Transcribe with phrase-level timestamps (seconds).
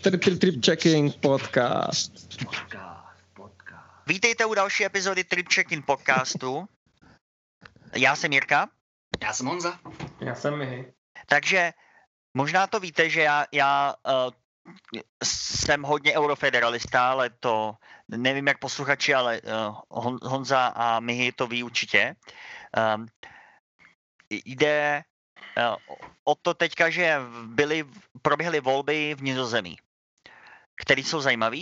[0.00, 2.12] Trip, trip, trip checking podcast.
[4.06, 6.68] Vítejte u další epizody Trip Check-in podcastu.
[7.96, 8.68] Já jsem Jirka.
[9.22, 9.78] Já jsem Honza.
[10.20, 10.92] Já jsem Mihy.
[11.26, 11.72] Takže
[12.34, 14.43] možná to víte, že já, já uh,
[15.24, 17.74] jsem hodně eurofederalista, ale to
[18.08, 22.16] nevím jak posluchači, ale uh, Hon, Honza a Mihy to ví určitě.
[22.96, 23.06] Um,
[24.30, 25.04] jde
[25.56, 27.84] uh, o to teďka, že byly,
[28.22, 29.76] proběhly volby v Nizozemí,
[30.76, 31.58] které jsou zajímavé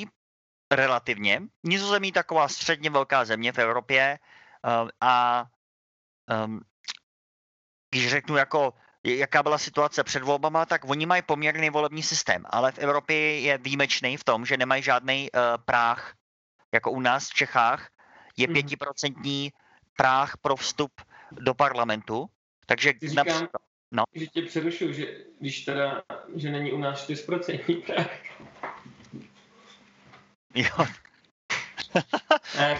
[0.70, 1.42] relativně.
[1.62, 4.18] Nizozemí taková středně velká země v Evropě
[4.82, 5.46] uh, a
[6.44, 6.60] um,
[7.90, 12.72] když řeknu jako jaká byla situace před volbama, tak oni mají poměrný volební systém, ale
[12.72, 16.14] v Evropě je výjimečný v tom, že nemají žádný uh, práh,
[16.74, 17.88] jako u nás v Čechách,
[18.36, 18.54] je Mhm.
[18.54, 19.52] pětiprocentní
[19.96, 20.92] práh pro vstup
[21.32, 22.26] do parlamentu,
[22.66, 24.04] takže Ty říkám, například, no.
[24.14, 25.06] že tě přerušu, že
[25.40, 26.02] když teda,
[26.36, 28.06] že není u nás 4% práh.
[30.54, 30.86] jo,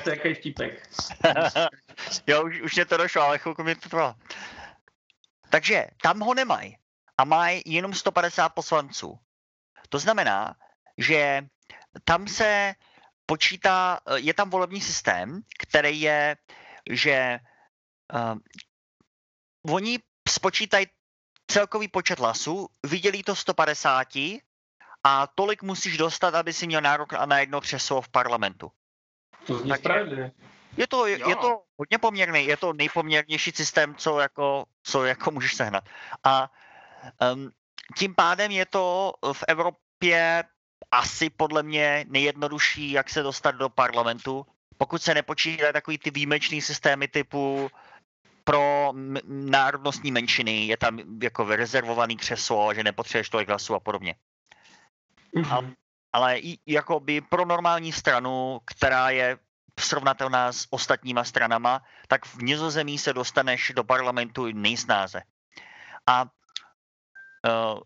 [0.04, 0.88] to je jaký vtipek.
[2.26, 4.14] jo, už, už mě to došlo, ale chvilku mi to trvalo.
[5.52, 6.76] Takže tam ho nemají
[7.18, 9.18] a mají jenom 150 poslanců.
[9.88, 10.54] To znamená,
[10.98, 11.44] že
[12.04, 12.74] tam se
[13.26, 16.36] počítá, eh, je tam volební systém, který je,
[16.90, 17.38] že
[18.12, 18.38] uh,
[19.74, 20.86] oni spočítají
[21.46, 24.08] celkový počet hlasů, viděli to 150
[25.04, 28.72] a tolik musíš dostat, aby si měl nárok na jedno křeslo v parlamentu.
[29.46, 30.32] To zní Tak-.
[30.76, 35.30] Je to, je, je to hodně poměrný, je to nejpoměrnější systém, co jako, co jako
[35.30, 35.84] můžeš sehnat.
[36.24, 36.50] A
[37.34, 37.50] um,
[37.98, 40.44] tím pádem je to v Evropě
[40.90, 46.62] asi podle mě nejjednodušší, jak se dostat do parlamentu, pokud se nepočítají takový ty výjimečný
[46.62, 47.70] systémy typu
[48.44, 48.92] pro
[49.26, 54.14] národnostní menšiny, je tam jako rezervovaný křeslo, že nepotřebuješ tolik hlasů a podobně.
[55.34, 55.74] Mhm.
[56.12, 59.38] Ale i jakoby pro normální stranu, která je
[59.84, 65.22] srovnatelná s ostatníma stranama, tak v Nizozemí se dostaneš do parlamentu nejsnáze.
[66.06, 67.80] A, uh,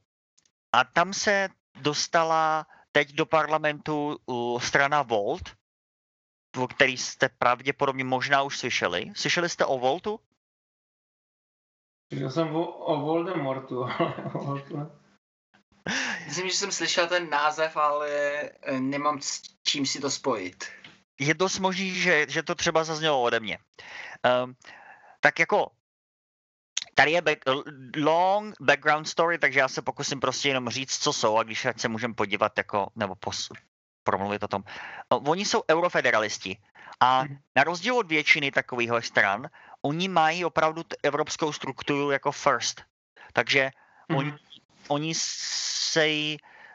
[0.73, 1.49] a tam se
[1.81, 4.17] dostala teď do parlamentu
[4.59, 5.57] strana Volt,
[6.59, 9.13] o který jste pravděpodobně možná už slyšeli.
[9.17, 10.21] Slyšeli jste o Voltu?
[12.09, 14.87] Slyšel jsem o, o Voldemortu, ale o Voltu ne.
[16.27, 20.65] Myslím, že jsem slyšel ten název, ale eh, nemám s čím si to spojit.
[21.21, 23.59] Je dost možný, že, že to třeba zaznělo ode mě.
[24.45, 24.55] Um,
[25.21, 25.71] tak jako
[26.95, 27.39] tady je back,
[27.97, 31.89] long background story, takže já se pokusím prostě jenom říct, co jsou a když se
[31.89, 33.49] můžeme podívat jako, nebo pos,
[34.05, 34.65] promluvit o tom.
[35.09, 36.59] O, Oni jsou eurofederalisti
[37.01, 37.39] a Mhm.
[37.57, 39.49] na rozdíl od většiny takovýchhle stran,
[39.83, 42.83] oni mají opravdu t- evropskou strukturu jako first.
[43.33, 43.71] Takže
[44.17, 44.39] Oni, Mhm.
[44.89, 46.07] oni se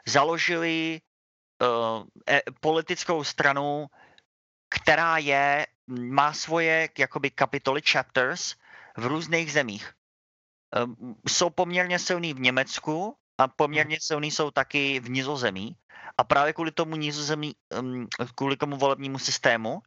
[0.06, 1.00] založili
[1.62, 3.86] uh, e, politickou stranu,
[4.72, 8.54] která je, má svoje jakoby kapitoly chapters
[8.96, 9.92] v různých zemích.
[10.84, 15.76] Um, jsou poměrně silný v Německu a poměrně silný jsou taky v Nizozemí.
[16.18, 19.82] A právě kvůli tomu Nizozemí, um, kvůli tomu volebnímu systému,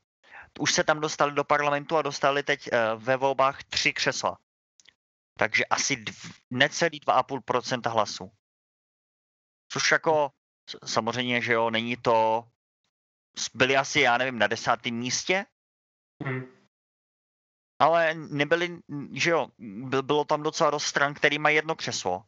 [0.59, 4.37] už se tam dostali do parlamentu a dostali teď uh, ve volbách tři křesla.
[5.37, 8.31] Takže asi dv, necelý 2,5% hlasů.
[9.71, 10.31] Což jako,
[10.85, 12.47] samozřejmě, že jo, není to,
[13.53, 15.45] byli asi, já nevím, na desátém místě,
[16.23, 16.45] Mhm.
[17.79, 18.79] ale nebyli,
[19.11, 22.23] že jo, byl- bylo tam docela dost stran, který mají jedno křeslo.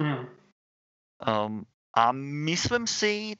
[0.00, 0.26] Mhm.
[1.46, 1.66] Um,
[1.96, 3.36] a myslím si,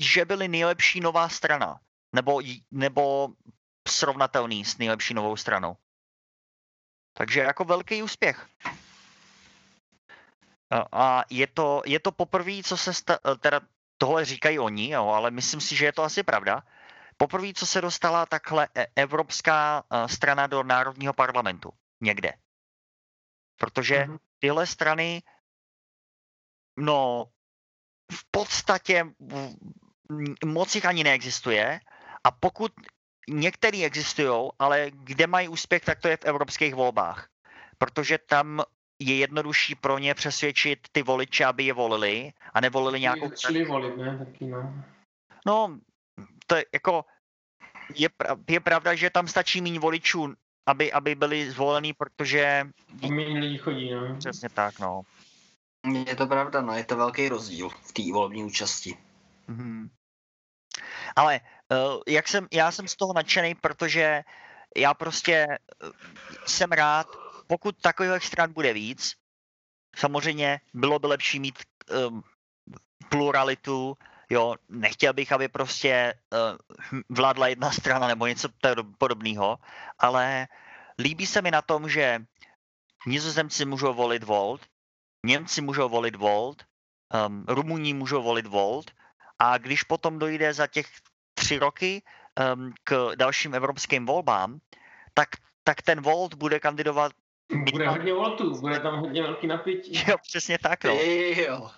[0.00, 1.80] že byli nejlepší nová strana.
[2.14, 2.40] Nebo,
[2.70, 3.28] nebo
[3.88, 5.76] srovnatelný s nejlepší novou stranou.
[7.16, 8.48] Takže jako velký úspěch.
[10.70, 13.60] A- A je to, je to poprvé, co se sta, teda
[14.00, 16.62] tohle říkají oni, jo, ale myslím si, že je to asi pravda.
[17.16, 21.70] Poprvé, co se dostala takhle e- evropská eh, strana do národního parlamentu.
[22.00, 22.32] Někde.
[23.56, 24.18] Protože Mhm.
[24.38, 25.22] tyhle strany,
[26.78, 27.26] no,
[28.12, 29.04] v podstatě
[30.44, 31.80] moc jich ani neexistuje
[32.24, 32.72] a pokud
[33.28, 37.28] některý existují, ale kde mají úspěch, tak to je v evropských volbách.
[37.78, 38.64] Protože tam
[39.00, 43.28] je jednodušší pro ně přesvědčit ty voliče, aby je volili a nevolili nějakou...
[43.28, 44.18] Začali volit, ne?
[44.18, 44.84] Taky no.
[45.46, 45.78] No,
[46.46, 47.04] to je jako...
[47.94, 50.34] Je, pra- je pravda, že tam stačí méně voličů,
[50.66, 52.66] aby, aby byli zvolení, protože...
[53.10, 54.16] Méně lidí chodí, no.
[54.18, 55.02] Přesně tak, no.
[56.06, 58.96] Je to pravda, no, je to velký rozdíl v té volební účasti.
[59.48, 59.90] Mhm.
[61.16, 61.40] Ale
[61.72, 61.76] eh,
[62.08, 64.22] jak jsem, já jsem z toho nadšený, protože
[64.76, 65.58] já prostě eh,
[66.46, 67.16] jsem rád,
[67.50, 69.14] pokud takových stran bude víc,
[69.96, 71.58] samozřejmě bylo by lepší mít
[71.90, 72.22] um,
[73.08, 73.98] pluralitu,
[74.30, 78.48] jo, nechtěl bych, aby prostě uh, vládla jedna strana nebo něco
[78.98, 79.58] podobného,
[79.98, 80.48] ale
[80.98, 82.22] líbí se mi na tom, že
[83.06, 84.62] nizozemci můžou volit Volt,
[85.26, 86.62] Němci můžou volit Volt,
[87.26, 88.90] um, Rumuni můžou volit Volt
[89.38, 90.86] a když potom dojde za těch
[91.34, 92.02] tři roky
[92.38, 94.60] um, k dalším evropským volbám,
[95.14, 95.28] tak,
[95.64, 97.12] tak ten Volt bude kandidovat
[97.72, 100.04] bude hodně voltů, bude tam hodně velký napětí.
[100.08, 100.94] Jo, přesně tak, no.
[101.36, 101.70] Jo.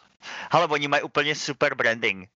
[0.51, 2.29] Ale oni mají úplně super branding.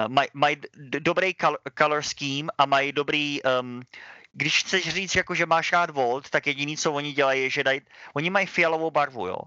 [0.00, 0.56] Uh, mají maj
[0.98, 3.82] dobrý color, color scheme a mají dobrý, um,
[4.32, 7.64] když chceš říct, jako, že máš rád Volt, tak jediný, co oni dělají, je, že
[7.64, 7.80] dají,
[8.14, 9.38] oni mají fialovou barvu, jo.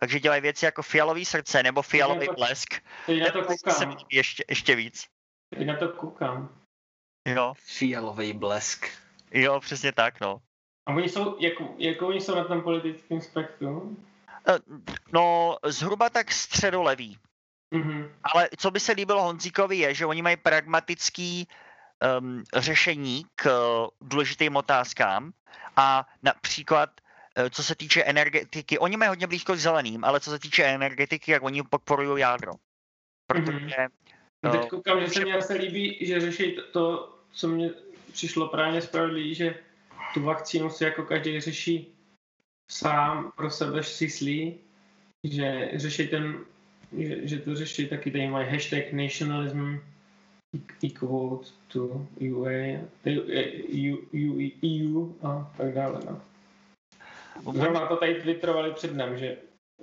[0.00, 2.74] Takže dělají věci jako fialový srdce nebo fialový blesk.
[3.06, 3.96] Teď na to koukám.
[4.12, 5.06] ještě, ještě víc.
[5.56, 6.60] Teď na to koukám.
[7.28, 7.54] Jo.
[7.56, 8.86] Fialový blesk.
[9.30, 10.40] Jo, přesně tak, no.
[10.86, 13.96] A oni jsou, jak, jak oni jsou na tom politickém spektru?
[14.48, 14.58] Eh,
[15.12, 17.18] no, zhruba tak středolevý.
[17.72, 18.08] Mm-hmm.
[18.22, 21.48] Ale co by se líbilo Honzíkovi je, že oni mají pragmatický
[22.20, 25.32] um, řešení k uh, důležitým otázkám
[25.76, 26.90] a například
[27.38, 30.64] uh, co se týče energetiky, oni mají hodně blízko k zeleným, ale co se týče
[30.64, 32.52] energetiky, jak oni podporují jádro.
[33.26, 33.76] Protože...
[33.76, 33.88] Mm-hmm.
[34.46, 37.70] Uh, teď koukám, že se mi asi líbí, že řeší to, co mě
[38.12, 39.54] přišlo právě spravedlivý, že
[40.16, 41.86] tu vakcínu si jako každý řeší
[42.70, 44.54] sám pro sebe myslí,
[45.24, 46.44] že řeší ten,
[46.98, 49.76] že, že to řeší taky tady mají hashtag nationalism
[50.84, 56.00] equal to UA, EU, EU, EU a tak dále.
[56.06, 56.22] No.
[57.52, 59.36] Zrovna to tady twitterovali před nám, že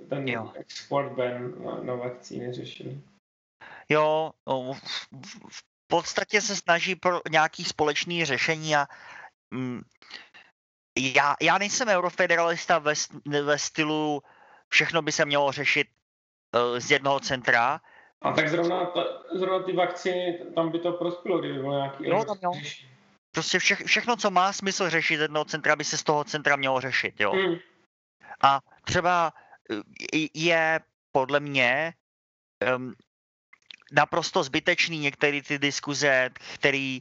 [0.08, 0.52] ten jo.
[0.54, 3.00] export ban na, na vakcíny řešili.
[3.88, 4.30] Jo,
[5.50, 8.86] v podstatě se snaží pro nějaký společný řešení a
[9.54, 9.82] mm,
[10.98, 12.94] já, já nejsem eurofederalista ve,
[13.42, 14.22] ve stylu
[14.68, 15.88] všechno by se mělo řešit
[16.54, 17.80] uh, z jednoho centra.
[18.22, 19.04] A tak zrovna, ta,
[19.34, 22.08] zrovna ty vakcíny, tam by to prospělo, kdyby bylo nějaký...
[22.08, 22.52] Jo, tam jo.
[23.32, 26.56] Prostě vše, všechno, co má smysl řešit z jednoho centra, by se z toho centra
[26.56, 27.32] mělo řešit, jo.
[27.32, 27.56] Hmm.
[28.42, 29.32] A třeba
[29.70, 30.80] eh, je
[31.12, 31.94] podle mě
[32.76, 32.94] um,
[33.92, 36.98] naprosto zbytečný některé ty diskuze, které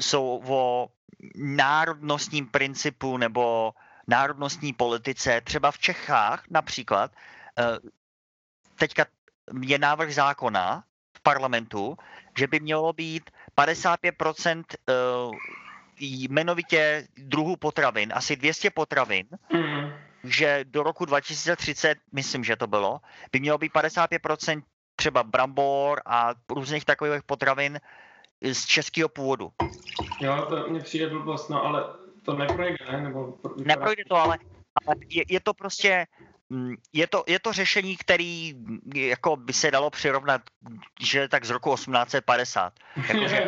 [0.00, 0.88] jsou o
[1.36, 3.72] národnostním principu nebo
[4.08, 5.40] národnostní politice.
[5.40, 7.12] Třeba v Čechách například
[7.58, 7.64] eh,
[8.78, 9.06] teďka
[9.62, 10.84] je návrh zákona
[11.16, 11.96] v parlamentu,
[12.38, 14.92] že by mělo být 55% eh,
[16.00, 19.92] jmenovitě druhů potravin, asi 200 potravin, mm.
[20.24, 23.00] že do roku 2030, myslím, že to bylo,
[23.32, 24.62] by mělo být 55%
[24.96, 27.80] třeba brambor a různých takových potravin
[28.42, 29.52] z českého původu.
[30.20, 31.84] Jo, to mně přijde blbost, no ale
[32.22, 33.00] to neprojde, ne?
[33.00, 34.38] Nebo neprojde to, ale,
[34.86, 36.06] ale je, je to prostě,
[36.48, 38.54] mm, je to, je to řešení, který
[38.94, 40.42] jako by se dalo přirovnat,
[41.00, 42.72] že tak z roku 1850.
[42.96, 43.46] Jako, že,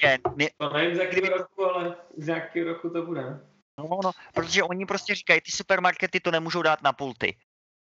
[0.00, 3.40] že, ne, to nevím z jakého roku, ale z jakého roku to bude.
[3.78, 7.36] No, no, protože oni prostě říkají, ty supermarkety to nemůžou dát na pulty.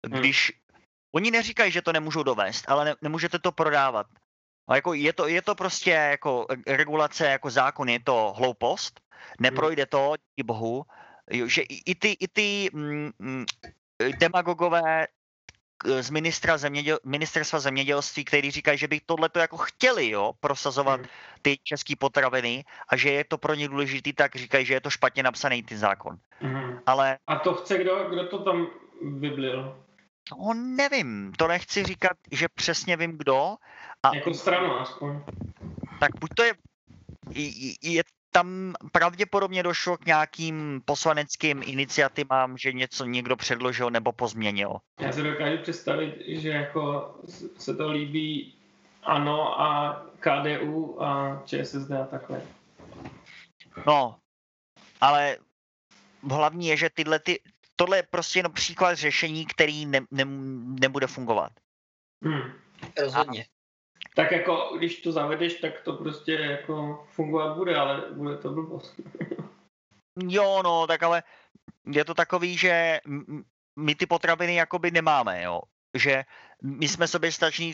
[0.07, 0.19] Hmm.
[0.19, 0.61] Když hmm.
[1.11, 4.07] Oni neříkají, že to nemůžou dovést, ale ne, nemůžete to prodávat.
[4.71, 9.01] A jako je, to, je to prostě jako regulace, jako zákon, je to hloupost,
[9.39, 10.83] neprojde to, díky bohu,
[11.45, 13.45] že i, ty, i ty mm, mm,
[14.19, 15.07] demagogové
[15.99, 20.99] z ministra zeměděl, ministerstva zemědělství, který říkají, že by tohle to jako chtěli jo, prosazovat
[20.99, 21.09] hmm.
[21.41, 24.89] ty české potraviny a že je to pro ně důležitý, tak říkají, že je to
[24.89, 26.17] špatně napsaný ty zákon.
[26.39, 26.79] Hmm.
[26.85, 27.17] Ale...
[27.27, 28.67] A to chce kdo, kdo to tam
[29.01, 29.83] vyblil?
[30.31, 33.55] No nevím, to nechci říkat, že přesně vím kdo.
[34.03, 35.23] A, jako stranu aspoň.
[35.99, 36.53] Tak buď to je,
[37.81, 44.77] je tam pravděpodobně došlo k nějakým poslaneckým iniciativám, že něco někdo předložil nebo pozměnil.
[44.99, 47.15] Já si dokážu představit, že jako
[47.57, 48.55] se to líbí
[49.03, 52.41] ANO a KDU a ČSSD a takhle.
[53.87, 54.19] No,
[55.01, 55.37] ale
[56.31, 57.39] hlavní je, že tyhle ty,
[57.75, 60.25] tohle je prostě jenom příklad řešení, který ne, ne,
[60.81, 61.51] nebude fungovat.
[62.23, 62.53] Hmm.
[62.99, 63.45] Rozhodně.
[64.11, 68.49] A, tak jako, když to zavedeš, tak to prostě jako fungovat bude, ale bude to
[68.49, 69.01] blbost.
[70.27, 71.23] jo, no, tak ale
[71.85, 72.99] je to takový, že
[73.79, 75.61] my ty potraviny jakoby nemáme, jo.
[75.97, 76.23] Že
[76.63, 77.73] my jsme sobě stační,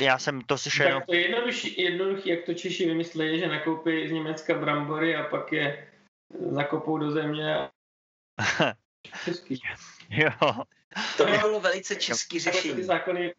[0.00, 0.98] já jsem to slyšel.
[0.98, 5.24] Tak to je jednoduchý, jednoduchý, jak to Češi vymysleli, že nakoupí z Německa brambory a
[5.24, 5.92] pak je
[6.50, 7.68] zakopou do země.
[9.24, 9.60] Český.
[10.10, 10.30] jo.
[11.16, 12.74] To by bylo velice český řešení.
[12.74, 13.34] Ty zákony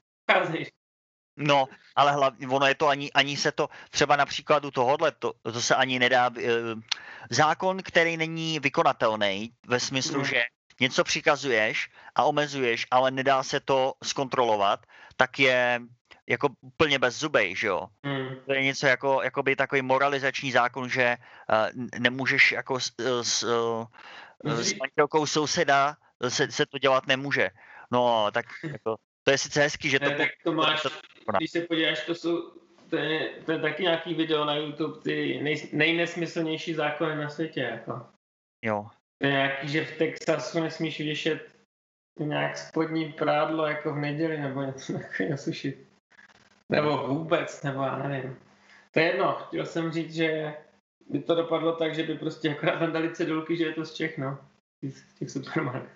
[1.38, 1.66] No,
[1.96, 5.62] ale hlavně, ono je to ani, ani se to, třeba na příkladu tohohle, to, to
[5.62, 6.50] se ani nedá, e,
[7.30, 10.24] zákon, který není vykonatelný ve smyslu, No.
[10.26, 10.44] že
[10.80, 14.86] něco přikazuješ a omezuješ, ale nedá se to zkontrolovat,
[15.18, 15.80] tak je
[16.30, 17.88] jako úplně bez zubej, že jo?
[18.04, 18.36] Hmm.
[18.46, 22.92] To je něco jako, jakoby takový moralizační zákon, že uh, nemůžeš jako s,
[23.22, 23.86] s, uh,
[24.44, 25.96] s manželkou souseda
[26.28, 27.50] se, se to dělat nemůže.
[27.92, 30.10] No, tak jako, to je sice hezký, že to...
[30.10, 30.90] Ne, tak to máš, to-
[31.38, 32.52] když se podíváš, to jsou,
[32.90, 37.60] to je, to je taky nějaký video na YouTube, ty nej, nejnesmyslnější zákony na světě,
[37.60, 38.08] jako.
[38.66, 38.90] Jo.
[39.22, 41.50] To je nějaký, že v Texasu nesmíš věšet
[42.20, 45.88] nějak spodní prádlo jako v neděli, nebo něco takového sušit.
[46.72, 48.40] Nebo vůbec, nebo já nevím.
[48.92, 50.56] To je jedno, chtěl jsem říct, že
[51.10, 53.94] by to dopadlo tak, že by prostě akorát tam dali cedulky, že je to z
[53.94, 54.40] Čech, no.
[54.84, 55.96] Z těch supermarketů.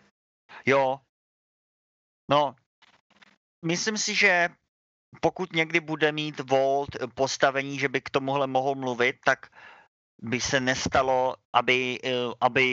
[0.66, 1.00] Jo.
[2.32, 2.56] No,
[3.66, 4.50] myslím si, že
[5.20, 9.48] pokud někdy bude mít Volt postavení, že by k tomuhle mohl mluvit, tak
[10.22, 12.66] by se nestalo, aby, eh, aby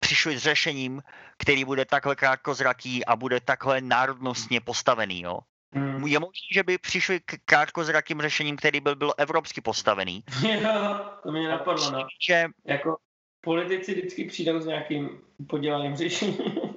[0.00, 1.02] přišli s řešením,
[1.38, 5.22] který bude takhle krátkozraký a bude takhle národnostně postavený.
[5.22, 5.38] Jo.
[5.74, 6.06] Hmm.
[6.06, 10.24] Je možné, že by přišli k krátkozrakým řešením, který by byl evropsky postavený.
[10.42, 12.06] Jo, to mě napadlo, no.
[12.28, 12.96] Že Jako
[13.40, 16.74] politici vždycky přijdou s nějakým podělaným řešením.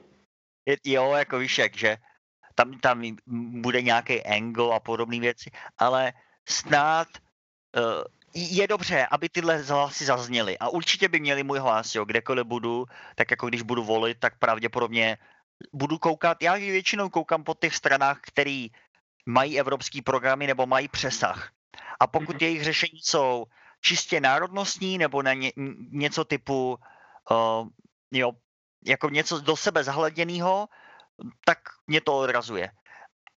[0.85, 1.97] Jo, jako víš jak, že
[2.57, 3.03] tam, tam
[3.61, 6.13] bude nějaký angle a podobné věci, ale
[6.49, 7.07] snad
[7.77, 8.01] uh,
[8.33, 10.57] je dobře, aby tyhle hlasy zazněly.
[10.57, 12.85] A určitě by měli můj hlas, jo, kdekoliv budu,
[13.15, 15.17] tak jako když budu volit, tak pravděpodobně
[15.73, 18.69] budu koukat, já většinou koukám po těch stranách, který
[19.25, 21.51] mají evropský programy nebo mají přesah.
[21.99, 22.41] A pokud Mhm.
[22.41, 23.45] jejich řešení jsou
[23.81, 25.51] čistě národnostní nebo na ně,
[25.91, 26.77] něco typu
[27.29, 27.67] uh,
[28.11, 28.31] jo,
[28.85, 30.67] jako něco do sebe zahleděného,
[31.45, 31.57] tak
[31.87, 32.69] mě to odrazuje.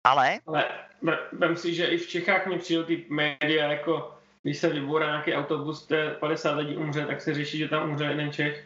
[0.04, 0.68] Ale, Ale
[1.02, 5.06] ve- vem si, že i v Čechách mě přijdou ty média, jako když se vybourá
[5.06, 8.64] nějaký autobus, kde 50 lidí umře, tak se řeší, že tam umře jeden Čech.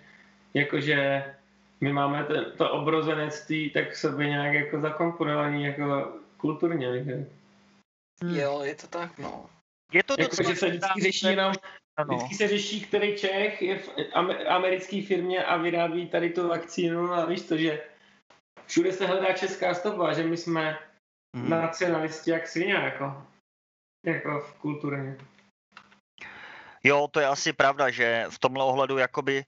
[0.54, 1.24] Jakože
[1.80, 7.04] my máme ten, to obrozenectví tak sobě nějak jako zakomponovaný jako kulturně.
[7.04, 7.26] Že?
[8.40, 9.46] Jo, je to tak, no.
[9.92, 11.52] je to Jako, že se vždycky řeší jenom,
[11.96, 12.16] ano.
[12.16, 17.12] vždycky se řeší, který Čech je v ame- americké firmě a vyrábí tady tu vakcínu
[17.12, 17.82] a víš to, že
[18.66, 20.78] všude se hledá česká stopa, že my jsme
[21.36, 21.50] Mhm.
[21.50, 23.26] nacionalisti jak svině, jako,
[24.06, 25.18] jako v kulturně.
[26.84, 29.44] Jo, to je asi pravda, že v tomhle ohledu jakoby,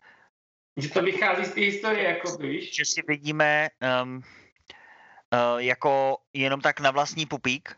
[0.77, 2.75] Že to vychází z té historie, jako víš?
[2.75, 3.69] že si vidíme
[4.03, 7.77] um, uh, jako jenom tak na vlastní pupík,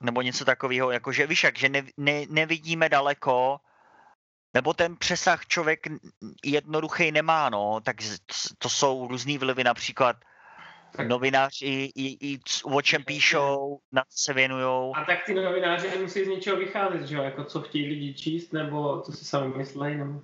[0.00, 3.60] nebo něco takového, jako že víš jak, že ne, ne, nevidíme daleko,
[4.54, 5.86] nebo ten přesah člověk
[6.44, 7.96] jednoduchý nemá, no, tak
[8.58, 10.16] to jsou různý vlivy, například
[11.08, 14.96] novináři i, i o čem píšou, na co se věnujou.
[14.96, 17.22] A tak ty novináři musí z něčeho vycházet, že jo?
[17.22, 20.20] Jako co chtějí lidi číst, nebo co si sami myslejí, nebo...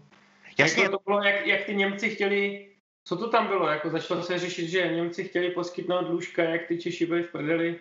[0.59, 2.69] Jasně, Jako to bylo, jak, jak ty Němci chtěli,
[3.05, 6.79] co to tam bylo, jako začalo se řešit, že Němci chtěli poskytnout lůžka, jak ty
[6.79, 7.81] Češi byli v prdeli,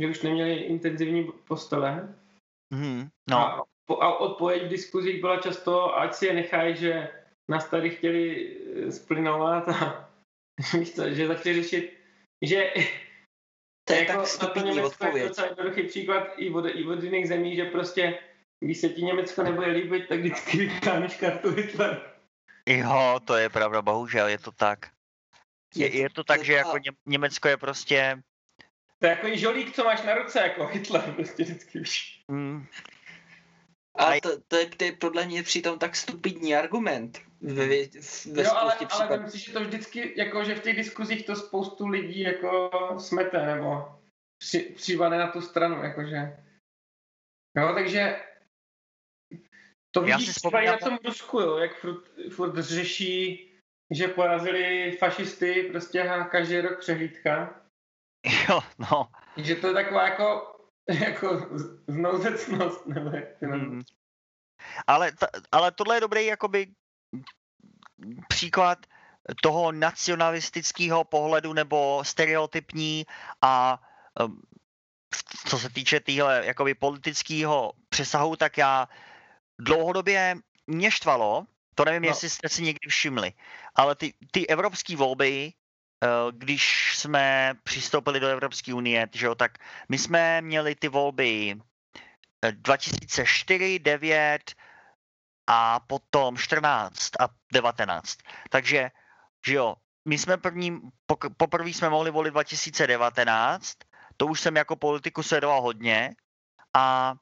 [0.00, 2.14] že už neměli intenzivní postele.
[2.70, 7.08] mhm, no, A, a odpověď v diskuzích byla často, ať si je nechají, že
[7.50, 10.10] nás tady chtěli eh, splynovat a
[10.94, 11.98] co, že začali řešit,
[12.42, 12.72] že
[13.88, 15.28] To je jako tak stupidní Německo je odpověď.
[15.28, 18.18] docela jednoduchý příklad i od, i od jiných zemí, že prostě
[18.60, 22.12] když se ti Německo nebude líbit, tak vždycky vytáhneš kartu Hitler.
[22.68, 24.90] jo, to je pravda, bohužel, je to tak.
[25.74, 28.22] Je, je to tak, že jako Německo je prostě,
[28.98, 32.22] To je jako i žolík, co máš na ruce, jako Hitler, prostě vždycky víš.
[32.30, 32.66] mm,
[33.94, 37.76] A Ale- to, to, je, to je podle mě přitom tak stupidní argument ve, ve,
[38.32, 41.86] ve jo, ale, ale myslím, že to vždycky, jako že v těch diskuzích to spoustu
[41.86, 43.98] lidí jako smete, nebo
[44.38, 46.44] při, přivane na tu stranu, jakože.
[47.56, 48.22] Jo, takže
[49.94, 53.50] to Já vidíš třeba i na tom Rusku, jo, jak furt, furt řeší,
[53.90, 57.60] že porazili fašisty, prostě a každý rok přehlídka.
[58.48, 60.53] jo, no, Že to je taková jako,
[61.00, 61.48] jako
[61.86, 63.82] znouzecnost, nebo jak to mm.
[64.86, 66.66] ale, t- ale tohle je dobrý jakoby
[68.28, 68.86] příklad
[69.42, 73.06] toho nacionalistického pohledu nebo stereotypní
[73.42, 73.82] a
[74.24, 74.42] um,
[75.46, 78.88] co se týče téhle jakoby politického přesahu, tak já
[79.58, 80.36] dlouhodobě
[80.66, 82.08] mě štvalo, to nevím, No.
[82.08, 83.32] jestli jste si někdy všimli,
[83.74, 85.52] ale ty, ty evropské volby,
[86.32, 89.58] když jsme přistoupili do Evropské unie, že jo, tak
[89.88, 91.56] my jsme měli ty volby
[92.44, 94.54] eh, 2004, 9
[95.46, 98.18] a potom 14 a 19.
[98.50, 98.90] Takže,
[99.46, 100.80] že jo, my jsme první,
[101.36, 103.78] poprvé jsme mohli volit 2019,
[104.16, 106.14] to už jsem jako politiku sledoval hodně
[106.74, 107.14] a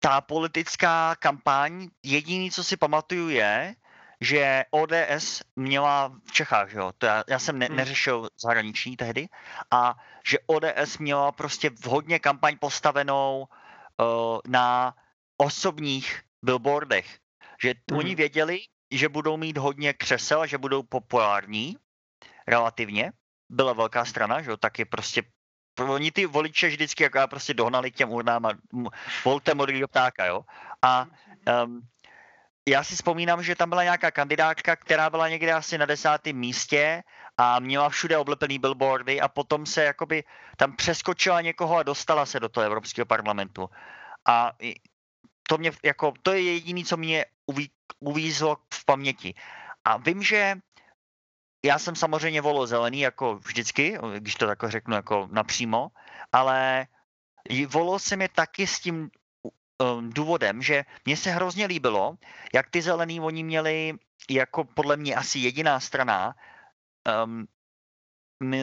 [0.00, 3.74] ta politická kampaň, jediný, co si pamatuju je,
[4.20, 7.76] že ODS měla v Čechách, že jo, to já, já jsem ne, Hmm.
[7.76, 9.28] neřešil zahraniční tehdy,
[9.70, 9.96] a
[10.26, 14.94] že ODS měla prostě v hodně kampaň postavenou uh, na
[15.36, 17.18] osobních billboardech.
[17.62, 17.98] Že Hmm.
[17.98, 18.60] oni věděli,
[18.90, 21.76] že budou mít hodně křesel a že budou populární
[22.46, 23.12] relativně.
[23.48, 25.22] Byla velká strana, že jo, tak je prostě
[25.88, 28.52] oni ty voliče vždycky jako prostě dohnali k těm urnám a
[29.24, 30.44] volte modrýho ptáka, jo.
[30.82, 31.06] A
[31.64, 31.80] um,
[32.68, 37.02] já si vzpomínám, že tam byla nějaká kandidátka, která byla někde asi na desátém místě
[37.36, 40.24] a měla všude oblepený billboardy a potom se jakoby
[40.56, 43.70] tam přeskočila někoho a dostala se do toho Evropského parlamentu.
[44.28, 44.52] A
[45.48, 49.34] to mě jako, to je jediný, co mě uví, uvízlo v paměti.
[49.84, 50.56] A vím, že
[51.64, 55.88] já jsem samozřejmě volil zelený, jako vždycky, když to takhle řeknu jako napřímo,
[56.32, 56.86] ale
[57.68, 59.10] volil jsem je taky s tím
[60.08, 62.16] důvodem, že mně se hrozně líbilo,
[62.54, 63.94] jak ty zelený oni měli
[64.30, 66.34] jako podle mě asi jediná strana,
[67.24, 67.46] um,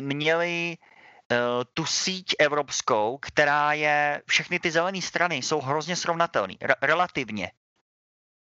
[0.01, 6.75] měli uh, tu síť evropskou, která je, všechny ty zelené strany jsou hrozně srovnatelné, re-
[6.81, 7.51] relativně.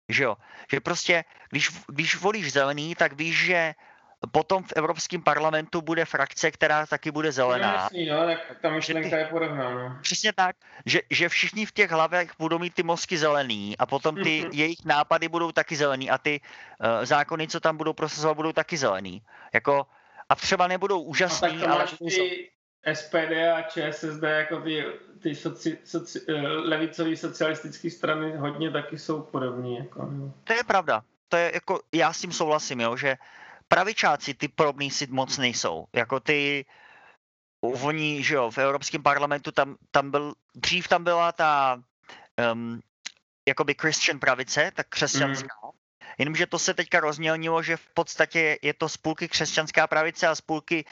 [0.09, 0.37] Že jo?
[0.71, 3.73] Že prostě, když, když volíš zelený, tak víš, že
[4.31, 7.73] potom v Evropském parlamentu bude frakce, která taky bude zelená.
[7.73, 9.97] Jasný, no, tak ta myšlenka je podobná, no.
[10.01, 14.15] Přesně tak, že, že všichni v těch hlavech budou mít ty mozky zelený a potom
[14.15, 14.51] ty Mhm.
[14.53, 16.41] jejich nápady budou taky zelený a ty
[16.79, 19.21] uh, zákony, co tam budou prosazovat, budou taky zelený.
[19.53, 19.85] Jako,
[20.29, 22.29] a třeba nebudou tak úžasný, to ale máš budou zelený.
[22.29, 22.49] ty
[22.95, 24.85] SPD a ČSSD jako ty,
[25.21, 29.77] ty soci, soci, eh, levicové socialistické strany hodně taky jsou podobní.
[29.77, 30.33] Jako, no.
[30.43, 31.03] To je pravda.
[31.29, 33.15] To je jako, já s tím souhlasím, jo, že
[33.73, 35.85] pravičáci ty podobný si moc nejsou.
[35.93, 36.65] Jako ty,
[37.61, 41.81] oni, že jo, v Evropském parlamentu tam, tam byl, dřív tam byla ta
[42.53, 42.81] um,
[43.47, 45.55] jakoby Christian pravice, tak křesťanská.
[45.63, 45.71] Mm.
[46.17, 50.85] Jenomže to se teďka rozmělnilo, že v podstatě je to spůlky křesťanská pravice a spůlky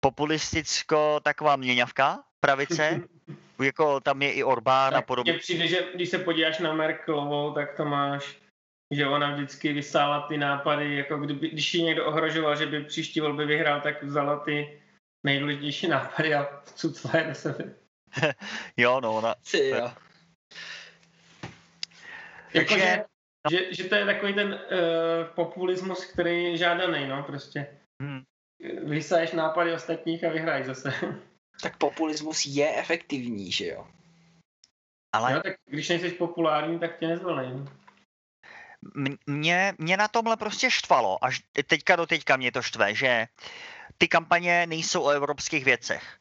[0.00, 3.00] populisticko taková měňavka pravice.
[3.62, 5.32] jako tam je i Orbán a Tak podobně.
[5.32, 8.41] Mně přijde, že když se podíváš na Merkelovou, tak to máš,
[8.92, 13.20] že ona vždycky vysála ty nápady, jako kdyby, když ji někdo ohrožoval, že by příští
[13.20, 14.80] volby vyhrál, tak vzala ty
[15.26, 17.74] nejdůležitější nápady a vcucla je do sebe.
[18.76, 19.90] Jo, no, ona, Ty jo.
[22.54, 23.04] Jako, Takže-
[23.50, 27.66] že, že, že, to je takový ten uh, populismus, který je žádaný, no, prostě.
[28.02, 28.22] hm,
[28.84, 30.92] Vysaješ nápady ostatních a vyhraješ zase.
[31.62, 33.86] Tak populismus je efektivní, že jo?
[35.14, 37.48] ale Jo, tak když nejsi populární, tak tě nezvolej.
[39.26, 43.26] Mě, mě na tomhle prostě štvalo, až teďka do teďka mě to štve, že
[43.98, 46.18] ty kampaně nejsou o evropských věcech.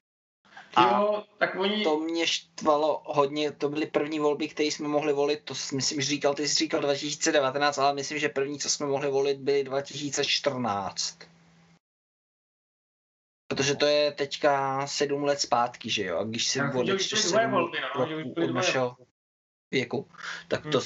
[0.75, 1.83] A- Jo, tak oni...
[1.83, 6.01] To mě štvalo hodně, to byly první volby, které jsme mohli volit, to jsi, myslím,
[6.01, 9.63] že říkal, ty jsi říkal 2019, ale myslím, že první, co jsme mohli volit, byly
[9.63, 11.19] 2014.
[13.47, 16.17] Protože to je teďka sedm let zpátky, že jo?
[16.17, 18.97] A když volit už byly sedm volby, no, že od našeho
[19.71, 20.11] věku,
[20.47, 20.71] tak Hmm.
[20.71, 20.81] to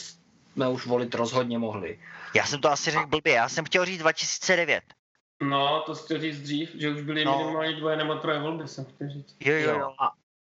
[0.55, 1.99] jsme už volit rozhodně mohli.
[2.35, 4.83] Já jsem to asi řekl blbě, já jsem chtěl říct 2009.
[5.43, 7.37] No, to chtěl říct dřív, že už byly No.
[7.37, 9.35] minimálně dvoje nebo troje volby, jsem chtěl říct.
[9.39, 9.93] Jo, jo, Jo.
[9.99, 10.11] A,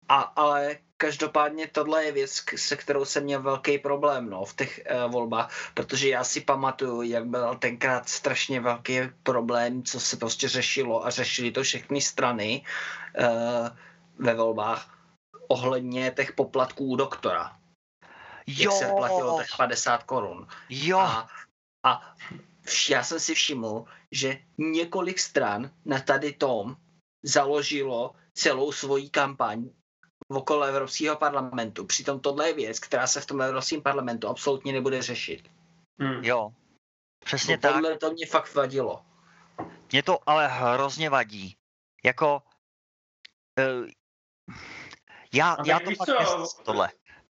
[0.08, 4.80] a, ale každopádně tohle je věc, se kterou jsem měl velký problém no, v těch
[5.04, 10.48] uh, volbách, protože já si pamatuju, jak byl tenkrát strašně velký problém, co se prostě
[10.48, 12.64] řešilo a řešili to všechny strany
[13.20, 13.68] uh,
[14.18, 14.98] ve volbách
[15.48, 17.60] ohledně těch poplatků u doktora.
[18.56, 20.46] Jak se platilo těch 50 korun.
[20.68, 21.28] jo, A,
[21.86, 22.14] a
[22.64, 26.76] vš- já jsem si všiml, že několik stran na tady tom
[27.22, 29.70] založilo celou svoji kampaň
[30.28, 31.84] okolo Evropského parlamentu.
[31.84, 35.50] Přitom tohle je věc, která se v tom Evropském parlamentu absolutně nebude řešit.
[36.00, 36.24] Hmm.
[36.24, 36.52] jo.
[37.24, 37.72] Přesně No, tak.
[37.72, 39.04] tohle to mě fakt vadilo.
[39.92, 41.56] Mě to ale hrozně vadí.
[42.04, 42.42] Jako,
[43.58, 43.88] uh,
[45.32, 46.62] já, A já to fakt co?
[46.64, 46.90] tohle.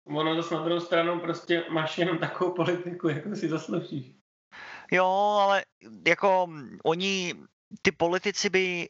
[0.05, 4.07] Ono zase na druhou stranu prostě máš jenom takovou politiku, jako si zasloužíš.
[4.91, 5.07] Jo,
[5.41, 5.65] ale
[6.07, 6.49] jako
[6.85, 7.35] oni,
[7.83, 8.89] ty politici by,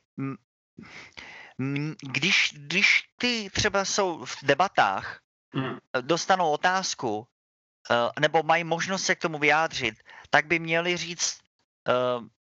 [2.02, 5.20] když, když ty třeba jsou v debatách,
[5.54, 5.78] Hmm.
[6.00, 7.26] dostanou otázku,
[7.90, 9.94] eh, nebo mají možnost se k tomu vyjádřit,
[10.30, 11.38] tak by měli říct
[11.88, 11.92] eh,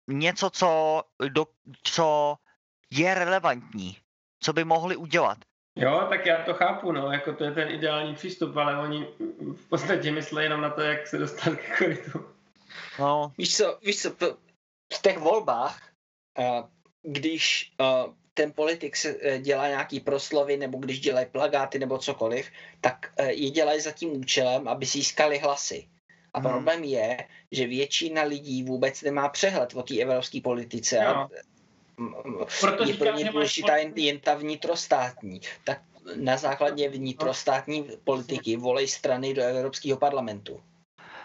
[0.07, 1.47] něco, co, do,
[1.83, 2.35] co
[2.89, 3.97] je relevantní,
[4.39, 5.37] co by mohli udělat.
[5.81, 9.07] Jo, tak já to chápu, no, jako to je ten ideální přístup, ale oni
[9.55, 12.25] v podstatě myslí jenom na to, jak se dostat ke korytu.
[12.99, 14.09] No, Víš co, víš co,
[14.93, 15.89] v těch volbách,
[16.39, 16.67] uh,
[17.03, 22.49] když uh, ten politik se eh, dělá nějaký proslovy, nebo když dělají plagáty nebo cokoliv,
[22.81, 25.87] tak eh, je dělají za tím účelem, aby získali hlasy.
[26.33, 26.49] A Hmm.
[26.49, 27.17] problém je,
[27.51, 30.99] že většina lidí vůbec nemá přehled o té evropské politice.
[30.99, 31.15] A Jo.
[31.19, 31.50] m- m-
[32.59, 35.41] Proto je pro ně důležitá jen, jen ta vnitrostátní.
[35.63, 35.81] Tak
[36.15, 40.63] na základě vnitrostátní politiky volej strany do Evropského parlamentu.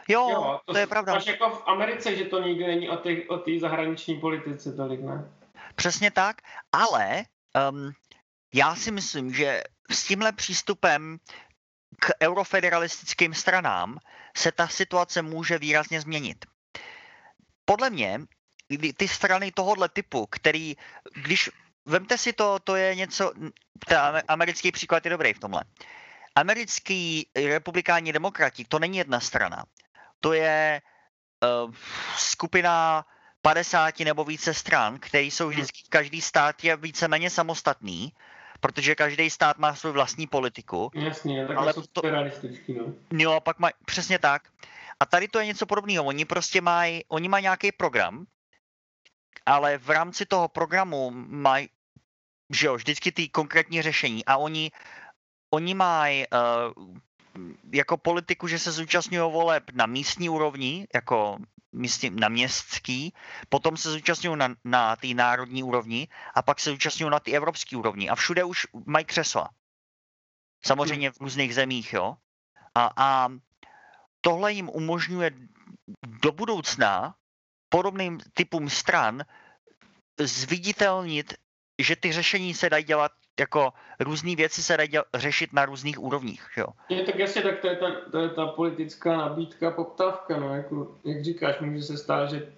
[0.08, 1.14] Jo, Jo, to, je pravda.
[1.14, 5.30] Máš jako v Americe, že to nikdy není o té o zahraniční politice tolik, ne?
[5.74, 6.36] Přesně tak,
[6.72, 7.24] ale
[7.70, 7.92] um,
[8.54, 11.18] já si myslím, že s tímhle přístupem
[12.00, 13.98] k eurofederalistickým stranám
[14.36, 16.44] se ta situace může výrazně změnit.
[17.64, 18.20] Podle mě
[18.96, 20.76] ty strany tohohle typu, který,
[21.14, 21.50] když,
[21.86, 23.32] vemte si to, to je něco,
[23.86, 25.62] ten americký příklad je dobrý v tomhle.
[26.34, 29.64] Americký republikáni demokrati, to není jedna strana.
[30.20, 30.82] To je
[31.64, 31.74] uh,
[32.16, 33.04] skupina
[33.42, 38.12] 50 nebo více stran, které jsou vždycky, každý stát je víceméně samostatný,
[38.60, 40.90] protože každý stát má svou vlastní politiku.
[40.94, 42.84] Jasně, tak Ale jsou to- realistický, no.
[43.12, 44.42] Jo, a pak mají, přesně tak.
[45.00, 46.04] A tady to je něco podobného.
[46.04, 48.26] Oni prostě mají, oni mají nějaký program,
[49.46, 51.68] ale v rámci toho programu mají,
[52.50, 54.70] že jo, vždycky ty konkrétní řešení a oni,
[55.50, 56.96] oni mají uh,
[57.72, 61.38] jako politiku, že se zúčastňují voleb na místní úrovni, jako
[61.72, 63.14] místní, na městský,
[63.48, 67.76] potom se zúčastňují na, na té národní úrovni a pak se zúčastňují na té evropské
[67.76, 69.50] úrovni a všude už mají křesla.
[70.66, 72.16] Samozřejmě v různých zemích, jo.
[72.74, 73.28] A, a
[74.20, 75.30] tohle jim umožňuje
[76.06, 77.14] do budoucna
[77.68, 79.22] podobným typům stran
[80.20, 81.34] zviditelnit,
[81.82, 86.48] že ty řešení se dají dělat jako různé věci se dají řešit na různých úrovních,
[86.56, 86.66] jo.
[86.88, 90.98] Je, tak jasně, tak to je, ta, to je ta politická nabídka, poptávka, no, jako,
[91.04, 92.52] jak říkáš, může se stát, že,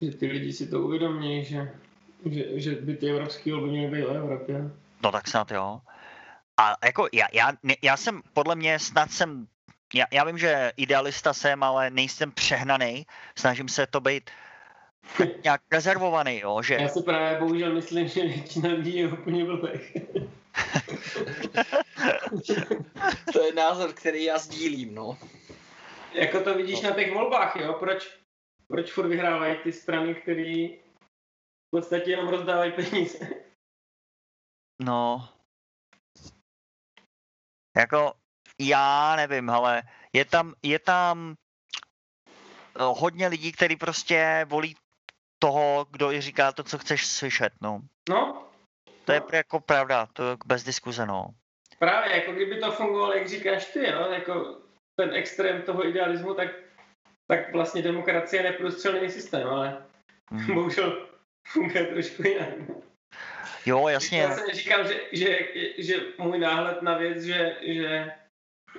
[0.00, 1.74] že ty lidi si to uvědomí, že,
[2.24, 4.70] že, že by ty evropský volby měly být o Evropě.
[5.02, 5.80] No tak snad jo.
[6.56, 9.46] A jako já, já, já jsem, podle mě snad jsem,
[9.94, 13.06] já, já vím, že idealista jsem, ale nejsem přehnaný,
[13.38, 14.30] snažím se to být
[15.44, 19.96] nějak rezervovaný, jo, že Já si právě bohužel myslím, že většina lidí je úplně blbých.
[23.32, 25.18] To je názor, který já sdílím, no.
[26.12, 28.18] jako to vidíš na těch volbách, jo, proč,
[28.68, 30.68] proč furt vyhrávají ty strany, které
[31.68, 33.28] v podstatě jenom rozdávají peníze.
[34.82, 35.28] No.
[37.76, 38.12] Jako,
[38.60, 41.34] já nevím, ale je tam, je tam
[42.76, 44.76] eh, hodně lidí, kteří prostě volí
[45.42, 47.80] toho, kdo i říká to, co chceš slyšet, no.
[48.08, 48.48] No,
[49.04, 49.26] To je no.
[49.32, 51.26] jako pravda, to je bez diskuze, no.
[51.78, 54.56] Právě, jako kdyby to fungovalo, jak říkáš ty, jo, jako
[55.00, 56.48] ten extrém toho idealismu, tak,
[57.30, 59.84] tak vlastně demokracie je neprůstřelný systém, ale
[60.30, 60.54] Mhm.
[60.54, 61.08] bohužel
[61.48, 62.48] funguje trošku jinak.
[63.66, 64.18] Jo, jasně.
[64.18, 65.38] Já jsem říkal, že, že,
[65.78, 68.12] že můj náhled na věc, že, že,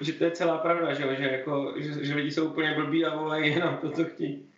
[0.02, 3.16] že to je celá pravda, že, že, jako, že, že lidi jsou úplně blbí a
[3.16, 4.50] volají jenom to, co chtějí.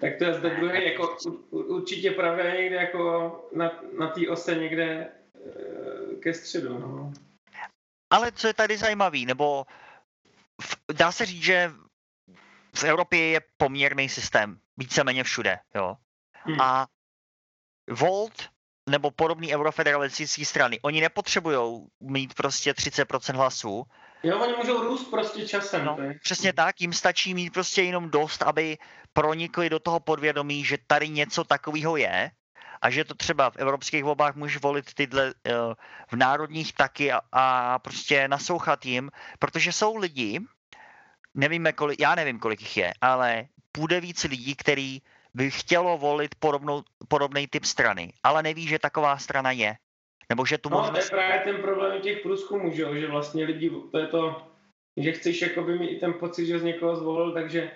[0.00, 1.16] Tak to je zde druhý, jako
[1.50, 6.78] určitě pravda někde jako na, na té ose někde eh, ke středu.
[6.78, 7.12] No.
[8.10, 9.64] Ale co je tady zajímavý, nebo
[10.62, 11.72] v, dá se říct, že
[12.74, 15.96] v Evropě je poměrný systém, víceméně všude, jo.
[16.44, 16.60] Hmm.
[16.60, 16.86] A
[17.90, 18.48] Volt
[18.90, 23.84] nebo podobný eurofederalistické strany, oni nepotřebují mít prostě 30% hlasů.
[24.24, 25.84] Jo, oni můžou růst prostě časem.
[25.84, 28.78] No, přesně tak, jim stačí mít prostě jenom dost, aby
[29.12, 32.30] pronikli do toho podvědomí, že tady něco takového je
[32.82, 35.52] a že to třeba v evropských volbách můžeš volit tyhle eh,
[36.08, 40.40] v národních taky a, a prostě naslouchat jim, protože jsou lidi,
[41.34, 45.02] nevíme kolik, já nevím kolik jich je, ale půjde víc lidí, který
[45.34, 49.76] by chtělo volit podobnou, podobný typ strany, ale neví, že taková strana je.
[50.28, 51.10] Nebo že tu No, to je možnost...
[51.10, 54.42] právě ten problém těch průzkumů, že, že vlastně lidi, to je to,
[54.96, 57.70] že chceš jakoby mít i ten pocit, že z někoho zvolil, takže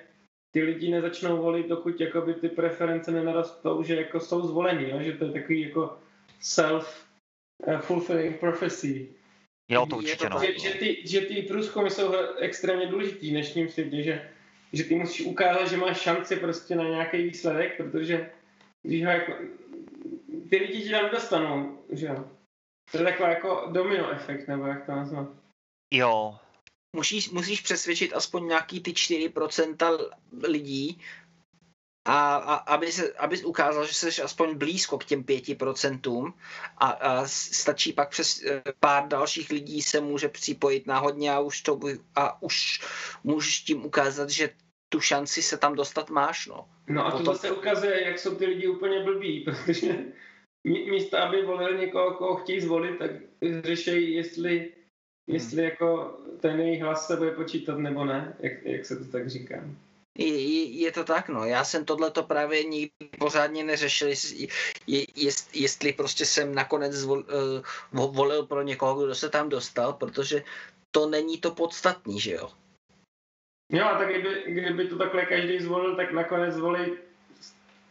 [0.50, 5.00] ty lidi nezačnou volit, dokud jakoby ty preference nenarostou, že jako jsou zvolení, jo?
[5.00, 5.98] že to je takový jako
[6.42, 9.08] self-fulfilling prophecy.
[9.70, 10.40] Jo, to je určitě, to no.
[10.40, 14.30] Že, že, ty, že ty průzkumy jsou extrémně důležitý v dnešním světě, že,
[14.72, 18.30] že ty musíš ukázat, že máš šanci prostě na nějaký výsledek, protože
[18.82, 19.32] když ho jako,
[20.50, 22.30] ty lidi ti tam dostanou, že jo.
[22.92, 25.28] To je taková jako domino efekt, nebo jak to nazvat.
[25.94, 26.38] Jo,
[26.96, 30.10] Musíš, musíš přesvědčit aspoň nějaký ty 4%
[30.42, 31.00] lidí,
[32.08, 36.32] a, a aby, se, aby ukázal, že jsi aspoň blízko k těm 5%
[36.78, 41.60] a, a stačí pak přes eh, pár dalších lidí se může připojit náhodně a už,
[41.60, 42.80] to, by- a už
[43.24, 44.50] můžeš tím ukázat, že
[44.88, 46.68] tu šanci se tam dostat máš, no.
[46.88, 49.94] No a to Potom- zase ukazuje, jak jsou ty lidi úplně blbí, protože
[50.68, 53.10] místo, aby volil někoho, koho chtějí zvolit, tak
[53.64, 54.72] řešejí, jestli,
[55.26, 59.28] jestli jako ten jejich hlas se bude počítat nebo ne, jak, jak se to tak
[59.28, 59.64] říká.
[60.18, 61.44] Je, je to tak, no.
[61.44, 64.48] Já jsem tohleto právě nikdy pořádně neřešil, jestli,
[64.86, 67.24] je, jest, jestli prostě jsem nakonec zvol,
[67.92, 70.42] uh, volil pro někoho, kdo se tam dostal, protože
[70.90, 72.50] to není to podstatný, že jo?
[73.72, 76.98] Jo, a tak kdyby, kdyby to takhle každý zvolil, tak nakonec zvolí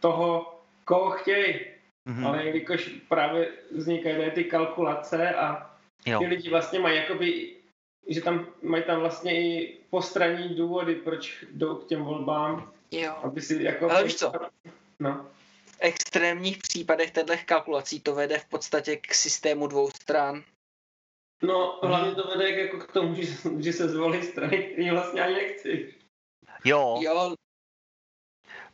[0.00, 1.77] toho, koho chtějí.
[2.08, 2.26] Mm-hmm.
[2.26, 5.70] Ale jelikož právě vznikají ty kalkulace a
[6.06, 6.18] jo.
[6.18, 7.56] ty lidi vlastně mají jakoby,
[8.08, 12.72] že tam mají tam vlastně i postranní důvody, proč jdou k těm volbám.
[12.90, 13.14] Jo.
[13.22, 13.90] Aby si jako...
[13.90, 14.32] Ale víš co?
[14.98, 15.26] No.
[15.66, 20.44] V extrémních případech těchto kalkulací to vede v podstatě k systému dvou stran.
[21.42, 23.26] No, hlavně to vede jako k tomu, že,
[23.58, 25.94] že se zvolí strany, který vlastně ani nechci.
[26.64, 26.98] Jo.
[27.00, 27.34] Jo,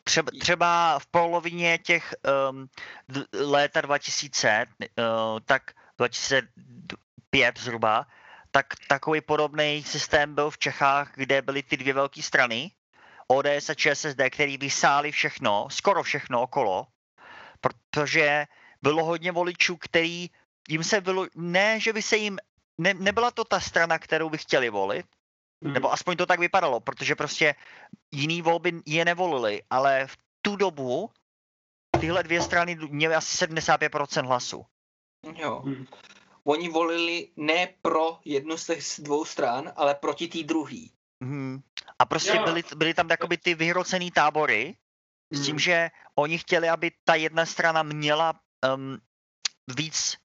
[0.04, 2.14] Třeba, třeba v polovině těch
[2.50, 2.68] um,
[3.32, 5.62] léta 2000, uh, tak
[5.98, 8.06] 2005 zhruba,
[8.50, 12.70] tak takový podobný systém byl v Čechách, kde byly ty dvě velké strany,
[13.26, 16.86] ODS a ČSSD, který vysáli všechno, skoro všechno okolo,
[17.60, 18.46] protože
[18.82, 20.30] bylo hodně voličů, který
[20.68, 22.38] jim se bylo, ne, že by se jim,
[22.78, 25.06] ne, nebyla to ta strana, kterou by chtěli volit,
[25.72, 27.54] nebo aspoň to tak vypadalo, protože prostě
[28.12, 31.10] jiný volby je nevolili, ale v tu dobu
[32.00, 34.66] tyhle dvě strany měly asi 75% hlasů.
[35.36, 35.60] jo.
[35.64, 35.86] Hmm.
[36.44, 40.92] Oni volili ne pro jednu z těch dvou stran, ale proti té druhý.
[41.20, 41.62] Mhm.
[41.98, 42.44] A prostě Jo.
[42.44, 44.76] byly, byly tam jakoby ty vyhrocený tábory
[45.30, 45.58] s tím, Hmm.
[45.58, 48.34] že oni chtěli, aby ta jedna strana měla
[48.74, 48.98] um,
[49.76, 50.16] víc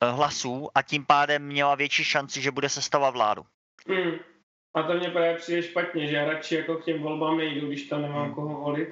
[0.00, 3.46] eh, hlasů a tím pádem měla větší šanci, že bude sestavovat vládu.
[3.88, 4.18] Mm.
[4.78, 7.82] A to mě právě přijde špatně, že já radši jako k těm volbám nejdu, když
[7.82, 8.34] tam nemám Hmm.
[8.34, 8.88] koho volit,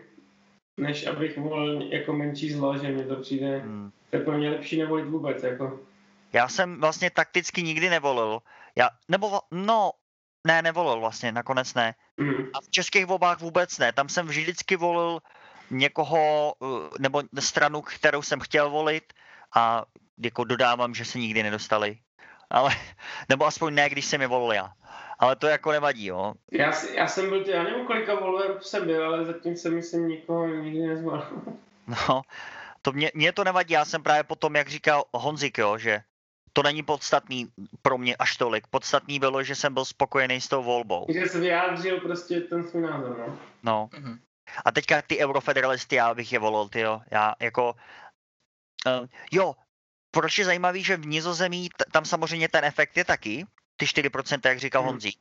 [0.80, 3.90] než abych volil jako menší zlo, že mi to přijde, Hmm.
[4.10, 5.80] to je pro mě lepší nevolit vůbec, jako.
[6.32, 8.38] Já jsem vlastně takticky nikdy nevolil.
[8.76, 9.90] Já, nebo, no,
[10.46, 11.94] ne, nevolil vlastně, nakonec ne.
[12.16, 12.34] Mm.
[12.54, 13.92] A v českých volbách vůbec ne.
[13.92, 15.18] Tam jsem vždycky volil
[15.70, 19.12] někoho, eh, nebo stranu, kterou jsem chtěl volit
[19.56, 19.84] a
[20.24, 21.98] jako dodávám, že se nikdy nedostali.
[22.50, 22.70] Ale,
[23.28, 24.72] nebo aspoň ne, když jsem je volil já.
[25.18, 26.34] Ale to jako nevadí, jo.
[26.52, 30.46] Já, já jsem byl, já nevím, kolika voleb jsem byl, ale zatím jsem myslím nikoho
[30.46, 31.26] nikdy nezvolil.
[32.08, 32.22] No,
[32.82, 36.00] to mě, mě to nevadí, já jsem právě potom, jak říkal Honzik, jo, že
[36.52, 37.48] to není podstatný
[37.82, 38.66] pro mě až tolik.
[38.66, 41.06] Podstatný bylo, že jsem byl spokojený s tou volbou.
[41.08, 43.38] že se vyjádřil prostě ten svůj názor, no.
[43.62, 43.88] No.
[43.98, 44.18] Mhm.
[44.64, 47.00] A teďka ty eurofederalisty, já bych je volil, ty jo.
[47.10, 47.74] Já jako...
[48.86, 49.54] Uh, jo,
[50.10, 54.48] proč je zajímavý, že v Nizozemí, t- tam samozřejmě ten efekt je taky, ty 4%,
[54.48, 54.90] jak říkal Hmm.
[54.90, 55.18] Honzí.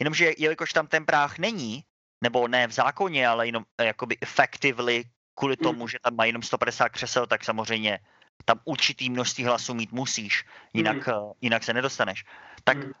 [0.00, 1.84] Jenomže jelikož tam ten práh není,
[2.22, 5.64] nebo ne v zákoně, ale jenom eh, jakoby effectively kvůli Hmm.
[5.64, 7.98] tomu, že tam mají jenom 150 křesel, tak samozřejmě
[8.44, 12.24] tam určitý množství hlasů mít musíš, jinak, uh, jinak se nedostaneš.
[12.64, 12.92] Tak Hmm.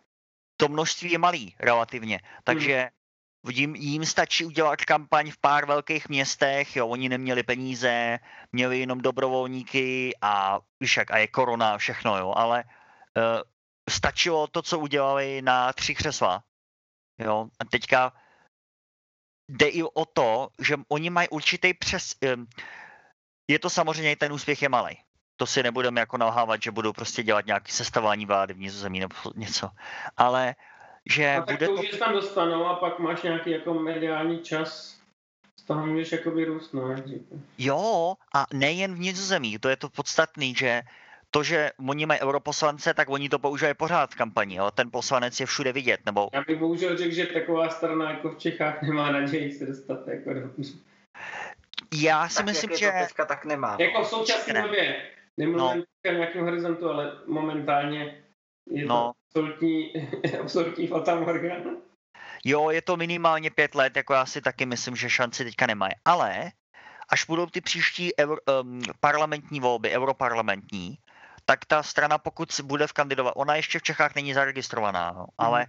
[0.56, 2.90] to množství je malý relativně, takže
[3.50, 8.18] jim, jim stačí udělat kampaň v pár velkých městech, jo, oni neměli peníze,
[8.52, 13.42] měli jenom dobrovolníky a víš jak, a je korona a všechno, jo, ale uh,
[13.90, 16.42] stačilo to, co udělali na tři křesla,
[17.18, 18.12] jo, a teďka
[19.50, 22.14] jde i o to, že oni mají určitý přes,
[23.50, 24.98] je to samozřejmě, ten úspěch je malý.
[25.36, 29.14] To si nebudeme jako nalhávat, že budou prostě dělat nějaké sestavání vlády v Nizozemí nebo
[29.34, 29.70] něco.
[30.16, 30.54] Ale
[31.10, 35.00] že A tak bude to už tam dostanou a pak máš nějaký jako mediální čas,
[35.66, 36.94] toho můžeš jakoby růst, no.
[37.58, 40.82] Jo, a nejen v Nizozemí, to je to podstatný, že
[41.30, 44.70] to, že oni mají europoslance, tak oni to používají pořád v kampani, jo?
[44.70, 48.38] ten poslanec je všude vidět, nebo Já bych bohužel řekl, že taková strana jako v
[48.38, 50.40] Čechách nemá naději se dostat jako do...
[51.94, 53.76] já si Tak myslím, jak že je to teďka, tak nemá.
[53.80, 54.62] Jako v současné Ne.
[54.62, 55.02] době.
[55.36, 56.10] Nemluvím no.
[56.10, 58.22] o nějakém horizontu, ale momentálně
[58.70, 59.12] je to No.
[59.28, 59.92] absolutní,
[60.40, 61.70] absolutní fatamorgana.
[62.44, 65.92] jo, je to minimálně pět let, jako já si taky myslím, že šanci teďka nemají.
[66.04, 66.50] Ale
[67.08, 70.98] až budou ty příští euro, um, parlamentní volby, europarlamentní,
[71.46, 75.66] tak ta strana, pokud bude v kandidovat, ona ještě v Čechách není zaregistrovaná, no, ale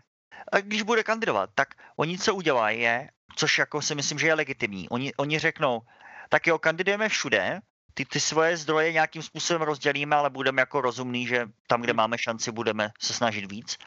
[0.52, 4.34] a když bude kandidovat, tak oni co udělají je, což jako si myslím, že je
[4.34, 5.82] legitimní, oni, oni řeknou,
[6.30, 7.60] tak jo, kandidujeme všude,
[7.94, 12.18] ty, ty svoje zdroje nějakým způsobem rozdělíme, ale budeme jako rozumný, že tam, kde máme
[12.18, 13.78] šanci, budeme se snažit víc.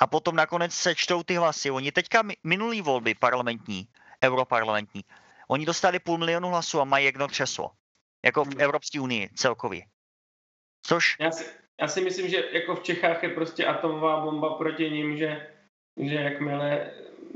[0.00, 1.70] A potom nakonec sečtou ty hlasy.
[1.70, 3.88] Oni teďka mi- minulý volby parlamentní,
[4.24, 5.04] europarlamentní,
[5.48, 7.70] oni dostali půl milionu hlasů a mají jedno křeslo.
[8.24, 8.60] Jako v Hmm.
[8.60, 9.82] Evropské unii celkově.
[10.86, 11.44] Což, Já si,
[11.80, 15.46] já si myslím, že jako v Čechách je prostě atomová bomba proti ním, že,
[16.00, 16.90] že jakmile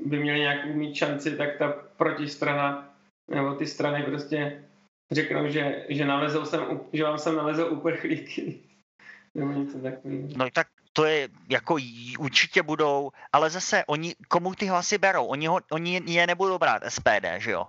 [0.05, 2.95] by měli nějakou mít šanci, tak ta protistrana
[3.31, 4.65] nebo ty strany prostě
[5.11, 8.61] řeknou, že, že, nalezou sem, že vám sem nalezou uprchlíky.
[9.35, 10.29] Nebo něco takového.
[10.37, 11.77] No tak to je, jako
[12.19, 15.27] určitě budou, ale zase oni, komu ty hlasy berou?
[15.27, 17.67] Oni, ho, oni je nebudou brát SPD, že jo?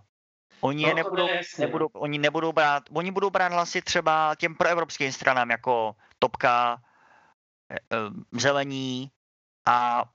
[0.62, 1.28] Oni, no, je nebudou,
[1.60, 6.82] nebudou, oni nebudou brát, oni budou brát hlasy třeba těm proevropským stranám, jako Topka,
[7.71, 9.12] eh, eh, Zelení
[9.65, 10.06] a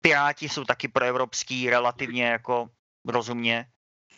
[0.00, 2.68] Piráti jsou taky proevropský relativně jako
[3.04, 3.66] rozumně.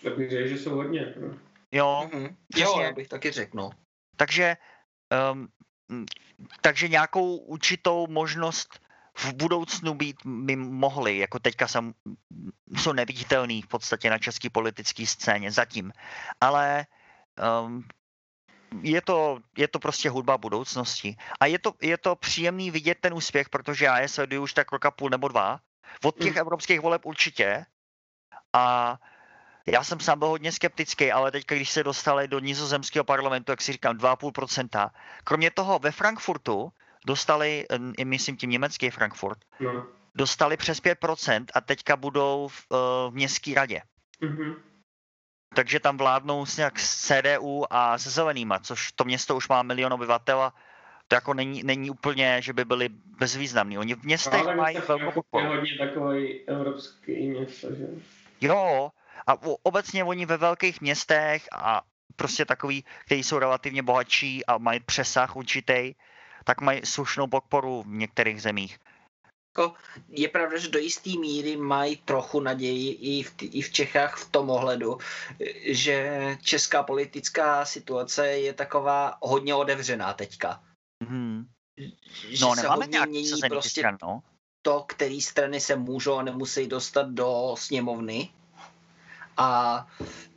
[0.02, 1.14] Tak bych řekl, že jsou hodně.
[1.20, 1.38] No.
[1.72, 2.36] Jo, mm-hmm.
[2.56, 3.56] jo, já bych taky řekl.
[3.56, 3.70] No.
[4.16, 4.56] Takže,
[5.32, 5.48] um,
[6.60, 8.80] takže nějakou určitou možnost
[9.16, 11.94] v budoucnu být by mohli, jako teďka jsem,
[12.76, 15.92] jsou neviditelný v podstatě na české politické scéně zatím.
[16.40, 16.86] Ale
[17.64, 17.84] um,
[18.82, 21.16] je to, je to prostě hudba budoucnosti.
[21.40, 24.72] A je to, je to příjemný vidět ten úspěch, protože já je sleduju už tak
[24.72, 25.60] roka půl nebo dva.
[26.04, 26.38] Od těch mm.
[26.38, 27.66] evropských voleb určitě.
[28.52, 28.96] A
[29.66, 33.62] já jsem sám byl hodně skeptický, ale teď, když se dostali do nizozemského parlamentu, jak
[33.62, 34.90] si říkám, 2,5%.
[35.24, 36.72] Kromě toho ve Frankfurtu
[37.06, 37.66] dostali,
[38.04, 39.86] myslím tím německý Frankfurt, no.
[40.14, 42.78] dostali přes 5% a teďka budou v, uh,
[43.10, 43.82] v městské radě.
[44.22, 44.54] Mm-hmm.
[45.54, 49.62] Takže tam vládnou s nějak s CDU a se zelenýma, což to město už má
[49.62, 50.54] milion obyvatel a
[51.08, 52.88] to jako není, není úplně, že by byli
[53.18, 53.78] bezvýznamní.
[53.78, 55.44] Oni v městech no, mají velkou podporu.
[55.44, 57.86] Je hodně takový evropský město, že?
[58.40, 58.90] Jo,
[59.26, 61.82] a obecně oni ve velkých městech a
[62.16, 65.94] prostě takový, kteří jsou relativně bohatší a mají přesah určitý,
[66.44, 68.78] tak mají slušnou podporu v některých zemích.
[69.56, 69.74] Jako
[70.08, 74.30] je pravda, že do jisté míry mají trochu naději i v, i v Čechách v
[74.30, 74.98] tom ohledu,
[75.66, 80.62] že česká politická situace je taková hodně otevřená teďka.
[81.04, 81.46] Mm-hmm.
[82.28, 84.22] Že no, se hodně mění prostě stran, no?
[84.62, 88.28] to, který strany se můžou a nemusí dostat do sněmovny.
[89.36, 89.86] A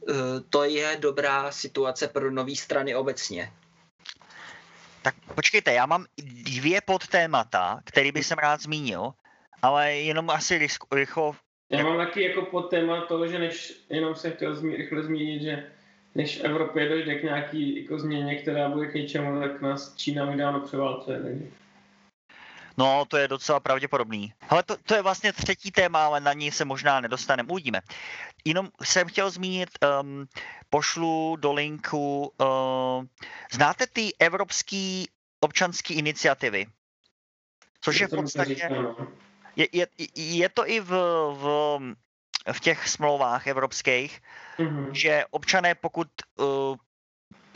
[0.01, 0.15] uh,
[0.49, 3.53] to je dobrá situace pro nové strany obecně.
[5.01, 6.05] Tak počkejte, já mám
[6.43, 9.13] dvě podtémata, který bych jsem rád zmínil,
[9.61, 11.35] ale jenom asi rychlo.
[11.69, 15.71] Já mám taky jako podtéma toho, že než, jenom jsem chtěl zmi, rychle zmínit, že
[16.15, 20.37] než Evropě dojde k nějaký jako změně, která bude k něčemu, tak nás Čína mi
[20.37, 21.19] dávno převálcuje.
[21.19, 21.45] Takže.
[22.77, 24.33] No, to je docela pravděpodobný.
[24.49, 27.49] Ale to, to je vlastně třetí téma, ale na ní se možná nedostaneme.
[27.51, 27.81] Uvidíme.
[28.45, 29.69] Jenom jsem chtěl zmínit,
[30.01, 30.27] um,
[30.69, 33.05] pošlu do linku, uh,
[33.51, 35.03] znáte ty evropské
[35.39, 36.65] občanské iniciativy?
[37.81, 38.69] Což je v podstatě,
[39.55, 40.89] je, je, je to i v,
[41.33, 41.79] v,
[42.51, 44.21] v těch smlouvách evropských,
[44.59, 44.91] mm-hmm.
[44.91, 46.75] že občané, pokud uh,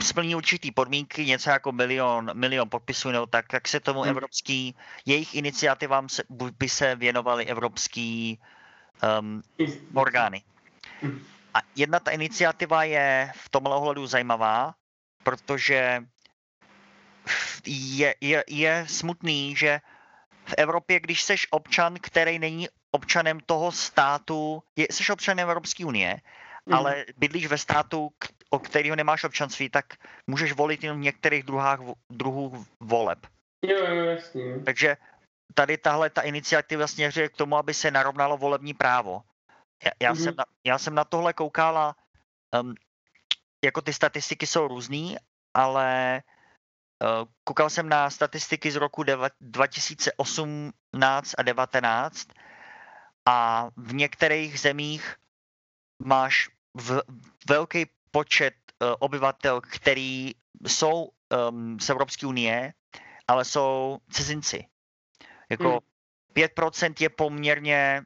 [0.01, 4.09] splní určitý podmínky, něco jako milion, milion podpisů, nebo tak, tak se tomu hmm.
[4.09, 6.23] evropský, jejich iniciativám se,
[6.59, 8.39] by se věnovaly evropský
[9.19, 9.41] um,
[9.93, 10.43] orgány.
[11.01, 11.23] Hmm.
[11.53, 14.73] A jedna ta iniciativa je v tomhle ohledu zajímavá,
[15.23, 16.03] protože
[17.65, 19.79] je, je, je smutný, že
[20.45, 26.21] v Evropě, když seš občan, který není občanem toho státu, je, jsi občanem Evropské unie,
[26.65, 26.73] mm.
[26.73, 28.09] ale bydlíš ve státu,
[28.53, 29.85] o kterého nemáš občanství, tak
[30.27, 33.19] můžeš volit jenom v některých druhách, druhů voleb.
[33.61, 34.59] Jo, jo, jasně.
[34.59, 34.97] Takže
[35.53, 39.21] tady tahle ta iniciativa směřuje k tomu, aby se narovnalo volební právo.
[39.85, 40.23] Já, já, mm-hmm.
[40.23, 41.95] jsem, na, já jsem na tohle koukala,
[42.61, 42.75] um,
[43.63, 45.17] jako ty statistiky jsou různý,
[45.53, 46.21] ale
[47.03, 52.27] uh, koukal jsem na statistiky z roku deva, 2018 a 2019
[53.25, 55.15] a v některých zemích
[56.03, 57.01] máš v,
[57.49, 60.31] velký počet uh, obyvatel, který
[60.67, 61.09] jsou
[61.49, 62.73] um, z Evropské unie,
[63.27, 64.65] ale jsou cizinci.
[65.49, 65.79] Jako hmm.
[66.35, 68.01] 5% je poměrně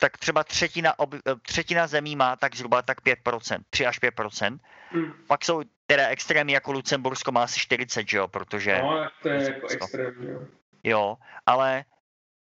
[0.00, 4.58] tak třeba třetina, oby, eh, třetina zemí má tak zhruba tak 5%, 3 až 5%.
[4.90, 5.12] Hmm.
[5.26, 8.78] Pak jsou teda extrémy jako Lucembursko má asi 40, že jo, protože...
[8.82, 10.40] No, to je jako extrém, jo.
[10.84, 11.84] Jo, ale...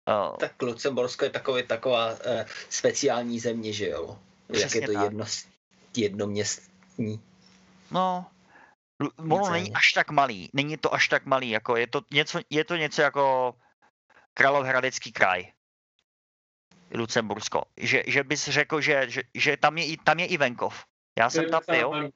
[0.10, 2.18] Uh, tak Lucembursko je takový, taková uh,
[2.70, 4.20] speciální země, že jo?
[4.50, 5.04] Jak je to tak.
[5.04, 5.26] jedno,
[5.98, 7.22] jednoměstní.
[7.92, 8.26] No,
[9.22, 12.64] Molo není až tak malý, není to až tak malý, jako je to něco, je
[12.64, 13.56] to něco jako
[14.34, 15.52] Královéhradecký kraj.
[16.96, 17.64] Lucembursko.
[17.78, 20.86] Že, že bys řekl, že, že, že tam, je, tam je i venkov.
[21.20, 22.10] Já jsem tam byl.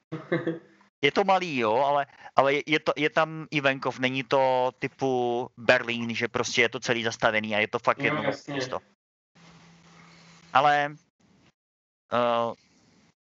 [1.02, 3.98] Je to malý, jo, ale, ale je, je, to, je tam i venkov.
[3.98, 8.04] Není to typu Berlín, že prostě je to celý zastavený a je to fakt no,
[8.04, 8.78] jedno město.
[10.52, 10.96] Ale
[12.12, 12.54] uh,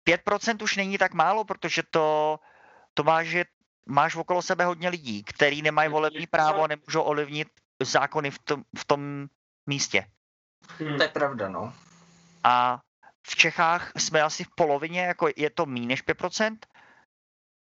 [0.07, 2.39] 5% už není tak málo, protože to,
[2.95, 3.45] to máš, že
[3.87, 7.49] máš okolo sebe hodně lidí, kteří nemají volební právo a nemůžou ovlivnit
[7.83, 9.29] zákony v tom, v tom
[9.67, 10.07] místě.
[10.79, 10.97] Hmm.
[10.97, 11.75] To je pravda, no.
[12.45, 12.81] A
[13.27, 16.57] v Čechách jsme asi v polovině, jako je to méně než 5%,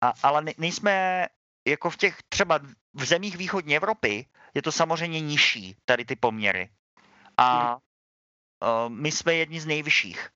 [0.00, 1.26] a, ale ne, nejsme
[1.66, 2.58] jako v těch třeba
[2.94, 6.70] v zemích východní Evropy je to samozřejmě nižší, tady ty poměry.
[7.36, 7.80] A uh,
[8.88, 10.28] my jsme jedni z nejvyšších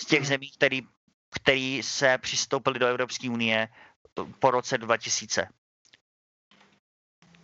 [0.00, 0.26] z těch Mhm.
[0.28, 0.82] zemí, který,
[1.30, 3.68] který se přistoupili do Evropské unie
[4.38, 5.48] po roce 2000.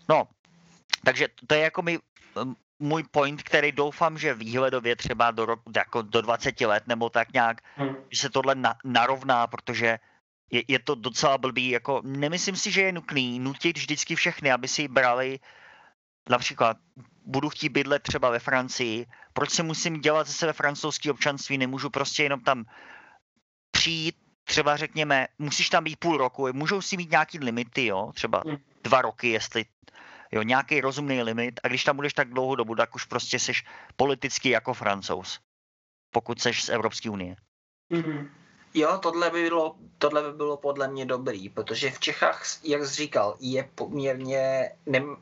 [0.08, 0.28] No,
[1.04, 1.98] takže to je jako mi,
[2.78, 7.32] můj point, který doufám, že výhledově třeba do, roku, jako do 20 let nebo tak
[7.32, 7.94] nějak, Hm.
[8.10, 9.98] že se tohle na, narovná, protože
[10.50, 11.70] je, je to docela blbý.
[11.70, 15.38] Jako, nemyslím si, že je nutný nutit vždycky všechny, aby si brali
[16.28, 16.76] například
[17.24, 21.90] budu chtít bydlet třeba ve Francii, proč si musím dělat ze sebe francouzský občanství, nemůžu
[21.90, 22.64] prostě jenom tam
[23.86, 28.42] přijít, třeba řekněme, musíš tam být půl roku, můžou si mít nějaký limity, jo, třeba
[28.46, 28.56] Hmm.
[28.82, 29.64] dva roky, jestli
[30.32, 33.64] jo, nějaký rozumný limit a když tam budeš tak dlouhou dobu, tak už prostě seš
[33.96, 35.38] politicky jako francouz,
[36.10, 37.36] pokud seš z Evropské unie.
[37.90, 38.30] Mhm.
[38.74, 42.94] Jo, tohle by, bylo, tohle by bylo podle mě dobrý, protože v Čechách, jak jsi
[42.94, 45.16] říkal, je poměrně ne, uh,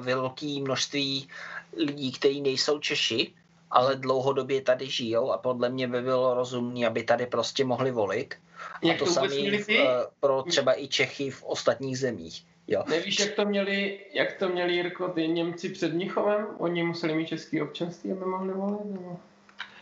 [0.00, 1.28] velké množství
[1.76, 3.34] lidí, kteří nejsou Češi,
[3.70, 8.34] ale dlouhodobě tady žijou a podle mě by bylo rozumné, aby tady prostě mohli volit.
[8.82, 9.84] Jak a to to samé uh,
[10.20, 12.44] pro třeba i Čechy v ostatních zemích.
[12.66, 12.84] Jo.
[12.88, 16.46] Nevíš, jak to měli, jak to měli Jirko, ty Němci před Mnichovem?
[16.58, 18.84] Oni museli mít český občanství, aby mohli volit?
[18.84, 19.20] Nebo?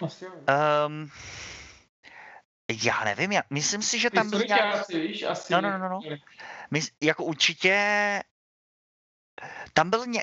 [0.00, 0.26] Asi.
[0.26, 1.10] Um,
[2.84, 5.52] já nevím, já, myslím si, že tam byl nějak, víš, asi.
[5.52, 5.98] No, no, no, no.
[5.98, 6.18] měli.
[6.70, 7.76] mys, jako určitě
[9.72, 10.22] tam byl ně,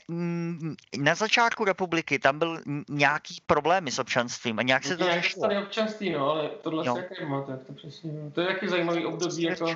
[0.97, 5.47] na začátku republiky, tam byl nějaký problémy s občanstvím a nějak se to Nějak řešilo.
[5.47, 6.95] dostali občanství, no, ale tohle Jo.
[6.95, 8.11] se jak nemáte, jak to přesně.
[8.34, 9.76] To je taky zajímavý období, jako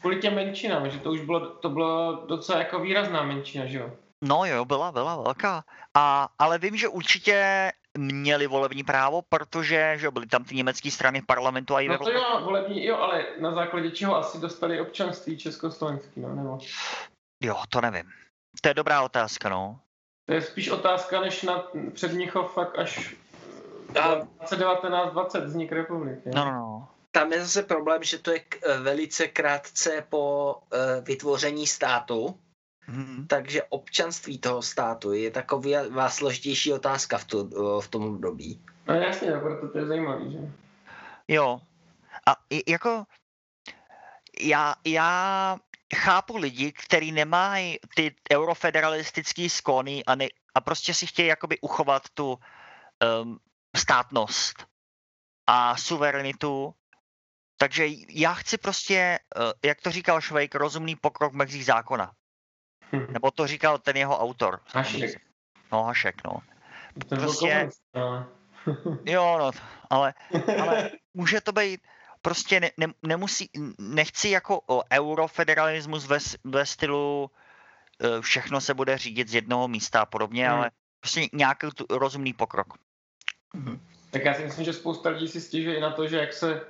[0.00, 3.92] kvůli těm menšinám, že to už bylo, to bylo docela jako výrazná menšina, že jo?
[4.24, 5.64] No jo, byla, byla velká.
[5.94, 11.20] A, ale vím, že určitě měli volební právo, protože že byly tam ty německé strany
[11.20, 14.40] v parlamentu a i ve No to jo, volební, jo, ale na základě čeho asi
[14.40, 16.58] dostali občanství československý, no, nebo?
[17.42, 18.10] Jo, to nevím.
[18.60, 19.80] To je dobrá otázka, no.
[20.26, 23.14] To je spíš otázka, než na před Mnichov fakt až
[24.00, 26.30] A- 1920 vznik republiky.
[26.34, 26.88] No, no, no.
[27.10, 32.38] Tam je zase problém, že to je k- eh, velice krátce po uh, vytvoření státu,
[32.86, 33.26] Mhm.
[33.26, 38.60] takže občanství toho státu je taková složitější otázka v, tu, v tom období.
[38.86, 40.38] no jasně, no, proto to je zajímavý, že?
[41.28, 41.60] Jo.
[42.26, 43.04] A i- jako
[44.40, 45.56] já, já
[45.96, 52.02] chápu lidi, kteří nemají ty eurofederalistické sklony a, ne, a prostě si chtějí jakoby uchovat
[52.14, 52.38] tu
[53.22, 53.38] um,
[53.76, 54.66] státnost
[55.46, 56.74] a suverenitu.
[57.56, 62.12] Takže já chci prostě, uh, jak to říkal Švejk, rozumný pokrok v mezích zákona.
[62.92, 63.06] Hm.
[63.12, 64.60] Nebo to říkal ten jeho autor.
[64.74, 65.20] Hašek.
[65.72, 66.36] No, Hašek, no.
[67.08, 68.26] Prostě- ale-
[69.04, 69.50] Jo, no,
[69.90, 70.14] ale
[70.62, 71.80] ale může to být
[72.22, 77.30] prostě ne, ne, nemusí, nechci jako o eurofederalismus ve, ve stylu
[78.00, 80.58] eh, všechno se bude řídit z jednoho místa a podobně, Hmm.
[80.58, 82.74] ale prostě nějaký tu, rozumný pokrok.
[84.10, 86.60] Tak já si myslím, že spousta lidí si stěžuje i na to, že jak se,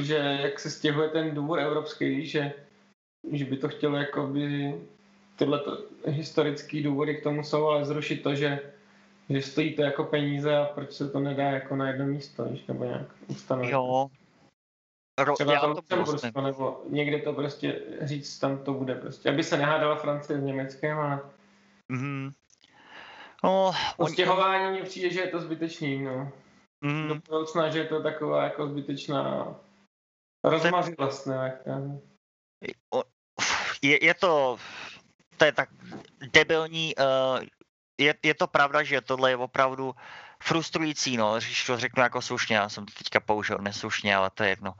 [0.00, 2.52] že jak se stěhuje ten důvod evropský, že,
[3.32, 4.74] že by to chtělo jakoby
[5.36, 8.72] tyhle to, historické důvody k tomu jsou, ale zrušit to, že,
[9.30, 12.66] že stojí to jako peníze a proč se to nedá jako na jedno místo, víš,
[12.66, 13.72] nebo nějak ustanovit.
[13.72, 14.10] Jo.
[15.18, 16.32] Ro, Třeba já to to myslím.
[16.42, 19.30] nebo někde to prostě říct, tam to bude prostě.
[19.30, 21.20] Aby se nehádala Francie s Německem, ale
[21.88, 22.32] Mhm.
[23.44, 26.32] No, o oni, stěhování mně přijde, že je to zbytečný, no.
[26.80, 29.54] mm, Do budoucna, že je to taková jako zbytečná
[30.44, 31.36] rozmařilost, ne?
[31.36, 31.76] jak
[33.82, 34.56] je, je to,
[35.36, 35.68] to je tak
[36.32, 37.44] debilní, uh,
[38.00, 39.94] je, je to pravda, že tohle je opravdu
[40.42, 44.42] frustrující, no, když to řeknu jako slušně, já jsem to teďka použil neslušně, ale to
[44.42, 44.74] je jedno.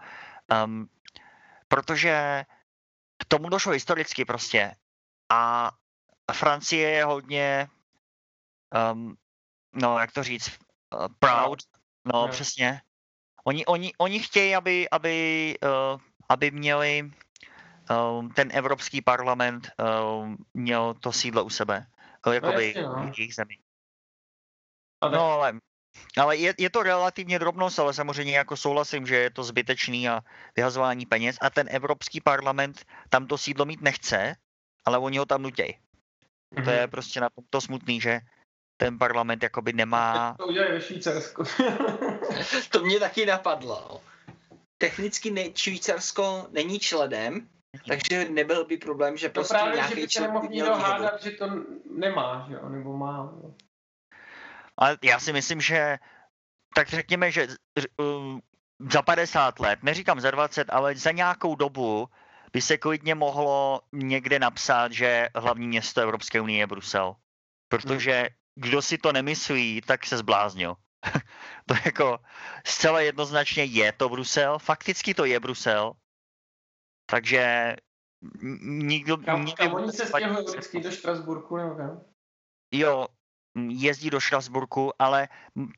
[0.46, 0.88] Um,
[1.68, 2.44] protože
[3.18, 4.74] k tomu došlo historicky prostě
[5.28, 5.70] a
[6.32, 7.68] Francie je hodně,
[8.92, 9.16] um,
[9.72, 10.58] no jak to říct,
[10.94, 11.58] uh, proud,
[12.04, 12.28] no Jo.
[12.28, 12.82] přesně.
[13.44, 17.10] Oni, oni, oni chtějí, aby, aby, uh, aby měli
[17.90, 21.86] um, ten Evropský parlament um, měl to sídlo u sebe.
[22.26, 23.12] Uh, jakoby jasně, no.
[23.12, 23.58] v jejich zemi.
[25.00, 25.60] A tak, No ale,
[26.18, 30.20] ale je, je to relativně drobnost, ale samozřejmě jako souhlasím, že je to zbytečný a
[30.56, 34.36] vyhazování peněz a ten Evropský parlament tam to sídlo mít nechce,
[34.84, 35.74] ale oni ho tam nutějí.
[36.54, 36.70] To Mhm.
[36.70, 38.20] je prostě na tom to smutný, že
[38.76, 40.34] ten parlament jakoby nemá...
[40.38, 41.42] To udělají ve Švýcarsku.
[42.70, 44.00] To mě taky napadlo.
[44.78, 47.48] Technicky ne, Švýcarsko není členem,
[47.88, 51.22] takže nebyl by problém, že to prostě právě, že nějaký by se nemohl nikdo hádat,
[51.22, 51.46] že to
[51.90, 53.32] nemá, že jo, nebo má.
[53.42, 53.54] jo.
[54.78, 55.98] Ale já si myslím, že
[56.74, 57.48] tak řekněme, že
[57.96, 58.42] um,
[58.92, 62.08] za 50 let, neříkám za 20, ale za nějakou dobu
[62.52, 67.16] by se klidně mohlo někde napsat, že hlavní město Evropské unie je Brusel.
[67.68, 70.76] Protože kdo si to nemyslí, tak se zbláznil.
[71.66, 72.18] to jako
[72.66, 75.92] zcela jednoznačně je to Brusel, fakticky to je Brusel.
[77.06, 77.76] Takže
[78.62, 79.16] nikdo...
[79.16, 82.04] Kam, nikdy kam oni se stěhují vždycky do Štrasburku nebo kam?
[82.72, 83.06] Jo,
[83.68, 85.28] jezdí do Štrasburku, ale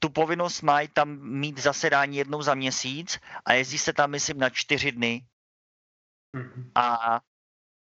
[0.01, 4.51] tu povinnost mají tam mít zasedání jednou za měsíc a jezdí se tam, myslím, na
[4.51, 5.23] čtyři dny
[6.37, 6.71] Mhm.
[6.75, 7.21] a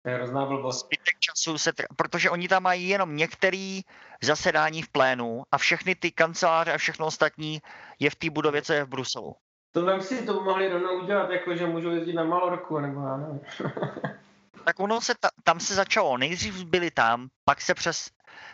[0.04, 0.86] To je hrozná blbost.
[0.86, 3.80] zbytek času se, tr- protože oni tam mají jenom některé
[4.24, 7.62] zasedání v plénu a všechny ty kanceláře a všechno ostatní
[8.00, 9.36] je v té budově, co je v Bruselu.
[9.72, 13.18] To vem si, to mohli rovnou udělat, jako že můžou jezdit na Malorku, nebo já
[13.18, 13.40] nevím.
[14.66, 18.10] Tak ono se ta, tam se začalo, nejdřív byli tam, pak se, přes,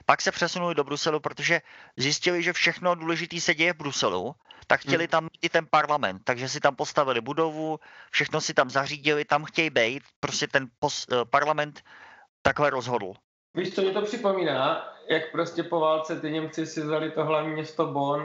[0.05, 1.61] pak se přesunuli do Bruselu, protože
[1.97, 4.35] zjistili, že všechno důležité se děje v Bruselu,
[4.67, 5.07] tak chtěli Hmm.
[5.09, 7.79] tam mít i ten parlament, takže si tam postavili budovu,
[8.11, 11.81] všechno si tam zařídili, tam chtějí být, prostě ten pos, eh, parlament
[12.41, 13.13] takhle rozhodl.
[13.57, 14.89] Víš, co mi to připomíná?
[15.09, 18.21] Jak prostě po válce ty Němci si vzali to hlavní město Bonn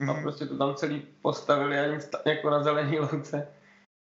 [0.00, 0.22] a Mhm.
[0.22, 3.54] prostě to tam celý postavili a nic jako na zelený louce.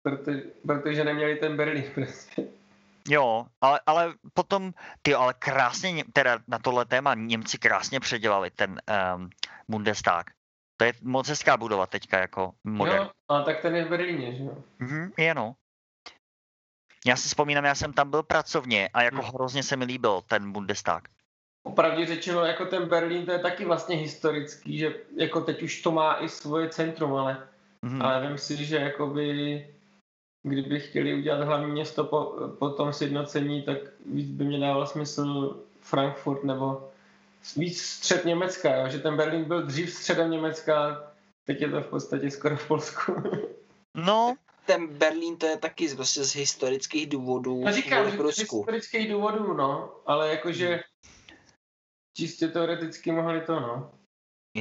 [0.03, 2.47] Protože, protože neměli ten Berlín prostě.
[3.07, 8.51] Jo, ale, ale potom, ty ale krásně, Ně- teda na tohle téma Němci krásně předělali
[8.51, 8.81] ten
[9.15, 9.29] um,
[9.67, 10.25] Bundestag.
[10.77, 13.03] To je moc hezká budova teďka jako modern.
[13.03, 14.63] Jo, a tak ten je v Berlíně, že jo?
[14.79, 15.55] Mhm, je no.
[17.05, 19.31] Já si vzpomínám, já jsem tam byl pracovně a jako Hmm.
[19.33, 21.07] hrozně se mi líbil ten Bundestag.
[21.63, 25.91] Opravdu řečeno, jako ten Berlín, to je taky vlastně historický, že jako teď už to
[25.91, 27.47] má i svoje centrum, ale,
[27.85, 28.01] Mhm.
[28.01, 29.67] ale vím si, že jakoby
[30.43, 35.57] kdyby chtěli udělat hlavní město po, po tom sjednocení, tak víc by mě dával smysl
[35.81, 36.91] Frankfurt nebo
[37.57, 38.89] víc střed Německa, jo?
[38.89, 41.03] že ten Berlín byl dřív středem Německa,
[41.45, 43.13] teď je to v podstatě skoro v Polsku.
[43.95, 44.35] No,
[44.65, 49.11] Ten Berlín to je taky z- prostě z historických důvodů No říkám, že z historických
[49.11, 50.79] důvodů, no, ale jakože
[52.17, 53.91] čistě teoreticky mohli to, no.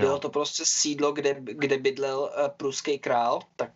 [0.00, 3.70] Bylo to prostě sídlo, kde, kde bydlel uh, pruský král, tak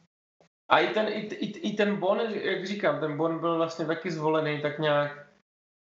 [0.68, 4.10] A i ten, i, i, i ten Bon, jak říkám, ten Bon byl vlastně taky
[4.10, 5.26] zvolený tak nějak,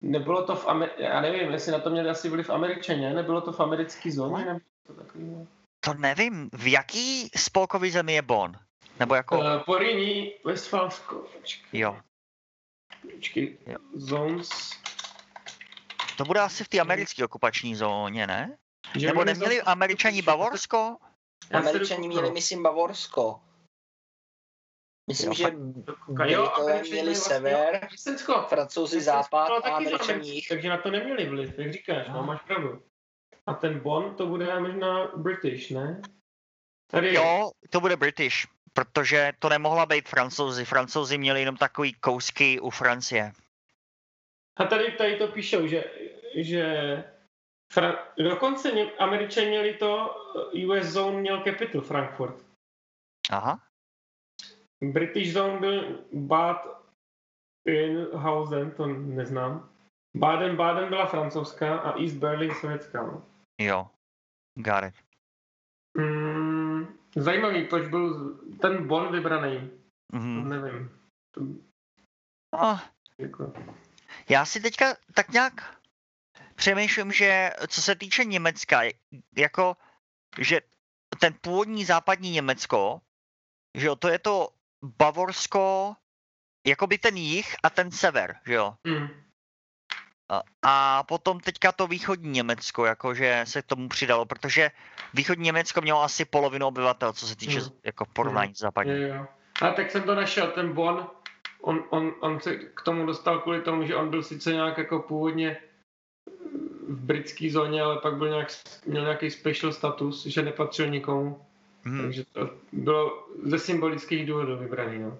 [0.01, 3.51] nebylo to v Americe, já nevím, jestli na to měli asi vliv Američané, nebylo to
[3.53, 5.47] v americký zóně, nebo to takový.
[5.79, 8.53] To nevím, v jaký spolkový zemi je Bonn?
[8.99, 11.97] Nebo jako, Uh, Poríní, Westfalsko, počkej, jo.
[13.15, 13.77] počkej, Jo.
[13.93, 14.49] zones,
[16.17, 18.57] To bude asi v té americké okupační zóně, ne?
[18.95, 20.97] že Nebo neměli zase- američani Bavorsko?
[21.53, 23.41] Američani měli, myslím, Bavorsko.
[25.09, 25.51] Myslím, Jo, že
[26.07, 28.45] Britové měli vlastně- sever, Německo.
[28.49, 30.47] Francouzi západ a Americe, jich.
[30.47, 32.25] Takže na to neměli vliv, jak říkáš, no, Ah.
[32.25, 32.83] máš pravdu.
[33.47, 36.01] A ten Bon, to bude možná British, ne?
[36.91, 37.13] Tady.
[37.13, 40.65] Jo, to bude British, protože to nemohla být francouzi.
[40.65, 43.31] Francouzi měli jenom takový kousky u Francie.
[44.57, 45.83] A tady, tady to píšou, že,
[46.35, 46.63] že
[47.73, 50.15] Fran- dokonce ně, Američani měli to,
[50.67, 52.45] US Zone měl capital Frankfurt.
[53.29, 53.59] Aha,
[54.83, 56.67] British Zone byl Bad
[57.67, 59.69] Oeynhausen, to neznám.
[60.17, 63.03] Baden-Baden byla francouzská a East Berlin sovětská.
[63.03, 63.25] No.
[63.61, 63.87] jo.
[64.55, 64.95] Got it.
[65.97, 69.69] Mm, zajímavý, proč byl ten Bon vybraný,
[70.11, 70.49] to Mhm.
[70.49, 70.99] nevím.
[71.31, 71.41] To,
[73.17, 73.53] jako,
[74.29, 75.81] Já si teďka tak nějak
[76.55, 78.81] přemýšlím, že co se týče Německa,
[79.37, 79.77] jako,
[80.39, 80.61] že
[81.19, 83.01] ten původní západní Německo,
[83.77, 84.49] že jo, to je to
[84.83, 85.95] Bavorsko,
[86.67, 88.73] jakoby ten jih a ten sever, že jo.
[88.83, 89.07] mm,
[90.63, 94.71] A- potom teďka to východní Německo, jakože se k tomu přidalo, protože
[95.13, 97.69] východní Německo mělo asi polovinu obyvatel, co se týče Mhm.
[97.83, 98.61] jako porovnání s.
[98.61, 99.27] Jo, jo.
[99.61, 101.07] A tak jsem to našel, ten Bon,
[101.61, 104.99] on, on, on se k tomu dostal kvůli tomu, že on byl sice nějak jako
[104.99, 105.57] původně
[106.89, 108.47] v britské zóně, ale pak byl nějak,
[108.85, 111.45] měl nějaký special status, že nepatřil nikomu.
[111.83, 112.01] Mhm.
[112.01, 115.17] Takže to bylo ze symbolických důvodů vybraný, no.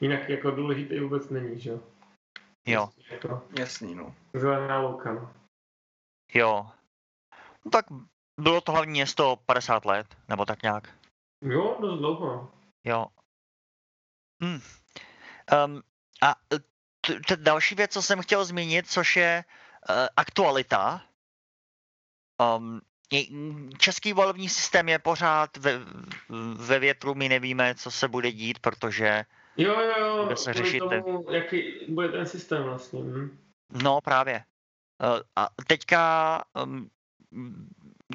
[0.00, 1.80] Jinak jako důležitý vůbec není, že jo.
[2.66, 4.14] Jo, Jako Jasný, no.
[4.34, 5.32] zelená louka, no.
[6.34, 6.66] jo.
[7.64, 7.86] No tak
[8.40, 10.94] bylo to hlavní město 50 let, nebo tak nějak.
[11.44, 12.52] Jo, dost dlouho.
[12.84, 13.06] Jo.
[14.44, 14.60] Hm.
[15.64, 15.82] Um,
[16.22, 19.44] a t- t- další věc, co jsem chtěl zmínit, což je
[19.90, 21.02] uh, aktualita.
[22.56, 22.80] Um,
[23.78, 25.72] český volební systém je pořád ve,
[26.54, 29.24] ve větru, my nevíme, co se bude dít, protože,
[29.56, 33.00] Jo, jo, jo, Bude se řešit ten- tomu, jaký bude ten systém vlastně.
[33.00, 33.38] Hm.
[33.82, 34.44] no právě.
[35.02, 36.44] Uh, a teďka,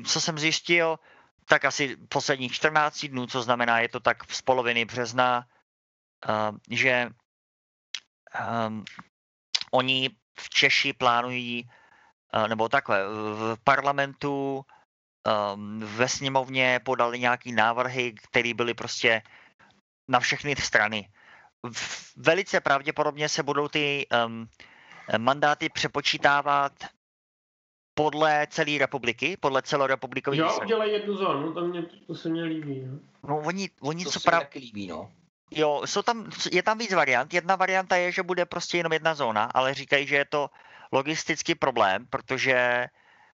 [0.05, 0.99] co jsem zjistil,
[1.45, 5.45] tak asi posledních 14 dnů, co znamená, je to tak z poloviny března,
[6.29, 7.09] uh, že
[9.71, 11.69] oni v Češi plánují,
[12.33, 14.65] eh, nebo takhle, v parlamentu
[15.27, 19.21] um, ve sněmovně podali nějaký návrhy, které byly prostě
[20.07, 21.09] na všechny strany.
[21.73, 24.47] V- Velice pravděpodobně se budou ty um,
[25.17, 26.73] mandáty přepočítávat
[27.93, 32.81] podle celé republiky, podle celorepublikové Jo, udělají jednu zónu, to, mě, to se mně líbí.
[32.85, 32.99] No.
[33.29, 34.43] No, oni, oni To co se mi prav...
[34.43, 35.11] taky líbí, no.
[35.51, 37.33] Jo, jsou tam, je tam víc variant.
[37.33, 40.49] Jedna varianta je, že bude prostě jenom jedna zóna, ale říkají, že je to
[40.91, 42.87] logistický problém, protože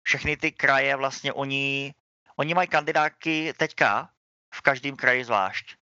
[0.04, 1.94] všechny ty kraje vlastně oni,
[2.36, 4.10] oni mají kandidátky teďka
[4.54, 5.76] v každém kraji zvlášť.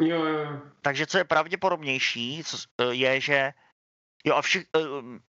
[0.00, 0.60] Jo, jo.
[0.82, 3.52] Takže co je pravděpodobnější, co, eh, je, že
[4.24, 4.80] jo a všich, eh,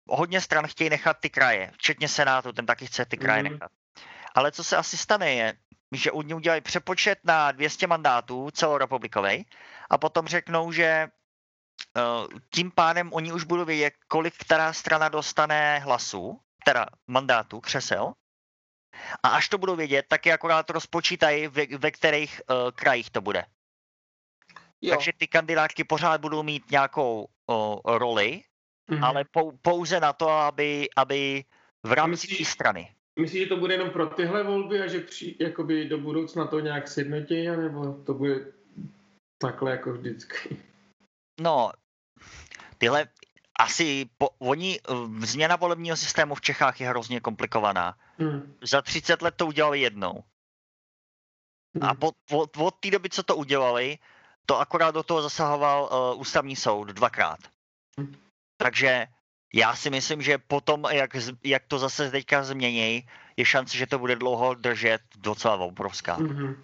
[0.09, 3.53] hodně stran chtějí nechat ty kraje, včetně Senátu, ten taky chce ty kraje Mhm.
[3.53, 3.70] nechat.
[4.34, 5.55] Ale co se asi stane je,
[5.93, 9.45] že oni udělají přepočet na 200 mandátů celorepublikovej
[9.91, 11.09] a potom řeknou, že
[11.97, 12.01] eh,
[12.55, 18.12] tím pádem oni už budou vědět, kolik která strana dostane hlasů, teda mandátů, křesel.
[19.22, 23.20] A až to budou vědět, tak je akorát rozpočítají, ve, ve kterých uh, krajích to
[23.20, 23.45] bude.
[24.82, 28.43] Jo, Takže ty kandidátky pořád budou mít nějakou o, roli,
[28.89, 29.05] Mhm.
[29.05, 31.45] ale pou, pouze na to, aby, aby
[31.82, 32.95] v rámci té strany.
[33.20, 36.61] Myslíš, že to bude jenom pro tyhle volby a že při, jakoby do budoucna to
[36.61, 38.53] nějak sjednotí, nebo to bude
[39.39, 40.57] takhle jako vždycky?
[41.41, 41.72] No,
[42.78, 43.09] tyhle
[43.59, 47.94] asi, po, oni, eh, změna volebního systému v Čechách je hrozně komplikovaná.
[48.18, 48.54] Hmm.
[48.62, 50.24] Za 30 let to udělali jednou.
[51.80, 53.98] A po, od, od té doby, co to udělali,
[54.46, 57.38] to akorát do toho zasahoval uh, ústavní soud dvakrát.
[58.00, 58.14] Hm.
[58.56, 59.06] Takže
[59.54, 61.11] já si myslím, že potom, jak,
[61.44, 66.16] jak to zase teďka změní, je šance, že to bude dlouho držet docela obrovská.
[66.18, 66.56] Mhm.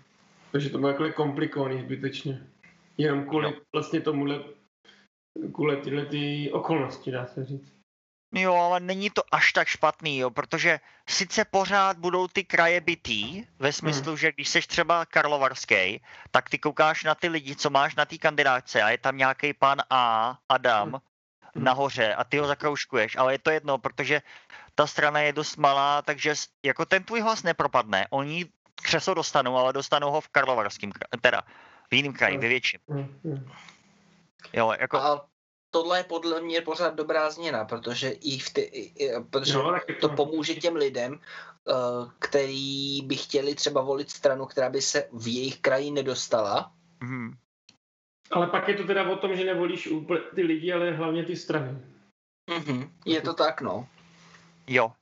[0.53, 2.47] Takže to bude takhle komplikovaný zbytečně.
[2.99, 3.61] Jenom kvůli Jo.
[3.73, 4.45] vlastně tomuhle,
[5.55, 7.75] kvůli tyhle ty okolnosti, dá se říct.
[8.35, 13.45] Jo, ale není to až tak špatný, jo, protože sice pořád budou ty kraje bytý,
[13.59, 17.95] ve smyslu, že když seš třeba karlovarský, tak ty koukáš na ty lidi, co máš
[17.95, 21.01] na té kandidáce a je tam nějaký pan A, Adam,
[21.55, 21.65] Hmm.
[21.65, 24.23] nahoře a ty ho zakroužkuješ, ale je to jedno, protože
[24.75, 28.07] ta strana je dost malá, takže jako ten tvůj hlas nepropadne.
[28.11, 28.47] Oni
[28.83, 31.43] křeslo dostanou, ale dostanou ho v karlovarském, teda
[31.91, 32.81] v jiném kraji, ve větším.
[32.89, 33.51] Hmm.
[34.53, 34.59] Hmm.
[34.61, 35.27] Jo, jako, a
[35.71, 39.73] tohle je podle mě pořád dobrá změna, protože i v ty, i- i- protože No,
[39.73, 41.21] tak to pomůže těm lidem,
[41.69, 41.73] eh,
[42.19, 46.73] který by chtěli třeba volit stranu, která by se v jejich kraji nedostala.
[47.05, 47.33] hm,
[48.31, 51.37] Ale pak je to teda o tom, že nevolíš úplně ty lidi, ale hlavně ty
[51.37, 51.79] strany.
[52.51, 52.93] Mhm.
[53.05, 53.89] Je to tak, no.
[54.67, 54.93] jo,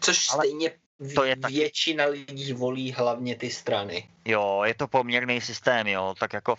[0.00, 0.70] Což Ale stejně
[1.14, 4.08] to je taky- většina lidí volí hlavně ty strany.
[4.24, 6.56] Jo, je to poměrný systém, jo, tak jako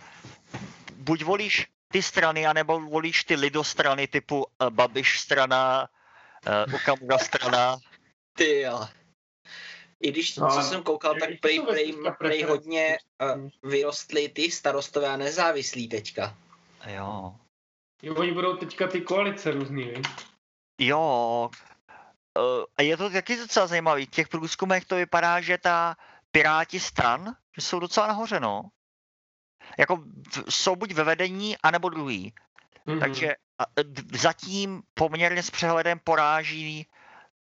[0.96, 5.90] buď volíš ty strany, anebo volíš ty lidostrany typu uh, Babiš strana,
[6.68, 7.78] uh, Okamura strana.
[8.38, 8.88] Ty jo.
[10.02, 14.52] I když, No, co jsem koukal, tak prej, prej, teďka prej hodně uh, vyrostly ty
[14.52, 16.38] starostové a nezávislí teďka.
[16.88, 17.36] Jo,
[18.02, 20.08] Jo, oni budou teďka ty koalice různý, víš?
[20.80, 21.50] jo.
[22.38, 24.06] Uh, a je to taky docela zajímavý.
[24.06, 25.96] V těch průzkumech to vypadá, že ta
[26.32, 28.62] Piráti stran, že jsou docela nahoře, no.
[29.80, 30.04] Jako
[30.50, 32.34] jsou buď ve vedení, anebo druhý.
[32.86, 33.00] Mhm.
[33.00, 36.88] Takže a, d- zatím poměrně s přehledem poráží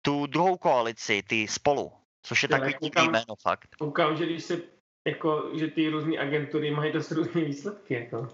[0.03, 3.77] tu druhou koalici, ty spolu, což je Já takový divný jméno fakt.
[3.79, 4.61] Koukám, že když se
[5.09, 8.29] jako, že ty různé agentury mají dost různé výsledky, jako.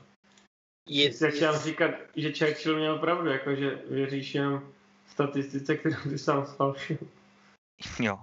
[0.88, 4.72] Je, začal říkat, že Churchill měl pravdu, jako, že věříš jenom
[5.06, 6.98] statistice, kterou ty sám sfalšil.
[8.00, 8.18] Jo.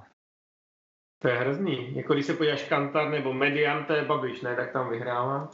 [1.22, 1.96] To je hrozný.
[1.96, 4.56] Jako když se podíváš Kantar nebo Median, to je Babiš, ne?
[4.56, 5.52] Tak tam vyhrává.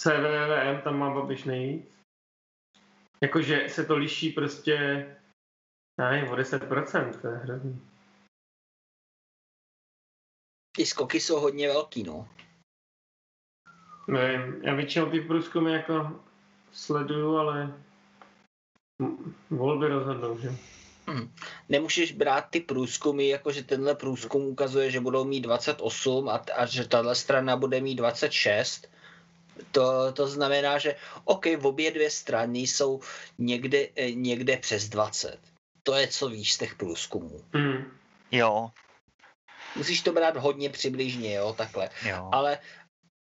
[0.00, 2.00] CVVM, tam má Babiš nejvíc.
[3.20, 4.72] Jakože se to liší prostě,
[5.98, 7.90] já nevím, o 10%, to je hrozný.
[10.80, 12.28] ty skoky jsou hodně velký, no.
[14.08, 16.20] Nevím, já většinou ty průzkumy jako
[16.72, 17.74] sleduju, ale
[19.50, 20.50] volby rozhodnou, že?
[21.68, 26.66] Nemůžeš brát ty průzkumy, jako že tenhle průzkum ukazuje, že budou mít 28 a, a
[26.66, 28.88] že tahle strana bude mít 26.
[29.72, 30.94] To, to znamená, že
[31.24, 33.00] OK, v obě dvě strany jsou
[33.38, 35.38] někde, eh, někde přes 20.
[35.82, 37.44] To je, co víš z těch průzkumů.
[37.52, 37.84] Mm.
[38.32, 38.70] Jo,
[39.76, 41.90] Musíš to brát hodně přibližně, jo, takhle.
[42.08, 42.28] jo.
[42.32, 42.58] Ale,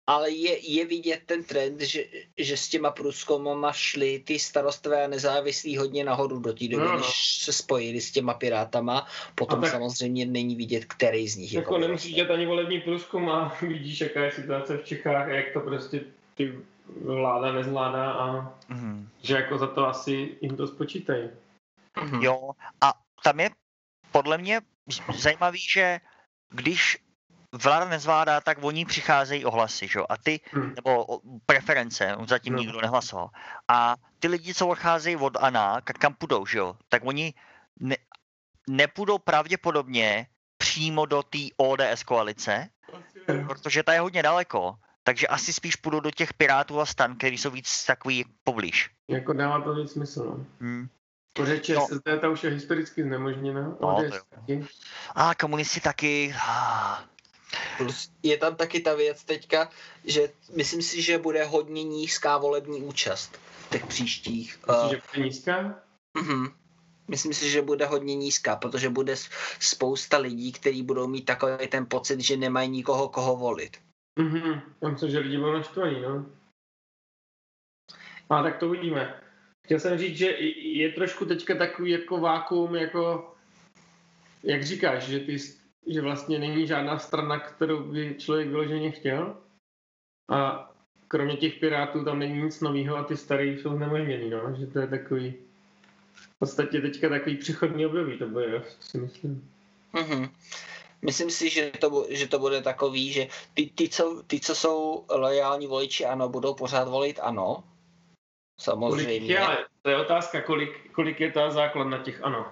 [0.07, 2.03] ale je, je vidět ten trend, že,
[2.37, 6.91] že s těma průzkumama šli ty starostové a nezávislí hodně nahoru do té doby, No,
[6.91, 6.97] no.
[6.97, 9.07] než se spojili s těma pirátama.
[9.35, 12.81] Potom A tak- samozřejmě není vidět, který z nich Jako jako nemusíš dělat ani volební
[12.81, 16.01] průzkum a vidíš, jaká je situace v Čechách a jak to prostě
[16.35, 16.59] ty
[17.05, 19.09] vláda nezvládá a Mhm.
[19.21, 21.29] že jako za to asi jim to spočítají.
[22.03, 22.21] Mhm.
[22.23, 23.49] Jo, a tam je
[24.11, 24.61] podle mě
[25.15, 25.99] zajímavý, že
[26.49, 26.97] když
[27.63, 29.99] vláda nezvládá, tak oni přicházejí ohlasy, že?
[29.99, 30.73] jo, a ty, Hm.
[30.75, 32.59] nebo o- preference, zatím No.
[32.59, 33.29] nikdo nehlasoval.
[33.67, 37.33] A ty lidi, co odcházejí od ANA, ka- kam půjdou, že jo, tak oni
[37.79, 37.95] ne,
[38.69, 40.27] nepůjdou pravděpodobně
[40.57, 42.69] přímo do té ODS koalice,
[43.47, 47.37] protože ta je hodně daleko, takže asi spíš půjdou do těch Pirátů a stan, který
[47.37, 48.89] jsou víc takový poblíž.
[49.07, 50.45] Jako dává to víc smysl, no.
[50.59, 50.87] Hmm.
[51.33, 51.59] Protože No.
[51.87, 53.77] ČSSD ta už je historicky znemožněna.
[53.81, 53.97] No.
[55.15, 56.35] A komunisti taky.
[57.77, 59.69] Plus je tam taky ta věc teďka,
[60.03, 64.59] že myslím si, že bude hodně nízká volební účast v těch příštích.
[64.67, 65.75] Myslíš, Uh, že bude nízká?
[66.21, 66.47] uh,
[67.07, 69.15] myslím si, že bude hodně nízká, protože bude
[69.59, 73.77] spousta lidí, kteří budou mít takový ten pocit, že nemají nikoho, koho volit.
[74.19, 76.25] Mhm, já myslím, že lidi budou naštvaní, no.
[78.29, 79.21] A tak to uvidíme.
[79.65, 80.25] Chtěl jsem říct, že
[80.57, 83.33] je trošku teďka takový jako vákuum, jako
[84.43, 85.37] jak říkáš, že, ty,
[85.87, 89.37] že vlastně není žádná strana, kterou by člověk vyloženě chtěl.
[90.31, 90.71] A
[91.07, 94.55] kromě těch pirátů tam není nic nového a ty starý jsou znemožněný, no.
[94.59, 95.33] Že to je takový
[96.13, 99.51] v podstatě teďka takový přechodný období, to bude, si myslím.
[99.93, 100.29] Mhm.
[101.03, 105.05] Myslím si, že to, že to bude takový, že ty, ty, co, ty, co jsou
[105.09, 107.63] lojální voliči ano, budou pořád volit ano.
[108.55, 109.33] Kolik Samozřejmě.
[109.33, 112.45] je, ale to je otázka, kolik, kolik je ta základna těch ano.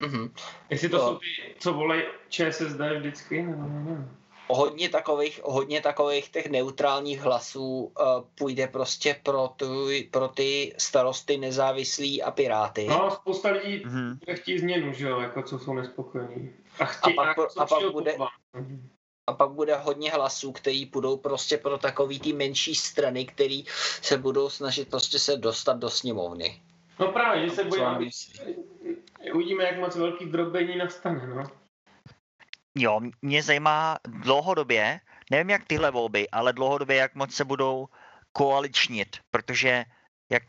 [0.00, 0.32] Mhm.
[0.70, 4.08] Jestli to To- jsou ty, co volají ČSSD vždycky, nebo ne?
[4.48, 8.06] hodně takových, hodně takových těch neutrálních hlasů uh,
[8.38, 12.86] půjde prostě pro, ty, pro ty starosty nezávislí a piráty.
[12.88, 14.18] No, spousta lidí mhm.
[14.24, 16.52] bude chtít změnu, že jo, jako co jsou nespokojení.
[16.78, 18.16] A, A chtějí, pak co a pak bude-.
[19.26, 23.64] A pak bude hodně hlasů, který půjdou prostě pro takový ty menší strany, který
[24.02, 26.62] se budou snažit prostě se dostat do sněmovny.
[27.00, 28.04] No právě, že se Co bojím, vám aby...
[28.04, 28.54] myslí?
[29.34, 31.44] Uvidíme, jak moc velký drobení nastane, no.
[32.78, 35.00] Jo, mě zajímá dlouhodobě,
[35.30, 37.88] nevím jak tyhle volby, ale dlouhodobě, jak moc se budou
[38.32, 39.84] koaličnit, protože
[40.30, 40.42] jak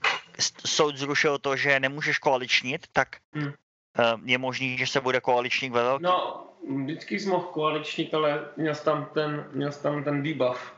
[0.66, 3.54] soud zrušil to, že nemůžeš koaličnit, tak Hmm.
[4.00, 6.04] Eh, je možný, že se bude koaličník ve velkém.
[6.04, 6.48] No,
[6.84, 10.74] vždycky jsi mohl koaličník, ale měl jsi tam ten, měl jsi tam ten debuff.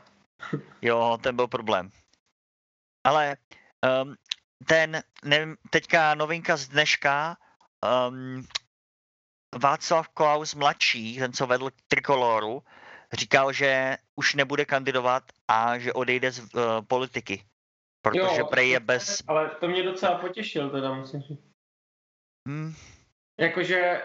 [0.82, 1.90] Jo, ten byl problém.
[3.04, 3.36] Ale
[4.02, 4.14] um,
[4.66, 7.36] ten, nevím, teďka novinka z dneška,
[8.08, 8.46] um,
[9.58, 12.62] Václav Klaus mladší, ten, co vedl Trikoloru,
[13.12, 17.44] říkal, že už nebude kandidovat a že odejde z uh, politiky.
[18.02, 19.22] Protože Jo, prej je bez...
[19.28, 21.50] Ale to mě docela potěšil teda, musím říct.
[22.48, 22.74] Hm,
[23.40, 24.02] Jakože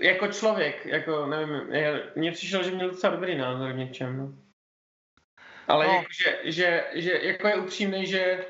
[0.00, 1.70] jako člověk, jako nevím,
[2.16, 4.34] mně přišlo, že měl docela dobrý názor v něčem, no.
[5.68, 5.92] Ale no.
[5.92, 8.46] jako, že, že, že, jako je upřímný, že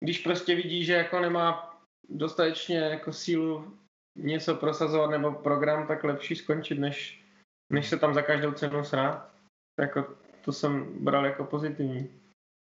[0.00, 1.76] když prostě vidí, že jako nemá
[2.08, 3.78] dostatečně jako sílu
[4.16, 7.24] něco prosazovat nebo program, tak lepší skončit, než,
[7.72, 9.34] než se tam za každou cenu srát.
[9.80, 12.20] Jako, to jsem bral jako pozitivní.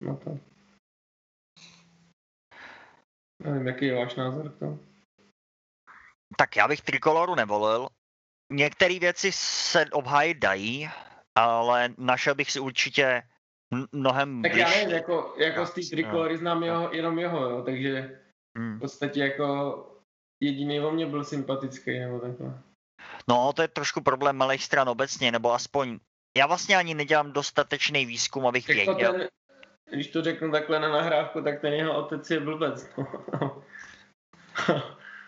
[0.04, 0.40] No to.
[3.40, 4.80] Nevím, jaký je váš názor k tomu.
[6.38, 7.88] tak já bych Trikoloru nevolil.
[8.52, 10.90] Některé věci se obhájit dají,
[11.36, 13.24] ale našel bych si určitě
[13.92, 14.80] mnohem Tak já bližší.
[14.80, 18.20] nevím, jako, jako z té No, trikolory znám jeho, jenom jeho, jo, takže
[18.58, 18.76] Hm.
[18.78, 19.76] v podstatě jako
[20.40, 22.62] jediný o mě byl sympatický, nebo takhle.
[23.28, 26.00] No, to je trošku problém malých stran obecně, nebo aspoň
[26.38, 29.14] já vlastně ani nedělám dostatečný výzkum, abych Jako věděl.
[29.14, 29.28] ten,
[29.92, 32.90] když to řeknu takhle na nahrávku, tak ten jeho otec je blbec.
[33.42, 33.64] No.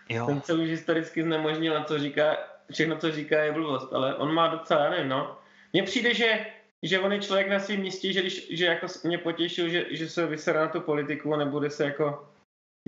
[0.08, 0.26] Jo.
[0.26, 2.36] ten se už historicky znemožnil a co říká,
[2.72, 5.38] všechno, co říká, je blbost, ale on má docela, já nevím, no.
[5.72, 6.46] Mně přijde, že,
[6.82, 10.08] že on je člověk na svém místě, že, když, že jako mě potěšil, že, že
[10.08, 12.28] se vysere na tu politiku a nebude se jako,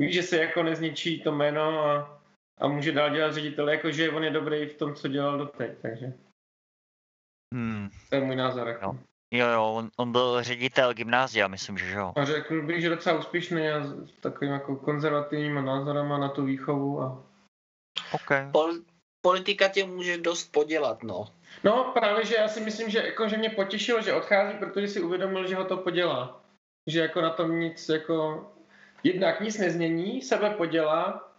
[0.01, 2.23] ví, že se jako nezničí to jméno a,
[2.61, 5.79] a může dál dělat ředitele, jako že on je dobrý v tom, co dělal doteď,
[5.83, 6.13] takže
[7.55, 7.89] Hmm.
[8.09, 8.69] to je můj názor.
[8.69, 8.85] Jako.
[8.85, 8.99] Jo.
[9.31, 12.13] Jo, jo, on, on byl ředitel gymnázia, myslím, že jo.
[12.17, 17.03] A řekl bych, že docela úspěšný a s takovým jako konzervativníma názorama na tu výchovu
[17.03, 17.23] a
[18.13, 18.31] OK.
[18.53, 18.85] Pol-
[19.21, 21.27] politika tě může dost podělat, no.
[21.65, 25.01] No právě, že já si myslím, že, jako, že mě potěšilo, že odchází, protože si
[25.01, 26.45] uvědomil, že ho to podělá.
[26.91, 28.47] Že jako na tom nic jako...
[29.05, 31.33] Jednak nic nezmění, sebe podělá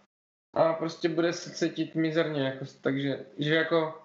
[0.54, 2.42] a prostě bude se cítit mizerně.
[2.42, 4.02] Jako, takže že jako...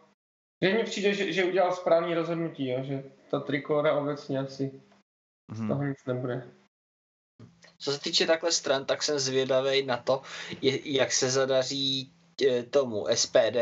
[0.64, 4.82] Že mně přijde, že, že udělal správný rozhodnutí, jo, že ta trikora obecně asi
[5.52, 5.68] z Mhm.
[5.68, 6.52] toho nic nebude.
[7.78, 10.22] Co se týče takhle stran, tak jsem zvědavý na to,
[10.84, 12.14] jak se zadaří
[12.48, 13.58] eh, tomu SPD.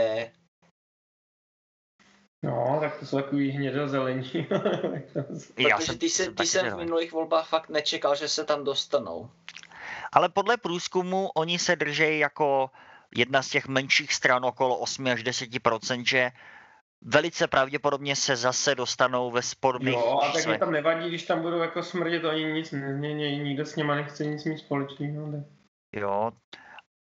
[2.44, 4.32] No, tak to jsou takový hnědozelení.
[5.58, 8.46] Já Protože jsem, ty, se, jsem ty jsem v minulých volbách fakt nečekal, že se
[8.46, 9.32] tam dostanou.
[10.12, 12.72] Ale podle průzkumu oni se drží jako
[13.16, 16.32] jedna z těch menších stran okolo 8 až 10% že
[17.02, 21.42] velice pravděpodobně se zase dostanou ve sporných Jo, a tak mi tam nevadí, když tam
[21.42, 25.32] budou jako smrdit, oni nic nezmění, nikdo s nima nechce nic mít společného.
[25.32, 25.44] Tak.
[25.96, 26.32] Jo.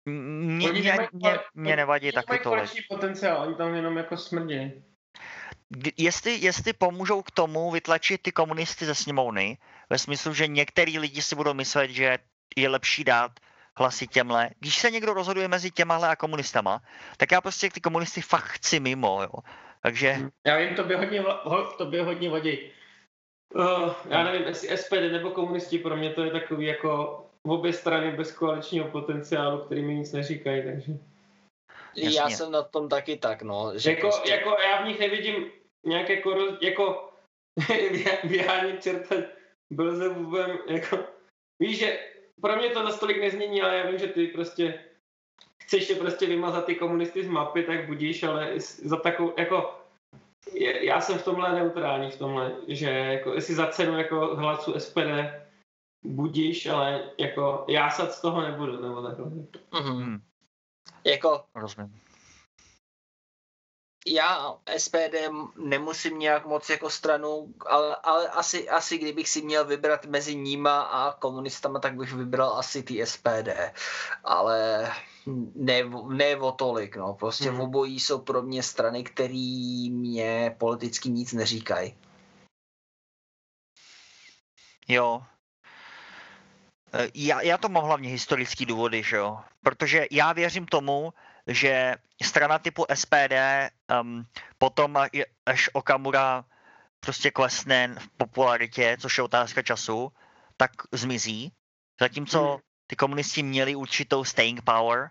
[0.06, 2.60] Mě, Oni mě, mě, mě nevadí Oni taky mají tolik.
[2.60, 4.84] společný potenciál, oni tam jenom jako smrdí.
[5.97, 9.58] Jestli, jestli pomůžou k tomu vytlačit ty komunisty ze sněmovny,
[9.89, 12.18] ve smyslu, že některý lidi si budou myslet, že
[12.56, 13.32] je lepší dát
[13.78, 14.50] hlasy těmhle.
[14.60, 16.82] Když se někdo rozhoduje mezi těmahle a komunistama,
[17.18, 19.32] tak já prostě ty komunisty fakt chci mimo, jo.
[19.82, 20.15] Takže
[20.47, 22.71] Já vím, to by hodně, vla- to by hodně vadí.
[23.55, 28.11] Uh, já nevím, jestli SPD nebo komunisti, pro mě to je takový jako obě strany
[28.11, 30.91] bez koaličního potenciálu, který mi nic neříkají, takže.
[31.95, 32.36] Já Jasně.
[32.38, 33.71] jsem na tom taky tak, no.
[33.75, 35.51] Že Jako, prostě, jako já v nich nevidím
[35.86, 37.13] nějak jako, roz- jako
[38.23, 39.15] běhání čerta
[39.73, 40.99] Belzebubem, jako,
[41.61, 41.99] víš, že
[42.41, 44.84] pro mě to zase tolik nezmění, ale já vím, že ty prostě
[45.62, 49.80] chceš je prostě vymazat ty komunisty z mapy, tak budíš, ale za takovou, jako,
[50.54, 54.74] je- já jsem v tomhle neutrální v tomhle, že jako, jestli za cenu jako hlasu
[54.80, 55.34] SPD
[56.04, 59.26] budíš, ale jako jásat z toho nebudu, nebo takhle.
[59.26, 60.04] Mhm.
[60.04, 60.22] hm,
[61.06, 62.02] jako rozumím.
[64.08, 70.06] já SPD nemusím nějak moc jako stranu, ale, ale asi, asi kdybych si měl vybrat
[70.06, 73.50] mezi níma a komunistama, tak bych vybral asi ty SPD.
[74.24, 74.90] Ale
[75.55, 77.13] ne, ne o tolik, no.
[77.13, 81.95] Prostě v obojí jsou pro mě strany, které mě politicky nic neříkají.
[84.88, 85.23] Jo.
[86.93, 89.39] E, Já, já to mám hlavně historický důvody, že jo.
[89.63, 91.13] Protože já věřím tomu,
[91.47, 93.34] že strana typu SPD
[94.01, 94.25] um,
[94.57, 94.97] potom,
[95.45, 96.45] až Okamura
[96.99, 100.11] prostě klesne v popularitě, což je otázka času,
[100.57, 101.51] tak zmizí.
[101.99, 102.59] Zatímco Hmm.
[102.88, 105.09] ty komunisti měli určitou staying power.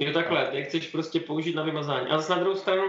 [0.00, 2.06] Jo takhle, jak chceš prostě použít na vymazání.
[2.06, 2.82] A zase na druhou stranu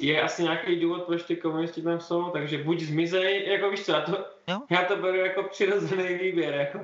[0.00, 3.92] je asi nějaký důvod, proč ty komunisti tam jsou, takže buď zmizej, jako víš co,
[3.92, 4.60] já to, Jo.
[4.70, 6.80] já to beru jako přirozený výběr, jako.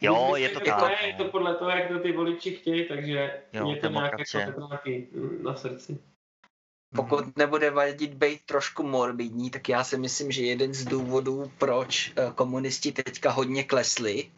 [0.00, 1.24] Jo, Buď je to tak, Ne, je no.
[1.24, 4.68] to podle toho, jak to ty voliči chtějí, takže Jo, mě to nějak jako
[5.12, 5.98] mm, na srdci.
[6.96, 12.12] Pokud nebude vadit být trošku morbidní, tak já si myslím, že jeden z důvodů, proč
[12.16, 14.30] eh, komunisti teďka hodně klesli,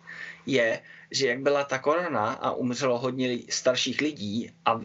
[0.47, 0.83] je,
[1.15, 4.81] že jak byla ta korona a umřelo hodně starších lidí a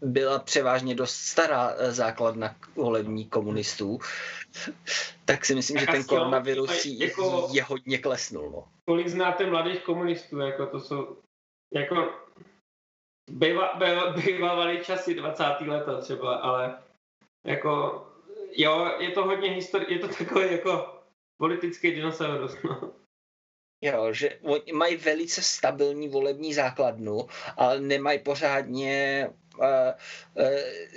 [0.00, 3.98] byla převážně dost stará eh, základna volební komunistů,
[5.24, 8.50] tak si myslím, že Tak ten asi jo, koronavirus jako- je hodně klesnul.
[8.50, 8.64] No.
[8.88, 11.16] Kolik znáte mladých komunistů, jako to jsou,
[11.74, 12.12] jako
[13.30, 15.44] býva, býva, bývávali časy 20.
[15.66, 16.78] leta třeba, ale
[17.46, 18.06] jako
[18.56, 20.94] jo, je to hodně histori- je to takový jako
[21.40, 22.92] politický dinosaurus, no.
[23.82, 27.26] Jo, že oni mají velice stabilní volební základnu,
[27.56, 29.26] ale nemají pořádně
[29.58, 29.66] uh,
[30.34, 30.44] uh,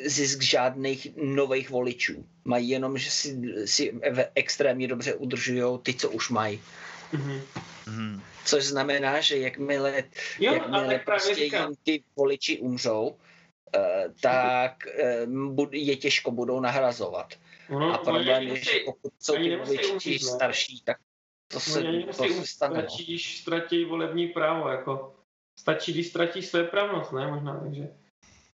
[0.05, 2.25] zisk žádných nových voličů.
[2.45, 3.99] Mají jenom, že si, si
[4.35, 6.61] extrémně dobře udržují ty, co už mají.
[7.11, 7.41] Mhm.
[7.87, 8.21] Mhm.
[8.45, 10.03] Což znamená, že jakmile,
[10.39, 14.87] Jo, ale jakmile prostě jim ty voliči umřou, uh, tak
[15.25, 17.33] uh, bud- je těžko budou nahrazovat.
[17.69, 20.97] ono, A problém je, že pokud jsou ty voliči starší, tak
[21.53, 22.73] to se, oni to se stane.
[22.75, 22.89] no.
[22.89, 25.15] stačí, když ztratí volební právo, jako
[25.59, 27.87] stačí, když ztratí své právnost, ne, možná, takže.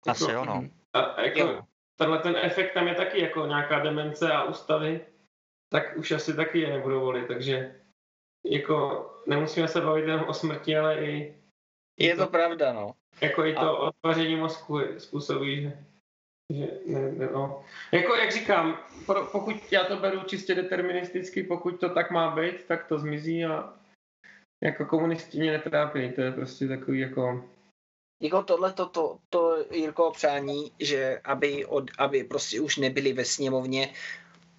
[0.08, 0.68] Asi Jako- jo, no.
[0.92, 1.62] A, a jako, Jo.
[1.98, 5.06] tenhle ten efekt tam je taky jako nějaká demence a ústavy,
[5.72, 7.80] tak už asi taky je nebudou volit, takže
[8.46, 11.34] jako nemusíme se bavit jenom o smrti, ale i
[11.98, 12.94] Je to pravda, no.
[13.20, 15.84] jako i to A- odvaření mozku způsobí, že,
[16.86, 17.64] ne, ne, no.
[17.92, 22.64] Jako jak říkám, pro, pokud já to beru čistě deterministicky, pokud to tak má být,
[22.64, 23.74] tak to zmizí a
[24.62, 27.44] jako komunisti mě netrápí, to je prostě takový jako
[28.22, 33.24] Jako tohle to, to, to Jirko přání, že aby, od, aby prostě už nebyli ve
[33.24, 33.92] sněmovně,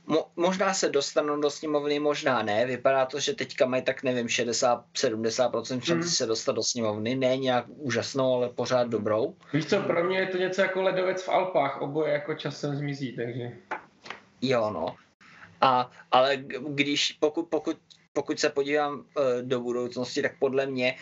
[0.10, 2.66] Mo, možná se dostanou do sněmovny, možná ne.
[2.66, 6.04] Vypadá to, že teďka mají tak nevím 60-70% šanci Mhm.
[6.10, 7.16] se dostat do sněmovny.
[7.16, 9.36] Ne nějak úžasnou, ale pořád dobrou.
[9.54, 13.16] Víš co, pro mě je to něco jako ledovec v Alpách, oboje jako časem zmizí,
[13.16, 13.52] takže...
[14.42, 14.96] Jo, no.
[15.62, 16.38] A, ale
[16.68, 17.78] když, pokud, pokud,
[18.14, 20.96] pokud se podívám eh, do budoucnosti, tak podle mě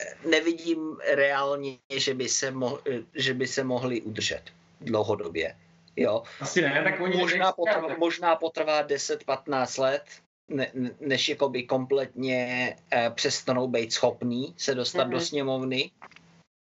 [0.00, 4.42] eh, nevidím reálně, že by se, mo, eh, že by se mohli udržet
[4.80, 5.56] dlouhodobě.
[5.96, 6.22] Jo.
[6.40, 7.16] Asi ne, tak oni...
[7.16, 10.04] Možná, potrvá, možná potrvá 10-15 let,
[10.48, 15.10] ne, ne- než jakoby kompletně eh, přestanou být schopný se dostat Mhm.
[15.10, 15.90] do sněmovny.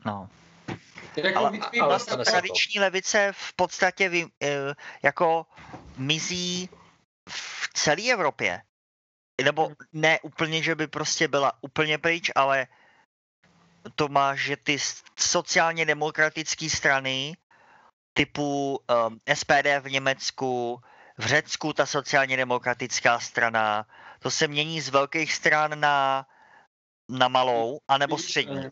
[0.06, 0.30] no.
[1.16, 2.24] Jako Ale- ale stane Vlastně se to.
[2.32, 4.74] tradiční levice v podstatě vy, eh,
[5.04, 5.46] jako
[5.98, 6.70] mizí
[7.30, 8.62] v celé Evropě.
[9.44, 9.76] Nebo Hmm.
[9.94, 12.68] ne úplně, že by prostě byla úplně pryč, ale
[13.96, 14.78] to máš, že ty
[15.20, 17.38] sociálně demokratické strany
[18.20, 20.82] typu um, SPD v Německu,
[21.18, 23.88] v Řecku ta sociálně demokratická strana,
[24.20, 26.28] to se mění z velkých stran na,
[27.10, 28.68] na malou, anebo střední.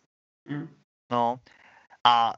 [0.46, 0.68] Mm.
[1.12, 1.40] No.
[2.04, 2.34] A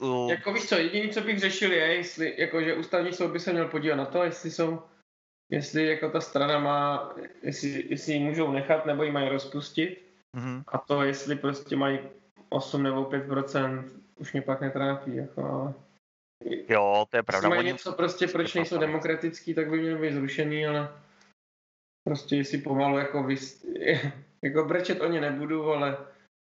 [0.00, 3.40] u, Jako víš co, jediný, co bych řešil je, jestli, jako, že ústavní soud by
[3.40, 4.82] se měl podívat na to, jestli jsou,
[5.50, 10.04] jestli jako ta strana má, jestli, jestli ji můžou nechat, nebo ji mají rozpustit.
[10.36, 11.98] mhm, A to, jestli prostě mají
[12.48, 13.26] 8 nebo 5
[14.18, 15.74] už mě pak netrápí, jako, ale...
[16.68, 17.48] jo, to je pravda.
[17.48, 20.92] mají něco prostě, proč nejsou demokratický, tak by měl být zrušený, ale
[22.04, 23.66] prostě jestli pomalu jako vys...
[24.42, 25.96] jako brečet o ně nebudu, ale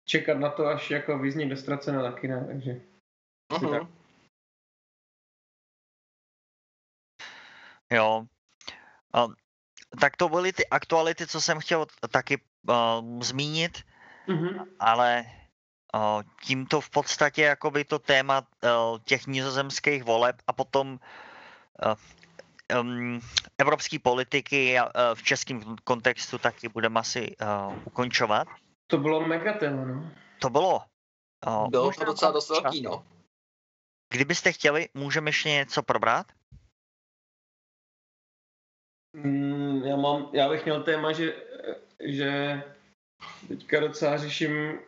[0.08, 2.80] čekat na to, až jako vyzní dostracena taky ne, takže...
[3.52, 3.88] Mhm.
[7.92, 8.26] jo.
[9.24, 9.34] Um,
[10.00, 12.40] tak to byly ty aktuality, co jsem chtěl taky
[13.00, 13.82] um, zmínit.
[14.26, 14.64] Mhm.
[14.78, 15.41] ale uh,
[16.44, 20.98] tímto v podstatě jakoby to téma uh, těch nizozemských voleb a potom
[21.86, 21.94] uh,
[22.80, 23.20] um,
[23.58, 24.78] evropské politiky
[25.14, 28.48] v českém kontextu taky budeme asi uh, ukončovat.
[28.86, 30.10] To bylo mega téma, no.
[30.38, 30.82] To bylo.
[31.46, 33.06] Uh, Bylo to docela dost velký, no.
[34.12, 36.26] Kdybyste chtěli, můžeme ještě něco probrat?
[39.16, 41.36] Mm, já, mám, já bych měl téma, že,
[42.04, 42.62] že
[43.48, 44.78] teďka docela řeším,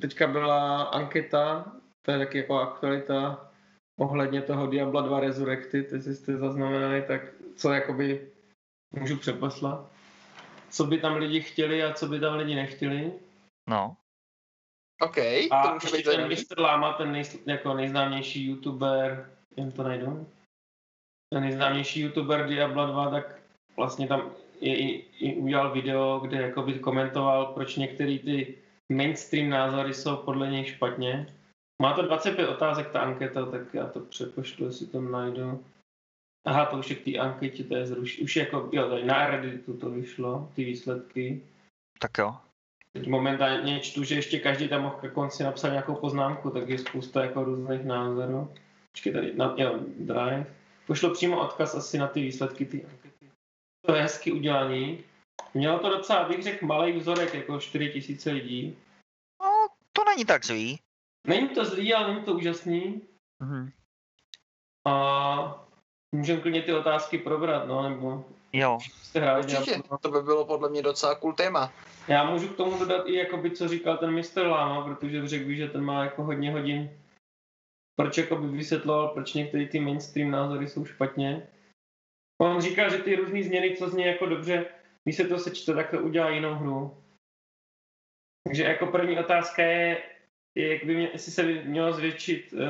[0.00, 1.72] teďka byla anketa,
[2.02, 3.50] to je taky jako aktualita,
[3.98, 7.22] ohledně toho Diabla 2 Resurrected, jestli jste zaznamenali, tak
[7.56, 8.30] co jakoby
[8.90, 9.90] můžu přeposlat.
[10.70, 13.12] Co by tam lidi chtěli a co by tam lidi nechtěli.
[13.68, 13.96] No.
[15.00, 15.16] OK,
[15.48, 16.28] to A může být ten.
[16.28, 16.60] Mr.
[16.60, 20.26] Lama, ten nej, jako nejznámější youtuber, jen to najdu,
[21.32, 23.40] ten nejznámější youtuber Diabla 2, tak
[23.76, 24.30] vlastně tam
[24.60, 28.58] je, i, i udělal video, kde jakoby komentoval, proč některé ty
[28.92, 31.34] mainstream názory jsou podle něj špatně.
[31.82, 35.64] Má to 25 otázek ta anketa, tak já to přepošlu, jestli to najdu.
[36.46, 38.18] Aha, to už je k té anketě, to je zruš...
[38.18, 41.42] Už jako, jo, tady na Redditu to vyšlo, ty výsledky.
[41.98, 42.36] Tak jo.
[42.92, 46.78] Teď momentálně čtu, že ještě každý tam mohl ke konci napsat nějakou poznámku, tak je
[46.78, 48.54] spousta jako různých názorů.
[48.92, 50.46] Počkej tady, na, jo, Drive.
[50.86, 53.30] Pošlo přímo odkaz asi na ty výsledky ty ankety.
[53.86, 54.98] To je hezky udělaný.
[55.54, 58.78] Mělo to docela, bych řekl, malý vzorek, jako 4 tisíce lidí.
[59.42, 60.80] No, to není tak zlý.
[61.26, 63.02] Není to zlý, ale není to úžasný.
[63.42, 63.70] Mhm.
[64.86, 65.66] A
[66.12, 68.78] můžeme klidně ty otázky probrat, no, nebo Jo.
[69.02, 69.98] jste hráli Určitě, Diablo.
[69.98, 71.72] to by bylo podle mě docela cool téma.
[72.08, 74.46] Já můžu k tomu dodat i, jakoby, co říkal ten Mr.
[74.46, 76.90] Lama, protože řekl že ten má jako hodně hodin.
[78.00, 81.48] Proč jakoby vysvětloval, proč některé ty mainstream názory jsou špatně.
[82.40, 84.66] On říkal, že ty různé změny, co zní jako dobře,
[85.06, 86.96] když se to sečte, tak to udělá jinou hru.
[88.44, 90.02] Takže jako první otázka je,
[90.58, 92.60] je jak by mě, jestli se by mělo zvětšit uh,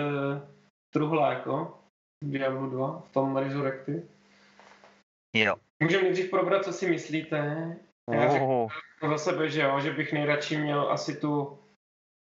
[0.92, 1.78] truhla jako
[2.24, 4.04] v Diablo 2, v tom Resurrected.
[5.36, 5.56] Jo.
[5.82, 7.36] Můžeme nejdřív probrat, co si myslíte.
[8.12, 8.68] Já řeknu,
[9.08, 11.58] za sebe, že jo, že bych nejradši měl asi tu...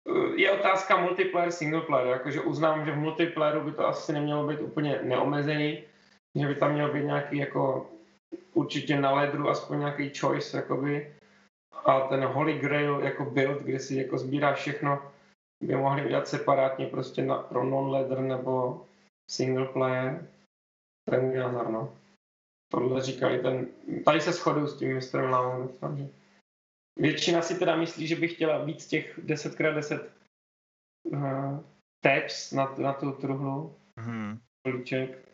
[0.10, 4.48] eh, Je otázka multiplayer, single player, jakože uznám, že v multiplayeru by to asi nemělo
[4.48, 5.84] být úplně neomezený,
[6.40, 7.90] že by tam měl být nějaký jako
[8.60, 11.16] určitě na ledru aspoň nějaký choice, jakoby.
[11.86, 15.12] A ten Holy Grail jako build, kde si jako sbírá všechno,
[15.64, 18.86] by mohli udělat separátně prostě na, pro non-ladder nebo
[19.32, 20.28] single player.
[21.10, 21.96] To je můj názor, no.
[22.72, 23.68] Tohle říkali ten,
[24.06, 26.08] tady se shoduju s tím mistrem Lamou, doufám, že
[27.00, 30.10] Většina si teda myslí, že by chtěla víc těch 10x10
[31.04, 31.60] uh,
[32.04, 34.40] tabs na, na tu truhlu, Mhm.
[34.64, 35.29] políček.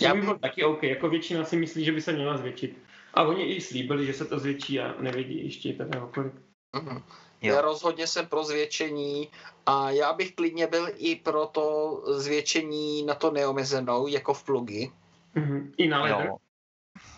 [0.00, 2.78] Já by byl taky OK, jako většina si myslí, že by se měla zvětšit.
[3.14, 6.32] A oni i slíbili, že se to zvětší a nevědí ještě teda kolik.
[6.76, 7.02] Mhm.
[7.42, 7.54] Jo.
[7.54, 9.28] Já rozhodně jsem pro zvětšení
[9.66, 14.90] a já bych klidně byl i pro to zvětšení na to neomezenou, jako v plugy.
[15.34, 15.72] Mhm.
[15.76, 16.26] I na leather.
[16.26, 16.36] Jo.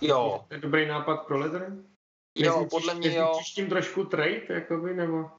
[0.00, 1.76] Jo, To je dobrý nápad pro leather?
[2.36, 3.38] jo, Nezničíš- podle mě jo.
[3.54, 5.30] tím trošku trade, jakoby, nebo?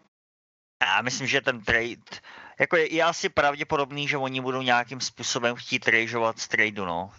[0.86, 2.20] Já myslím, že ten trade,
[2.60, 7.12] jako je, je asi pravděpodobný, že oni budou nějakým způsobem chtít tradeovat z tradu, no.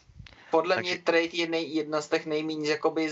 [0.50, 3.10] Podle Takže- mě trade je nej, jedna z těch nejméně jakoby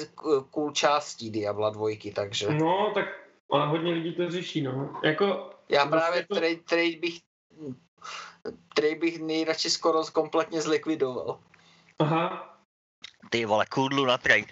[0.51, 3.05] cool částí Diabla dvojky, takže No, tak
[3.53, 5.01] ale hodně lidí to řeší, no.
[5.05, 7.19] Jako, já vlastně právě to- trade, trade bych
[8.75, 11.41] trade bych nejradši skoro kompletně zlikvidoval.
[11.99, 12.49] aha,
[13.31, 14.47] Ty vole, kudlu na trade.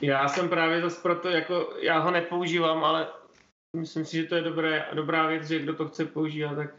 [0.00, 3.08] Já jsem právě zase proto, jako, já ho nepoužívám, ale
[3.76, 6.70] myslím si, že to je dobré, dobrá věc, že kdo to chce používat, tak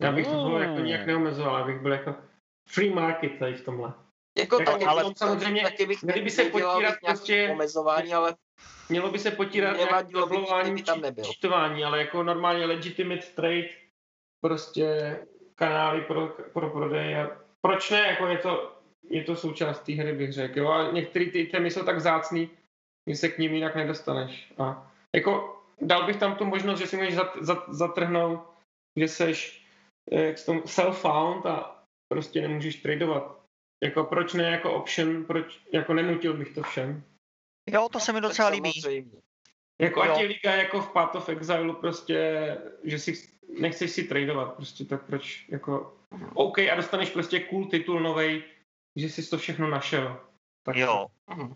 [0.00, 0.84] já bych to jako Mm.
[0.84, 2.14] nějak neomezoval, já bych byl jako
[2.68, 3.92] free market tady v tomhle.
[4.38, 8.34] Jako Jako, taky, ale bych- samozřejmě taky bych měli by se potírat prostě- omezování, ale
[8.88, 11.24] Mělo by se potírat nějaké tam nebyl.
[11.24, 13.68] čítování, ale jako normálně legitimate trade,
[14.40, 15.16] prostě
[15.54, 17.20] kanály pro, pro prodej.
[17.20, 18.72] A proč ne, jako je to,
[19.10, 20.58] je to součást té hry, bych řekl.
[20.58, 20.68] Jo?
[20.68, 22.50] A některé ty itemy jsou tak vzácný,
[23.10, 24.52] že se k ním jinak nedostaneš.
[24.58, 28.40] A jako dal bych tam tu možnost, že si můžeš zat, zat, zatrhnout,
[28.96, 29.66] že seš
[30.10, 33.40] eh, jak tomu self-found a prostě nemůžeš tradovat.
[33.84, 37.04] Jako proč ne jako option, proč, jako nenutil bych to všem.
[37.70, 38.72] Jo, to se mi docela líbí.
[38.72, 39.20] samozřejmě.
[39.80, 40.12] Jako Jo.
[40.12, 43.28] ať je liga jako v Path of Exile prostě, že si
[43.60, 45.96] nechceš si tradovat, prostě tak proč jako
[46.34, 48.42] OK a dostaneš prostě cool titul novej,
[48.96, 50.20] že jsi to všechno našel.
[50.62, 51.06] Tak Jo.
[51.30, 51.54] Mhm.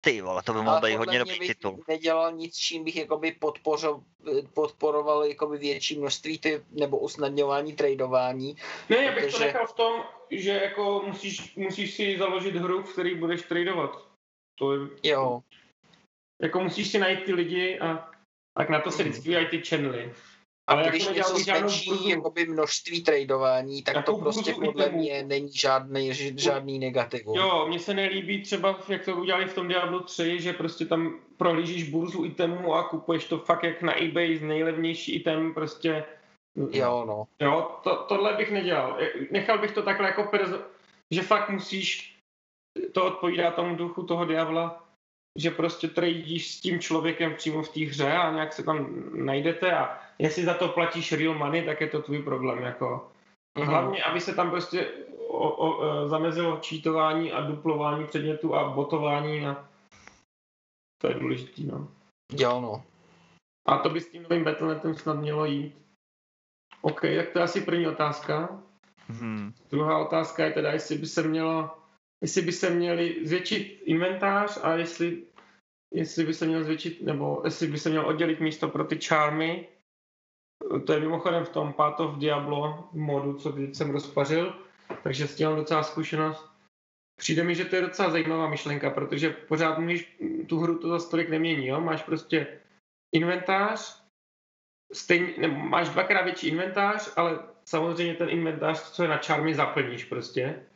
[0.00, 1.84] Ty vole, to by mohl být hodně dobrý titul.
[1.88, 4.02] nedělal nic, čím bych jakoby podpořil,
[4.54, 8.56] podporoval jakoby větší množství ty, nebo usnadňování tradování.
[8.88, 12.82] Ne, já bych to protože- nechal v tom, že jako musíš, musíš si založit hru,
[12.82, 14.08] v který budeš tradovat.
[14.58, 15.42] To je, Jo,
[16.42, 18.10] jako musíš si najít ty lidi a
[18.58, 20.14] tak na to se vždycky ty channely.
[20.68, 25.52] A Ale když něco zmenší jakoby množství tradování, tak Jako to prostě podle mě není
[25.52, 27.36] žádný, žádný negativum.
[27.36, 31.20] Jo, mně se nelíbí třeba, jak to udělali v tom Diablo 3, že prostě tam
[31.36, 36.04] prohlížíš burzu itemů a kupuješ to fakt jak na eBay z nejlevnější item, prostě.
[36.72, 37.26] Jo, no.
[37.40, 38.98] Jo, to, tohle bych nedělal.
[39.30, 40.58] Nechal bych to takhle jako perzo,
[41.10, 42.16] že fakt musíš,
[42.92, 44.87] to odpovídá tomu duchu toho Diabla,
[45.36, 49.72] že prostě tradíš s tím člověkem přímo v té hře a nějak se tam najdete
[49.72, 53.10] a jestli za to platíš real money, tak je to tvůj problém, jako.
[53.58, 53.68] Mhm.
[53.68, 54.88] Hlavně, aby se tam prostě
[55.28, 59.68] o, o, e, zamezilo čítování a duplování předmětů a botování a
[61.00, 61.88] to je důležitý, no.
[62.32, 62.82] Jo, no.
[63.66, 65.74] A to by s tím novým Battle.netem snad mělo jít.
[66.80, 68.62] OK, tak to je asi první otázka.
[69.08, 69.52] Hmm.
[69.70, 71.77] Druhá otázka je teda, jestli by se mělo,
[72.22, 75.22] jestli by se měli zvětšit inventář a jestli,
[75.94, 79.68] jestli by se měl zvětšit, nebo jestli by se měl oddělit místo pro ty charmy.
[80.86, 84.54] To je mimochodem v tom Path of Diablo modu, co teď jsem rozpařil,
[85.02, 86.50] takže s tím docela zkušenost.
[87.20, 90.16] Přijde mi, že to je docela zajímavá myšlenka, protože pořád můžeš,
[90.46, 91.80] tu hru to za tolik nemění, jo?
[91.80, 92.60] Máš prostě
[93.12, 94.04] inventář,
[94.92, 100.04] stejně, nebo máš dvakrát větší inventář, ale samozřejmě ten inventář, co je na čarmy, zaplníš
[100.04, 100.66] prostě.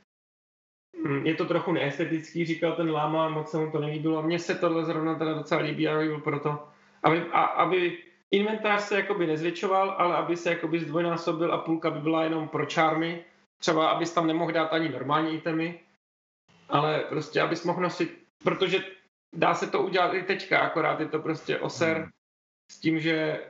[1.05, 4.19] Mm, Je to trochu neestetický, říkal ten láma, moc se mu to nelíbilo.
[4.19, 6.69] A mně se tohle zrovna teda docela líbí a byl proto,
[7.03, 7.99] aby, a, aby
[8.31, 12.67] inventář se jakoby nezvětšoval, ale aby se jakoby zdvojnásobil a půlka by byla jenom pro
[12.67, 13.25] čármy.
[13.59, 15.81] Třeba abys tam nemohl dát ani normální itemy,
[16.69, 18.85] ale prostě abys mohl nosit, protože
[19.33, 22.11] dá se to udělat i teďka, akorát je to prostě oser Hmm.
[22.71, 23.45] s tím, že,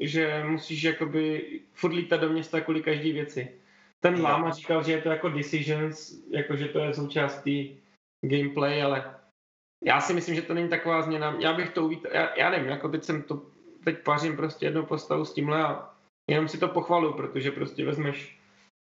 [0.00, 3.60] že musíš jakoby furt lítat do města kvůli každý věci.
[4.00, 4.22] Ten Jo.
[4.22, 7.80] láma říkal, že je to jako decisions, jako že to je součástí
[8.22, 9.20] gameplay, ale
[9.84, 11.36] já si myslím, že to není taková změna.
[11.38, 13.42] Já bych to uvítal, já, já nevím, jako teď jsem to,
[13.84, 15.90] teď pařím prostě jednu postavu s tímhle a
[16.30, 18.38] jenom si to pochvaluju, protože prostě vezmeš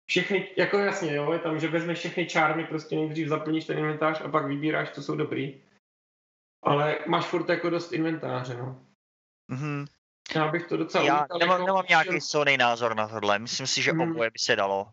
[0.09, 4.21] všechny, jako jasně, jo, je tam, že vezmeš všechny čármy, prostě nejdřív zaplníš ten inventář
[4.21, 5.61] a pak vybíráš, co jsou dobrý.
[6.63, 8.81] Ale máš furt jako dost inventáře, no.
[9.47, 9.85] Mhm.
[10.35, 13.39] Já bych to docela Já uvítal nemám, jako nemám nějaký silný názor na tohle.
[13.39, 14.11] Myslím si, že Hmm.
[14.11, 14.91] oboje by se dalo.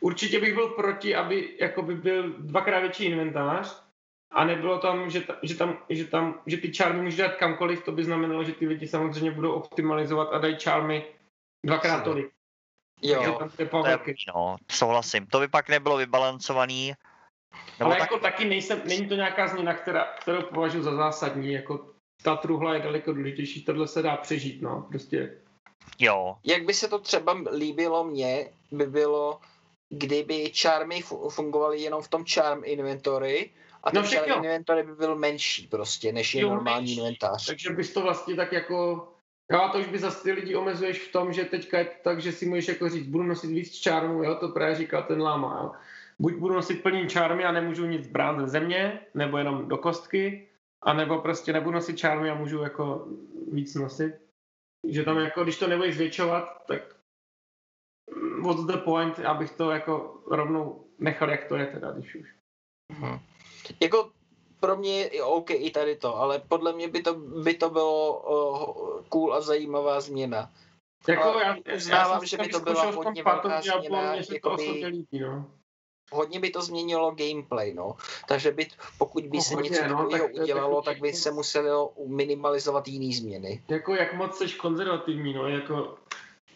[0.00, 3.82] Určitě bych byl proti, aby jako by byl dvakrát větší inventář
[4.30, 7.84] a nebylo tam, že, ta, že, tam, že, tam, že ty čármy můžeš dát kamkoliv,
[7.84, 11.04] to by znamenalo, že ty lidi samozřejmě budou optimalizovat a dají čármy
[11.66, 12.30] dvakrát tolik.
[13.02, 13.98] Jo, tam To je,
[14.34, 15.26] no, souhlasím.
[15.26, 16.92] To by pak nebylo vybalancovaný.
[17.78, 21.52] Nebo Ale tak, jako taky nejsem, není to nějaká změna, která, kterou považuji za zásadní,
[21.52, 21.86] jako
[22.22, 25.38] ta truhla je daleko důležitější, tohle se dá přežít, no, prostě.
[25.98, 26.36] jo.
[26.44, 29.40] jak by se to třeba líbilo mně, by bylo,
[29.88, 33.50] kdyby charmy fu- fungovaly jenom v tom charm inventory
[33.84, 34.36] a ten No charm jo.
[34.36, 36.96] inventory by byl menší prostě, než je Jo, normální menší.
[36.98, 37.46] inventář.
[37.46, 39.08] Takže bys to vlastně tak jako,
[39.52, 41.92] jo, a to už by zase ty lidi omezuješ v tom, že teďka je to
[42.04, 45.22] tak, že si můžeš jako říct, budu nosit víc čármů, jo, to právě říkal ten
[45.22, 45.72] láma, jo.
[46.18, 50.48] Buď budu nosit plný čármy a nemůžu nic brát ze země, nebo jenom do kostky,
[50.82, 53.06] a nebo prostě nebudu nosit čármy a můžu jako
[53.52, 54.14] víc nosit.
[54.88, 56.95] Že tam jako, když to nebudeš zvětšovat, tak
[58.42, 62.28] what's the point, abych to jako rovnou nechal, jak to je teda, když už.
[62.92, 63.18] Mhm.
[63.80, 64.10] Jako
[64.60, 68.20] pro mě je OK i tady to, ale podle mě by to, by to bylo
[68.20, 70.52] uh, cool a zajímavá změna.
[71.08, 74.62] Jako Ale já, já uznávám, jsem že to by to byla hodně velká změna, jakoby-
[74.64, 75.50] osobně líbí, no.
[76.12, 77.96] Hodně by to změnilo gameplay, no.
[78.28, 78.66] Takže by,
[78.98, 81.30] pokud by No, se hodně, něco no, takového tak udělalo, takový tak by jako- se
[81.30, 83.62] muselo minimalizovat jiný změny.
[83.68, 85.98] Jako jak moc seš konzervativní, no, jako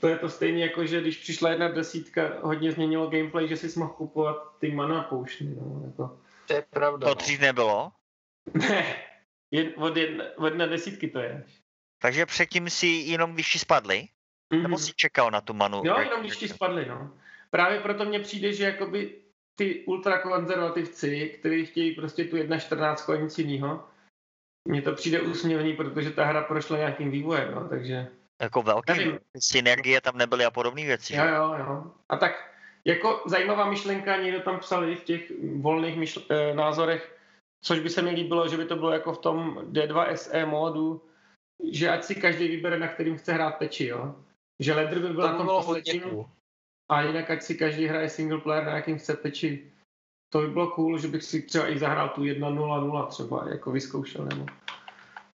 [0.00, 3.78] to je to stejně jako, že když přišla jedna desítka, hodně změnilo gameplay, že si
[3.78, 6.20] mohl kupovat ty mana poušny, no, jako.
[6.46, 7.06] To je pravda.
[7.06, 7.14] To no.
[7.14, 7.92] dřív nebylo.
[8.54, 8.96] Ne,
[9.50, 11.44] jen, od, jedna, od jedné desítky to je.
[12.02, 14.08] Takže předtím si jenom když ti spadly?
[14.62, 15.82] Nebo si čekal na tu manu?
[15.84, 17.14] Jo, jenom když ti spadly, no.
[17.50, 19.14] Právě proto mně přijde, že jakoby
[19.54, 23.84] ty ultrakonzervativci, kteří chtějí prostě tu 1.14 nic jinýho,
[24.68, 28.08] mně to přijde úsměvný, protože ta hra prošla nějakým vývojem, no, takže
[28.40, 29.18] Jako velký Nevím.
[29.38, 31.14] synergie tam nebyly a podobné věci.
[31.16, 31.84] jo, jo, jo.
[32.08, 32.50] A tak
[32.84, 37.16] jako zajímavá myšlenka, někdo tam psal i v těch volných myšl- eh, názorech,
[37.64, 41.02] což by se mi líbilo, že by to bylo jako v tom D2 SE módu,
[41.72, 44.14] že ať si každý vybere, na kterým chce hrát peči, jo.
[44.60, 46.28] Že Ledr by byl To na tom bylo hodně posledním, cool.
[46.90, 49.72] A jinak, ať si každý hraje single player na jakým chce peči.
[50.32, 54.24] To by bylo cool, že bych si třeba i zahrál tu 1.0.0 třeba, jako vyzkoušel
[54.24, 54.46] nebo.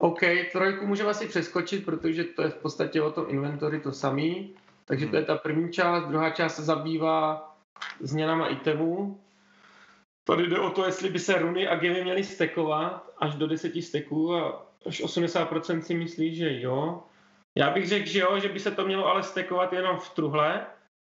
[0.03, 0.21] OK,
[0.53, 4.55] trojku můžeme asi přeskočit, protože to je v podstatě o tom inventory to samý.
[4.85, 6.09] Takže to je ta první část.
[6.09, 7.51] Druhá část se zabývá
[8.01, 9.21] změnama itemů.
[10.25, 13.83] Tady jde o to, jestli by se runy a gemy měly stekovat až do 10
[13.83, 17.03] steků a až 80% si myslí, že jo.
[17.59, 20.67] Já bych řekl, že jo, že by se to mělo ale stekovat jenom v truhle,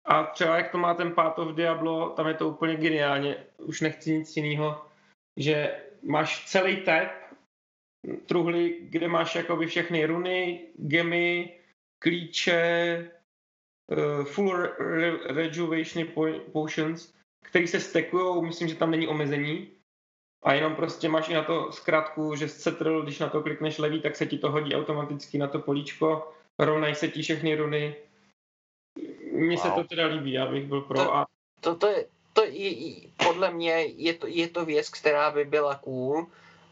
[0.05, 3.81] a třeba jak to má ten Path of Diablo, tam je to úplně geniálně, už
[3.81, 4.85] nechci nic jiného,
[5.37, 7.20] že máš celý tab
[8.25, 11.59] truhly, kde máš jakoby všechny runy, gemy,
[11.99, 13.11] klíče,
[13.91, 17.13] uh, full re- re- rejuvenation po- potions,
[17.45, 19.71] který se stekují, myslím, že tam není omezení.
[20.43, 24.01] A jenom prostě máš i na to zkrátku, že settle, když na to klikneš levý,
[24.01, 27.95] tak se ti to hodí automaticky na to políčko, rovnají se ti všechny runy,
[29.31, 29.75] mně se Wow.
[29.75, 30.97] to teda líbí, já bych byl pro.
[30.97, 31.27] To- A
[31.61, 32.71] To, to je, to je,
[33.23, 36.27] podle mě je to, je to věc, která by byla cool,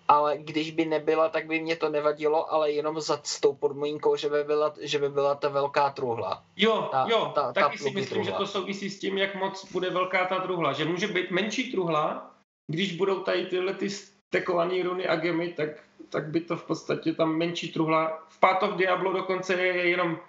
[0.10, 4.16] ale když by nebyla, tak by mě to nevadilo, ale jenom za s tou podmínkou,
[4.16, 6.44] že by byla, že by byla ta velká truhla.
[6.58, 8.46] jo, Ta- jo, ta- ta taky si plukní myslím, že truhla.
[8.46, 10.74] to souvisí s tím, jak moc bude velká ta truhla.
[10.74, 12.32] Že může být menší truhla,
[12.72, 15.70] když budou tady tyhle ty stekované runy a gemy, tak,
[16.10, 18.24] tak by to v podstatě tam menší truhla.
[18.30, 20.20] V Path of Diablo dokonce je jenom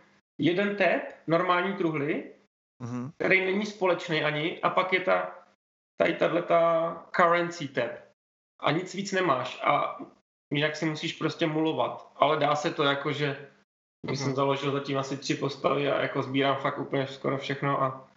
[0.41, 2.25] jeden tab, normální truhly,
[2.83, 3.11] Mhm.
[3.19, 5.35] který není společný ani, a pak je ta,
[6.01, 6.55] tady tato
[7.17, 7.91] currency tab.
[8.61, 9.99] A nic víc nemáš a
[10.51, 12.13] jinak si musíš prostě mulovat.
[12.17, 13.49] Ale dá se to jako, že
[14.07, 14.37] když jsem Mhm.
[14.37, 18.09] založil zatím asi tři postavy a jako sbírám fakt úplně skoro všechno a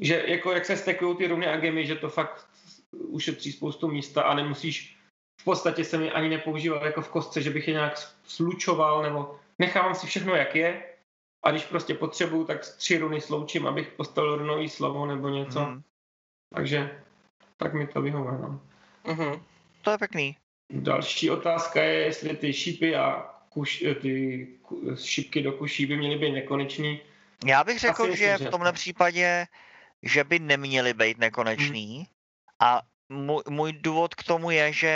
[0.00, 2.46] že jako jak se stekují ty runy a gemy, že to fakt
[2.92, 4.96] ušetří spoustu místa a nemusíš
[5.40, 9.38] v podstatě se mi ani nepoužíval jako v kostce, že bych je nějak slučoval nebo
[9.58, 10.82] nechávám si všechno jak je
[11.44, 15.60] a když prostě potřebuju, tak tři runy sloučím, abych postavil runový slovo nebo něco.
[15.60, 15.82] Mhm.
[16.54, 17.02] Takže
[17.56, 18.38] tak mi to vyhovuje.
[18.38, 18.60] No.
[19.04, 19.42] Mhm.
[19.84, 20.36] To je pěkný.
[20.70, 26.18] Další otázka je, jestli ty šípy a kuš, ty ku- šipky do kuší by měly
[26.18, 27.00] být nekonečný.
[27.46, 29.46] Já bych řekl, myslím, že v tomhle případě,
[30.02, 32.08] že by neměly být nekonečný.
[32.60, 34.88] A můj, můj důvod k tomu je, že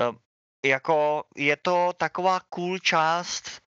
[0.00, 0.12] eh,
[0.68, 3.60] jako je to taková cool část,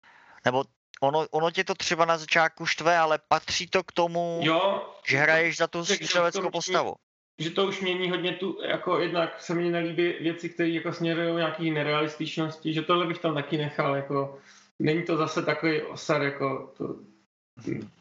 [0.46, 0.64] nebo
[1.02, 5.18] ono, ono tě to třeba na začátku štve, ale patří to k tomu, Jo, že
[5.18, 6.96] hraješ za tu střeleckou postavu.
[7.40, 11.36] Že to už mění hodně tu, jako jednak se mi nelíbí věci, které jako směrují
[11.36, 14.40] nějaký nerealističnosti, že tohle bych tam taky nechal, jako
[14.80, 16.96] není to zase takový osar, jako to,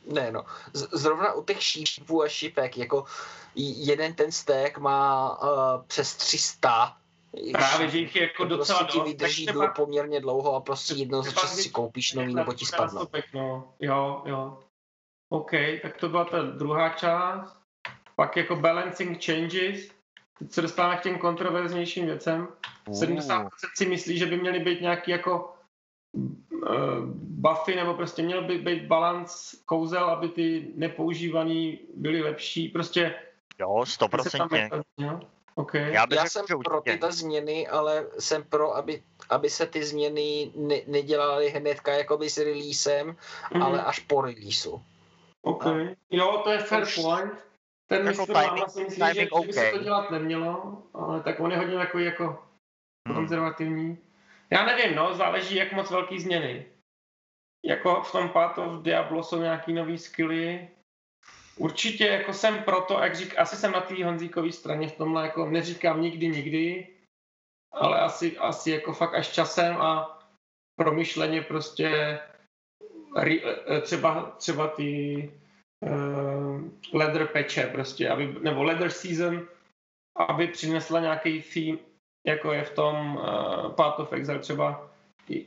[0.07, 3.05] Ne no, Z- zrovna u těch šípů a šípek, jako
[3.57, 6.97] jeden ten stek má uh, přes 300
[7.53, 10.61] právě, že jich je jako docela prostě ti dost, vydrží tak dlouho, poměrně dlouho a
[10.61, 13.75] prostě jednou za třeba čas si koupíš nový nebo ti násobek, no.
[13.81, 14.63] Jo, jo.
[15.29, 15.51] OK,
[15.83, 17.64] tak to byla ta druhá část.
[18.17, 19.89] Pak jako balancing changes.
[20.39, 22.49] Teď se dostáváme k těm kontroverznějším věcem.
[22.89, 25.55] 70% si myslí, že by měly být nějaký jako
[26.13, 26.29] uh,
[27.15, 32.69] buffy, nebo prostě měl by být balans kouzel, aby ty nepoužívaný byly lepší.
[32.69, 33.15] Prostě
[33.59, 34.59] Jo, stoprocentně.
[34.61, 35.21] jako- jo,
[35.55, 35.75] OK.
[35.75, 39.85] Já bych Já řekl, jsem pro tyhle změny, ale jsem pro, aby, aby se ty
[39.85, 43.17] změny ne, nedělaly hnedka jakoby s releasem,
[43.55, 43.63] Mhm.
[43.63, 44.83] ale až po releaseu.
[45.43, 45.65] OK.
[46.11, 47.33] Jo, to je fair Už- point.
[47.87, 51.41] Ten Jako timing- si myslí, že, timing že by se to dělat nemělo, ale tak
[51.41, 52.43] on je hodně takový jako
[53.09, 53.17] Hmm.
[53.17, 53.99] konzervativní.
[54.51, 56.67] Já nevím, no, záleží, jak moc velký změny.
[57.67, 60.69] Jako v tom Path of Diablo jsou nějaký nový skilly.
[61.57, 65.47] Určitě jako jsem proto, jak řík, asi jsem na té Honzíkové straně v tomhle, jako
[65.47, 66.89] neříkám nikdy, nikdy,
[67.73, 70.19] ale asi, asi jako fakt až časem a
[70.77, 72.19] promyšleně prostě
[73.17, 73.35] re,
[73.67, 75.31] eh, třeba, třeba ty
[75.81, 79.49] uh, leather patche prostě, aby, nebo leather season,
[80.29, 81.79] aby přinesla nějaký theme,
[82.27, 84.91] jako je v tom uh, Path of Exile třeba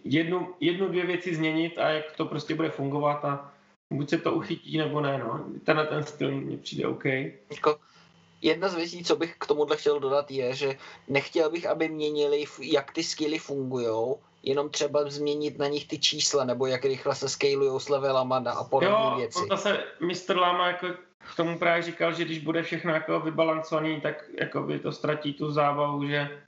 [0.04, 3.54] jednu, jednu, dvě věci změnit a jak to prostě bude fungovat a
[3.94, 5.46] buď se to uchytí, nebo ne, no.
[5.64, 7.06] Tenhle ten styl mně přijde OK.
[7.06, 7.80] Jako,
[8.42, 10.78] jedna z věcí, co bych k tomuhle chtěl dodat, je, že
[11.08, 16.44] nechtěl bych, aby měnili, jak ty skilly fungují, jenom třeba změnit na nich ty čísla,
[16.44, 19.40] nebo jak rychle se scalujou s levelama a podobné Jo, věci.
[19.40, 20.38] on zase Mr.
[20.38, 20.88] Lama jako
[21.34, 25.52] k tomu právě říkal, že když bude všechno jako vybalancovaný, tak jakoby to ztratí tu
[25.52, 26.42] zábavu, že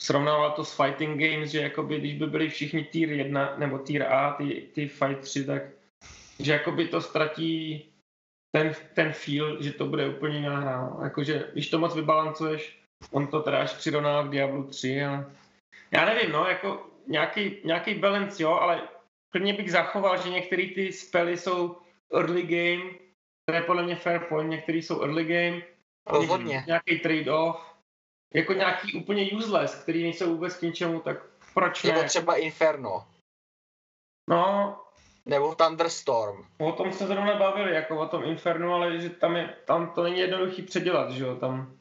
[0.00, 4.02] srovnával to s fighting games, že jakoby když by byli všichni tier 1 nebo tier
[4.02, 5.62] A, ty, ty fight 3, tak
[6.38, 7.84] že jakoby to ztratí
[8.56, 10.80] ten, ten feel, že to bude úplně jiná hra.
[10.80, 11.04] no.
[11.04, 12.78] Jakože když to moc vybalancuješ,
[13.10, 15.26] on to teda až přirovnal k Diablo 3, ale
[15.90, 18.88] já nevím, no, jako nějaký, nějaký balance, jo, ale
[19.30, 21.76] klidně bych zachoval, že některé ty spely jsou
[22.14, 22.90] early game,
[23.48, 25.62] to je podle mě fair point, některé jsou early game,
[26.06, 26.64] Rozhodně.
[26.66, 27.60] nějaký trade-off,
[28.34, 31.16] jako nějaký úplně useless, který nejsou vůbec k ničemu, tak
[31.54, 32.08] proč Nebo ne?
[32.08, 33.06] třeba Inferno,
[34.30, 34.76] No,
[35.26, 36.46] nebo Thunderstorm.
[36.58, 40.02] o tom se zrovna bavili, jako o tom Infernu, ale že tam, je, tam to
[40.02, 41.78] není jednoduchý předělat, že jo, tam.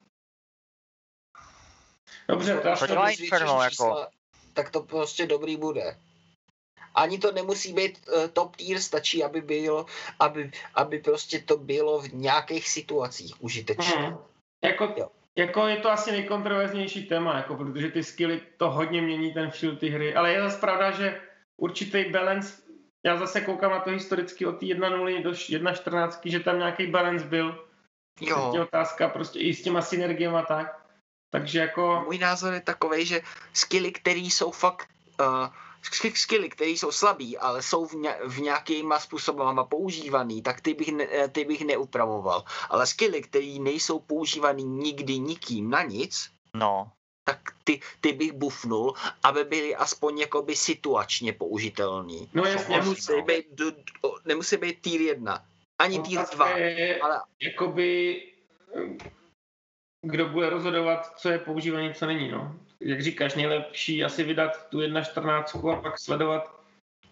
[2.28, 4.08] Dobře, to já To to dělá zvětšíš Inferno, jako.
[4.57, 5.97] Tak to prostě dobrý bude.
[6.95, 9.85] Ani to nemusí být uh, top tier, stačí, aby bylo,
[10.19, 14.01] aby, aby prostě to bylo v nějakých situacích užitečné.
[14.01, 14.17] Hmm.
[14.63, 15.09] Jako, Jo.
[15.38, 19.75] jako je to asi nejkontroverznější téma, jako, protože ty skilly to hodně mění ten feel
[19.75, 21.21] ty hry, ale je zase pravda, že
[21.61, 22.61] určitý balance,
[23.05, 27.25] já zase koukám na to historicky od té 1.0 do 1.14, že tam nějaký balance
[27.25, 27.65] byl.
[28.21, 28.51] Jo.
[28.53, 30.77] Je otázka prostě i s těma synergiemi a tak.
[31.30, 33.22] Takže jako, Můj názor je takový, že
[33.54, 34.88] skilly, které jsou fakt
[35.20, 35.48] uh,
[36.14, 40.91] skilly, které jsou slabý, ale jsou v, ně, v nějakýma způsobama používaný, tak ty bych,
[40.91, 42.44] ne, eh, ty bych neupravoval.
[42.70, 46.91] Ale skilly, které nejsou používaný nikdy nikým na nic, No,
[47.24, 48.94] tak ty, ty bych bufnul,
[49.24, 52.30] aby byly aspoň jakoby situačně použitelný.
[52.34, 53.22] no jasně, Nemusí no.
[53.22, 55.45] být, do, do, nemusí být tier 1,
[55.80, 58.22] ani tier 2, otázka je, ale jakoby,
[60.02, 62.56] kdo bude rozhodovat, co je používaný, co není, no.
[62.80, 66.57] Jak říkáš, nejlepší asi vydat tu 1.14 a pak sledovat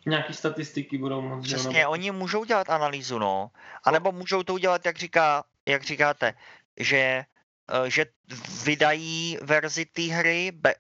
[0.06, 1.46] nějaký statistiky budou moc.
[1.46, 3.52] přesně, nebo- oni můžou dělat analýzu, no.
[3.84, 6.34] A nebo můžou to udělat, jak, říká, jak říkáte,
[6.80, 8.06] že, eh, že
[8.66, 10.74] vydají verzi té hry, eh,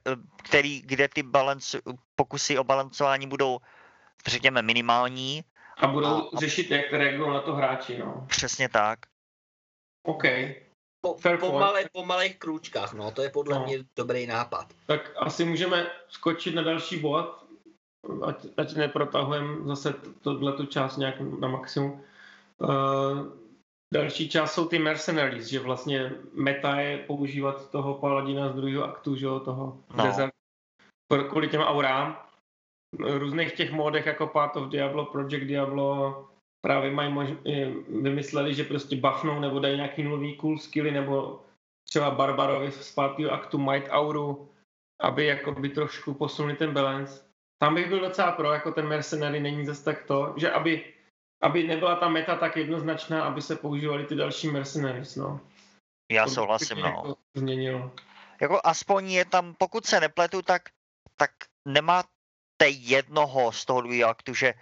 [0.44, 1.82] který, kde ty balance,
[2.16, 3.60] pokusy o balancování budou,
[4.28, 5.44] řekněme, minimální.
[5.78, 8.26] A budou a- řešit, jak reagují na to hráči, no.
[8.30, 9.00] Přesně tak.
[10.04, 10.24] OK,
[11.06, 13.66] po, Fair po, malé, po malých krůčkách, no, to je podle No.
[13.66, 14.74] mě dobrý nápad.
[14.86, 17.46] tak asi můžeme skočit na další bod,
[18.26, 22.02] ať, ať neprotahujeme zase tohleto část nějak na maximum.
[22.58, 22.70] Uh,
[23.94, 29.16] další část jsou ty mercenaries, že vlastně meta je používat toho paladina z druhého aktu,
[29.16, 30.04] že jo, toho No.
[30.04, 30.34] desert,
[31.12, 32.22] pro- kvůli těm aurám.
[33.00, 36.28] V různých těch modech jako Path of Diablo, Project Diablo
[36.66, 37.70] právě mají mož- eh,
[38.02, 41.42] vymysleli, že prostě buffnou nebo dají nějaký nový cool skilly nebo
[41.86, 44.50] třeba Barbarovi z pátého aktu Might Auru,
[45.02, 47.22] aby jakoby trošku posunuli ten balance.
[47.62, 50.94] Tam bych byl docela pro, jako ten Mercenary není zase tak to, že aby,
[51.42, 55.40] aby nebyla ta meta tak jednoznačná, aby se používali ty další Mercenaries, no.
[56.12, 56.90] Já To by souhlasím, no.
[56.90, 57.92] Jako změnilo.
[58.42, 60.62] Jako aspoň je tam, pokud se nepletu, tak,
[61.18, 61.32] tak
[61.66, 64.54] nemáte jednoho z toho aktu, že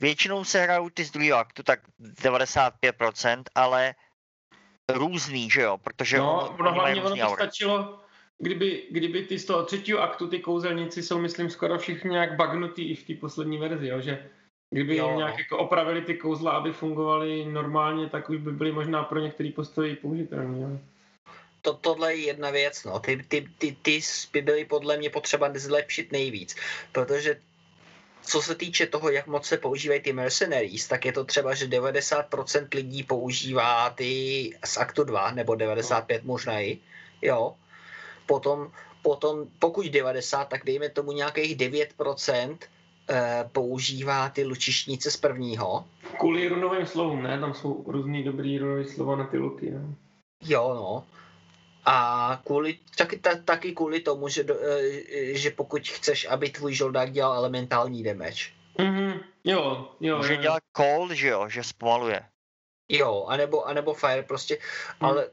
[0.00, 3.94] většinou se hrajou ty z druhého aktu, tak 95%, ale
[4.88, 7.42] různý, že jo, protože No, mají hlavně ono aury.
[7.42, 8.00] stačilo,
[8.38, 12.90] kdyby, kdyby ty z toho třetího aktu, ty kouzelníci jsou, myslím, skoro všichni nějak bagnutý
[12.90, 14.30] i v té poslední verzi, jo, že
[14.70, 15.38] kdyby Jo, jim nějak no.
[15.38, 19.96] jako opravili ty kouzla, aby fungovaly normálně, tak už by byly možná pro některé postavy
[19.96, 20.60] použitelné.
[20.60, 20.78] Jo.
[21.62, 23.00] To, tohle je jedna věc, no.
[23.00, 24.00] Ty, ty, ty, ty
[24.32, 26.56] by byly podle mě potřeba zlepšit nejvíc,
[26.92, 27.40] protože
[28.26, 31.66] co se týče toho, jak moc se používají ty mercenaries, tak je to třeba, že
[31.66, 36.78] 90% lidí používá ty z aktu 2, nebo 95 možná i,
[37.22, 37.54] jo.
[38.26, 38.70] Potom,
[39.02, 42.58] potom, pokud 90, tak dejme tomu nějakých 9%
[43.10, 45.84] eh, používá ty lučišnice z prvního,
[46.18, 47.40] Kvůli runovým slovům, ne?
[47.40, 49.70] Tam jsou různý dobrý runové slova na ty luky.
[49.70, 49.94] No.
[50.44, 51.04] Jo, no.
[51.86, 56.74] A kvůli, taky, ta, taky kvůli tomu, že, do, eh, že pokud chceš, aby tvůj
[56.74, 58.44] žoldák dělal elementální damage.
[58.78, 60.16] Mhm, jo, jo.
[60.16, 60.40] Může jo.
[60.40, 62.22] dělat cold, že jo, že zpomaluje.
[62.88, 64.58] Jo, anebo, anebo fire prostě,
[65.00, 65.10] Hmm.
[65.10, 65.28] ale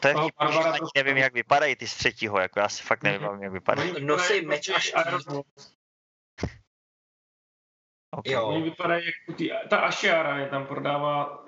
[0.00, 2.60] To je No, vtipný, že Barbara ani to- nevím, jak vypadají ty z třetího, jako
[2.60, 3.42] já si fakt nevím, Mhm.
[3.42, 3.92] jak vypadají.
[3.92, 5.08] Oni Nosí meč jako a.
[5.08, 5.42] Iron
[8.12, 8.32] Okay.
[8.32, 8.46] Jo.
[8.46, 11.44] Oni vypadají jako ty, ta Ashiara je tam prodává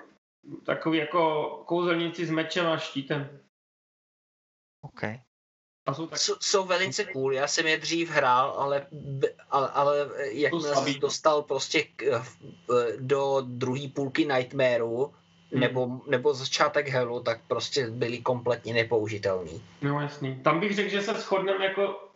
[0.65, 3.39] takový jako kouzelníci s mečem a štítem.
[4.81, 5.19] Okay.
[5.85, 8.87] A jsou tak Jsou, jsou velice cool, já jsem je dřív hrál, ale,
[9.49, 10.91] ale, ale jakmile slabý.
[10.91, 12.37] jsem dostal prostě k, v-
[12.99, 15.05] do druhé půlky Nightmareu,
[15.51, 15.59] Hmm.
[15.61, 19.63] nebo, nebo začátek Hellu, tak prostě byli kompletně nepoužitelný.
[19.81, 20.39] No jasný.
[20.43, 22.09] Tam bych řekl, že se shodneme jako,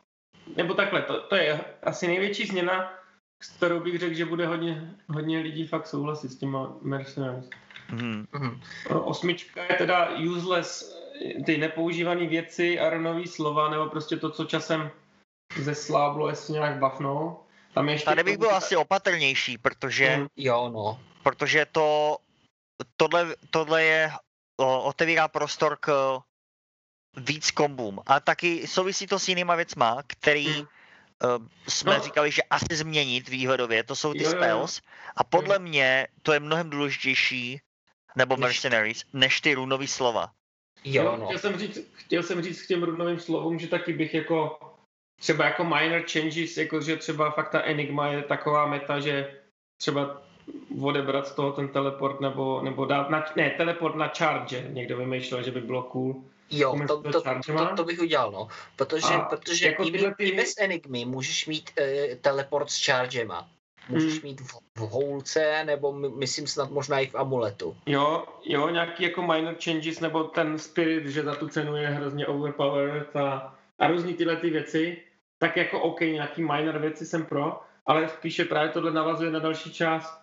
[0.55, 2.93] nebo takhle, to, to je asi největší změna,
[3.41, 7.49] s kterou bych řekl, že bude hodně, hodně lidí fakt souhlasit s těma Mercenaries.
[7.91, 8.25] Mhm.
[8.33, 8.61] Mhm.
[8.89, 10.97] Osmička je teda useless,
[11.45, 14.91] ty nepoužívané věci, Aronový slova, nebo prostě to, co časem
[15.57, 17.39] zesláblo, jestli nějak bafnou.
[17.73, 20.27] Tam je ještě Tady bych to- byl asi opatrnější, protože, Mhm.
[20.35, 20.99] Jo, no.
[21.23, 22.17] protože to,
[22.97, 24.11] tohle, tohle je,
[24.57, 26.19] o, otevírá prostor k
[27.17, 27.99] víc kombům.
[28.05, 30.59] A taky souvisí to s jinýma věcma, který Mhm.
[30.59, 30.67] uh,
[31.67, 32.03] jsme No.
[32.03, 34.37] říkali, že asi změnit výhledově, to jsou ty Jo, jo, jo.
[34.41, 34.81] spells.
[35.15, 37.61] A podle mě to je mnohem důležitější,
[38.15, 40.31] nebo Než- mercenaries, než ty runový slova.
[40.95, 41.25] Jo, no.
[41.25, 44.59] Chtěl jsem, říct, chtěl jsem říct k těm runovým slovům, že taky bych jako
[45.19, 49.33] třeba jako minor changes, jako že třeba fakt ta Enigma je taková meta, že
[49.77, 50.21] třeba
[50.81, 55.43] odebrat z toho ten teleport nebo, nebo dát na, ne, teleport na charge, někdo vymýšlel,
[55.43, 56.23] že by bylo cool.
[56.49, 58.47] Jo, to, to to, to, to bych udělal, no.
[58.75, 60.23] Protože, A protože jako i, ty...
[60.23, 63.49] i bez Enigmy můžeš mít uh, teleport s chargema.
[63.89, 64.23] Můžeš Hmm.
[64.23, 67.75] mít v, v houlce, nebo my, myslím snad možná i v amuletu.
[67.85, 72.27] Jo, jo, nějaký jako minor changes, nebo ten spirit, že za tu cenu je hrozně
[72.27, 74.97] overpowered a, a různý tyhle ty věci,
[75.39, 79.73] tak jako OK, nějaký minor věci jsem pro, ale spíše právě tohle navazuje na další
[79.73, 80.21] část,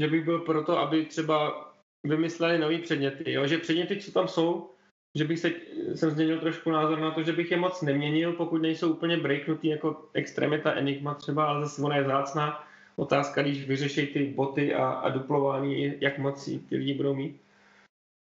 [0.00, 1.66] že bych byl pro to, aby třeba
[2.06, 3.46] vymysleli nový předměty, jo?
[3.46, 4.70] že předměty, co tam jsou,
[5.14, 5.52] že bych se,
[5.94, 9.68] jsem změnil trošku názor na to, že bych je moc neměnil, pokud nejsou úplně breaknutý
[9.68, 12.65] jako extremita Enigma třeba, ale zase ona je zácná
[12.96, 17.40] otázka, když vyřeší ty boty a, a duplování, jak moc ty lidi budou mít.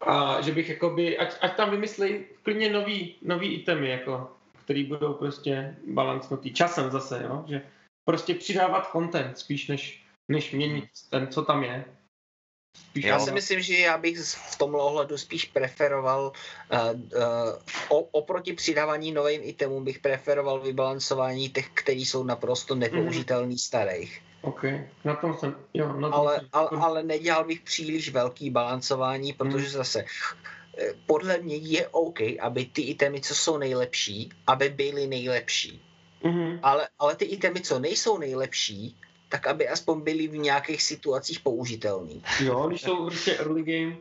[0.02, 4.32] A že bych jakoby, ať, ať tam vymyslí klidně nový, nový itemy, jako,
[4.64, 7.46] který budou prostě balancnutý časem zase, jo?
[7.48, 7.62] že
[8.06, 11.86] prostě přidávat content spíš než, než měnit ten, co tam je.
[12.78, 16.32] Spíš Já si myslím, že já bych v tomhle ohledu spíš preferoval,
[16.74, 17.02] uh,
[17.92, 24.25] uh, oproti přidávání novým itemům bych preferoval vybalancování těch, který jsou naprosto nepoužitelný starých.
[24.46, 24.64] OK,
[25.04, 29.34] na tom jsem, jo, na tom Ale, jsem, ale, ale nedělal bych příliš velký balancování,
[29.34, 29.74] protože Hmm.
[29.78, 30.06] zase
[30.78, 35.82] eh, podle mě je OK, aby ty itemy, co jsou nejlepší, aby byly nejlepší.
[36.24, 36.60] Mhm.
[36.64, 38.98] Ale, ale ty itemy, co nejsou nejlepší,
[39.30, 42.24] tak aby aspoň byly v nějakých situacích použitelný.
[42.40, 43.98] Jo, když jsou prostě early game.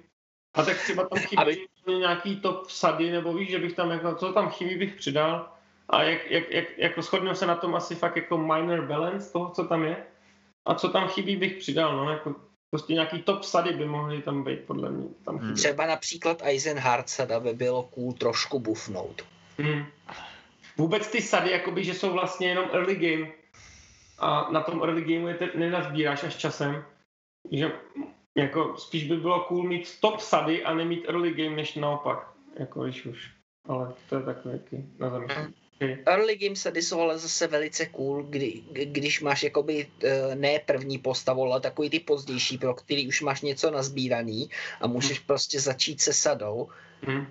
[0.54, 1.66] A tak třeba tam chybí Aby-
[1.98, 5.48] nějaký top sady, nebo víš, že bych tam, jako, co tam chybí, bych přidal.
[5.88, 9.50] A jak, jak, jak, jako shodneme se na tom asi fakt jako minor balance toho,
[9.50, 9.96] co tam je.
[10.66, 12.34] A co tam chybí, bych přidal, no, jako
[12.70, 15.08] prostě nějaký top sady by mohly tam být, podle mě.
[15.24, 15.54] Tam chybí.
[15.54, 19.22] Třeba například Eisenhard sada by bylo cool trošku bufnout.
[19.58, 19.86] Hmm.
[20.76, 23.32] Vůbec ty sady, jakoby, že jsou vlastně jenom early game
[24.18, 26.84] a na tom early gameu je te, nenazbíráš až časem.
[27.52, 27.72] Že
[28.36, 32.32] jako spíš by bylo cool mít top sady a nemít early game, než naopak.
[32.58, 33.30] Jako když už.
[33.68, 35.54] Ale to je takové taky na zamyšlení.
[35.74, 35.98] Okay.
[36.06, 41.42] Early game jsou ale zase velice cool, kdy, když máš jakoby eh, ne první postavu,
[41.42, 46.12] ale takový ty pozdější, pro který už máš něco nazbíraný a můžeš prostě začít se
[46.12, 46.68] sadou
[47.06, 47.26] Hmm.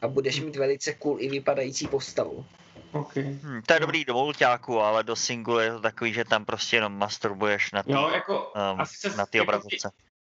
[0.00, 2.46] a budeš mít velice cool i vypadající postavu.
[2.92, 3.22] Okay.
[3.22, 6.76] Hm, to je dobrý do mulťáku, ale do singlu je to takový, že tam prostě
[6.76, 9.90] jenom masturbuješ na ty, Jo, jako um, asi se na ty jako obrazovce.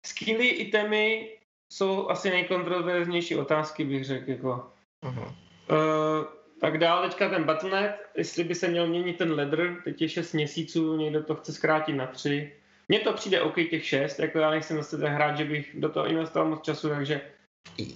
[0.07, 1.31] skilly itemy
[1.73, 4.31] jsou asi nejkontroverznější otázky, bych řekl.
[4.31, 4.71] Jako.
[5.05, 5.35] Uh-huh.
[5.71, 6.25] Uh,
[6.61, 10.33] tak dál teďka ten Battle.net, jestli by se měl měnit ten ledr, teď je 6
[10.33, 12.53] měsíců, někdo to chce zkrátit na 3.
[12.89, 15.89] Mně to přijde OK těch 6, jako já nejsem zase ten hráč, že bych do
[15.89, 17.21] toho investoval moc času, takže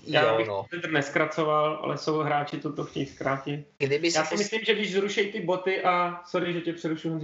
[0.07, 0.67] já Jo, bych no.
[0.73, 3.67] ledr neskracoval, ale jsou hráči, co to chtějí zkrátit.
[3.79, 7.21] Kdyby Já si myslím, že když zrušejí ty boty a, sorry, že tě přerušu,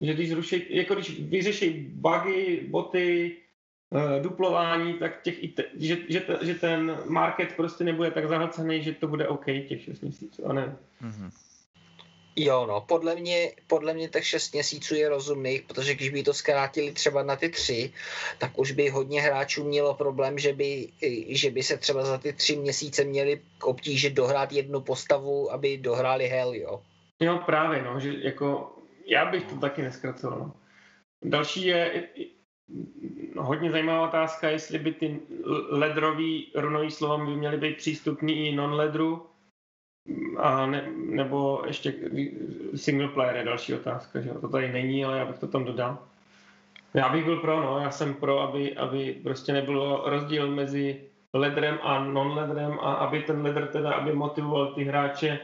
[0.00, 3.36] že když zrušej, jako když vyřeší bugy, boty,
[4.22, 5.36] duplování, tak těch,
[5.76, 10.00] že, že, že ten market prostě nebude tak zahlcený, že to bude OK těch 6
[10.00, 10.76] měsíců, a ne.
[11.00, 11.30] Mhm.
[12.36, 16.34] Jo, no, podle mě, podle mě tak 6 měsíců je rozumných, protože když by to
[16.34, 17.92] zkrátili třeba na ty tři,
[18.38, 20.88] tak už by hodně hráčů mělo problém, že by,
[21.28, 26.26] že by se třeba za ty tři měsíce měli obtížit dohrát jednu postavu, aby dohráli
[26.26, 26.82] Hell, jo.
[27.20, 28.76] Jo, právě, no, že jako,
[29.06, 30.38] já bych to taky neskracoval.
[30.38, 30.52] No.
[31.22, 32.08] Další je,
[33.38, 35.20] hodně zajímavá otázka, jestli by ty
[35.70, 39.26] ledrový runový slova by měly být přístupný i non-ledru,
[40.36, 41.94] a ne, nebo ještě
[42.74, 45.98] single player je další otázka, že to tady není, ale já bych to tam dodal.
[46.94, 51.00] Já bych byl pro, no, já jsem pro, aby, aby prostě nebylo rozdíl mezi
[51.34, 55.38] ledrem a non-ledrem a aby ten ledr teda, aby motivoval ty hráče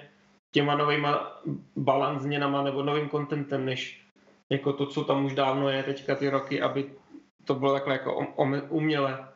[0.51, 1.41] těma novýma
[1.77, 4.07] balans změnama nebo novým contentem, než
[4.51, 6.91] jako to, co tam už dávno je teďka ty roky, aby
[7.47, 8.27] to bylo takhle jako
[8.69, 9.29] uměle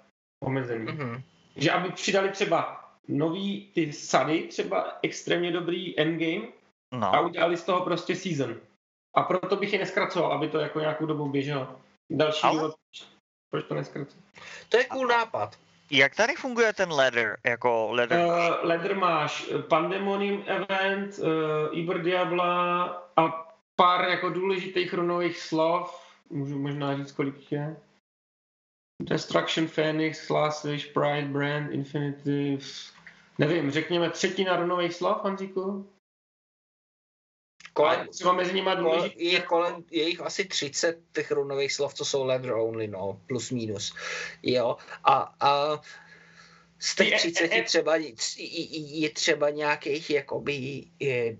[0.44, 0.86] omezený.
[0.86, 1.22] Mm-hmm.
[1.56, 6.48] Že aby přidali třeba nový ty sady, třeba extrémně dobrý endgame
[6.94, 7.14] no.
[7.14, 8.56] a udělali z toho prostě season.
[9.16, 11.76] A proto bych je neskracoval, aby to jako nějakou dobu běželo.
[12.10, 12.54] Další Ale...
[12.54, 12.74] důvod,
[13.50, 14.24] proč to neskracovat.
[14.68, 15.56] To je cool nápad.
[15.90, 18.18] Jak tady funguje ten ladder, jako ladder?
[18.18, 22.84] Uh, ladder máš Pandemonium Event, uh, Iber Diabla
[23.16, 26.06] a pár jako důležitých runových slov.
[26.30, 27.76] Můžu možná říct, kolik je.
[29.04, 32.58] Destruction Phoenix, Last Wish, Pride, Brand, Infinity,
[33.38, 35.90] nevím, řekněme třetina runových slov, Hanzíku?
[37.72, 42.04] Kolem, třeba mezi nimi kolem, je, kolem, je jich asi 30 těch runových slov, co
[42.04, 43.94] jsou leather only, no, plus minus.
[44.42, 45.80] Jo, a, a
[46.78, 51.36] z těch 30 třeba je třeba nějakých jakoby, je,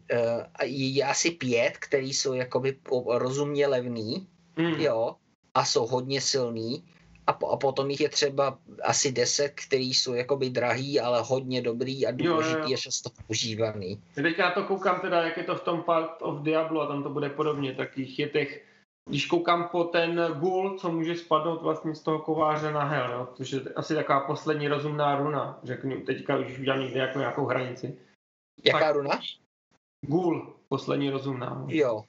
[0.65, 4.75] je asi pět, který jsou jakoby rozumně levný, mm.
[4.75, 5.17] jo,
[5.55, 6.85] a jsou hodně silný
[7.31, 11.63] a, po, a potom jich je třeba asi deset, který jsou jakoby drahý, ale hodně
[11.63, 14.03] dobrý a důležitý a často používaný.
[14.15, 17.03] Teď já to koukám teda, jak je to v tom Part of Diablo a tam
[17.03, 18.67] to bude podobně, tak jich je těch
[19.09, 23.29] když koukám po ten gul, co může spadnout vlastně z toho kováře na hell, jo?
[23.35, 27.99] což je asi taková poslední rozumná runa, řeknu, teďka už udělám někde jako nějakou hranici.
[28.65, 29.21] Jaká tak, runa?
[30.07, 31.65] Gul, poslední rozumná.
[31.69, 32.05] Jo.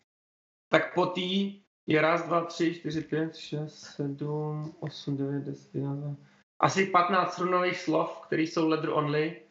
[0.69, 6.19] Tak po tý je raz, dva, tři, čtyři, pět, šest, sedm, osm, devět, deset, jedenáct.
[6.61, 9.41] Asi 15 runových slov, které jsou leather only.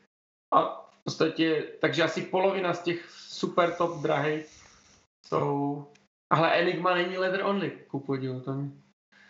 [0.54, 4.46] A v podstatě, takže asi polovina z těch super top drahých
[5.26, 5.86] jsou...
[6.32, 8.70] Ale Enigma není leather only, ku podivu to mě.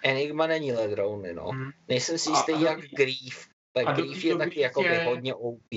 [0.02, 1.48] Enigma není leather only, no.
[1.48, 1.70] Hmm.
[1.88, 3.48] Nejsem si jistý, a, jak a Grief.
[3.72, 5.68] Tak Grief je taky jako je, hodně OP.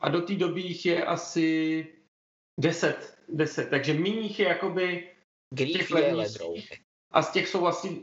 [0.00, 1.86] A do té doby jich je asi
[2.60, 5.15] 10, 10, takže méně je jakoby
[5.50, 6.54] Grief je ledrou.
[7.10, 8.02] A z těch jsou asi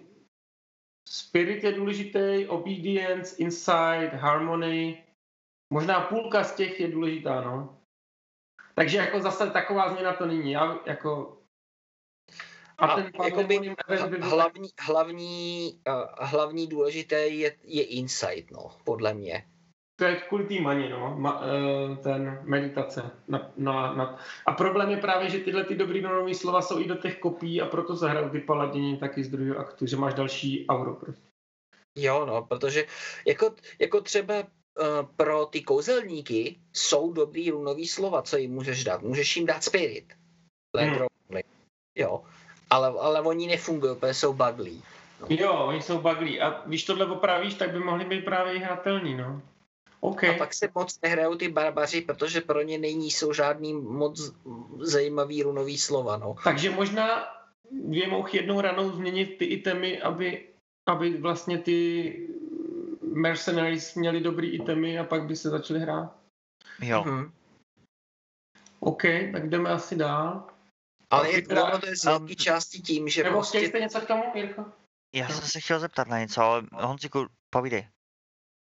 [1.10, 5.03] Spirit je důležitý, Obedience, Insight, Harmony.
[5.70, 7.82] Možná půlka z těch je důležitá, no.
[8.76, 10.52] Takže jako zase taková změna to není.
[10.52, 11.40] Já jako
[12.78, 19.14] a, a ten jakoby, by hlavní, hlavní, uh, hlavní důležité je, je insight, no, podle
[19.14, 19.49] mě
[19.95, 23.11] to je kvůli té mani, no, ma, uh, ten meditace.
[23.28, 24.20] Na, na, na.
[24.45, 27.61] A problém je právě, že tyhle ty dobrý nové slova jsou i do těch kopí
[27.61, 31.30] a proto zahrajou ty paladění taky z druhého aktu, že máš další auro prostě.
[31.98, 32.86] Jo, no, protože
[33.28, 34.45] jako, jako třeba uh,
[35.15, 39.02] pro ty kouzelníky jsou dobrý runový slova, co jim můžeš dát.
[39.02, 40.14] Můžeš jim dát spirit.
[40.78, 40.98] Hmm.
[41.98, 42.24] Jo,
[42.70, 44.84] ale, ale oni nefungují, protože jsou baglí.
[45.22, 45.28] No.
[45.30, 46.41] Jo, oni jsou baglí.
[46.41, 49.41] A když tohle opravíš, tak by mohli být právě i hratelní, no.
[50.03, 50.35] Okay.
[50.35, 54.34] A pak se moc nehrajou ty barbaři, protože pro ně není jsou žádný moc
[54.80, 56.17] zajímavý runový slova.
[56.17, 56.35] No.
[56.43, 57.27] Takže možná
[57.71, 60.49] dvě mohl jednou ranou změnit ty itemy, aby,
[60.88, 61.77] aby vlastně ty
[63.01, 66.15] mercenaries měli dobrý itemy a pak by se začali hrát.
[66.81, 67.01] Jo.
[67.01, 67.31] Hmm.
[68.80, 70.47] OK, tak jdeme asi dál.
[71.09, 73.59] Ale je to, to je z velké části tím, že Nebo prostě...
[73.59, 74.65] jste něco k tomu, Jirko?
[75.15, 77.93] Já jsem se chtěl zeptat na něco, ale Honziku, povídej.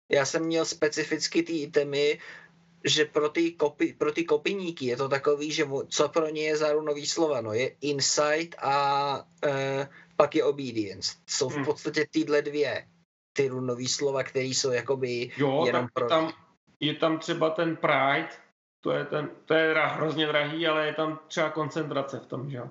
[0.09, 2.19] Já jsem měl specificky ty itemy,
[2.85, 6.57] že pro ty, kopi, pro ty kopiníky je to takový, že co pro ně je
[6.57, 11.17] za runový slova, no je insight a e, pak je obedience.
[11.27, 11.65] Jsou v hmm.
[11.65, 12.87] podstatě tyhle dvě
[13.33, 16.07] ty runové slova, které jsou jakoby jo, jenom pro...
[16.07, 16.33] Tam,
[16.79, 18.29] je tam třeba ten pride,
[18.81, 22.57] to je, ten, to je hrozně drahý, ale je tam třeba koncentrace v tom, že
[22.57, 22.69] jo.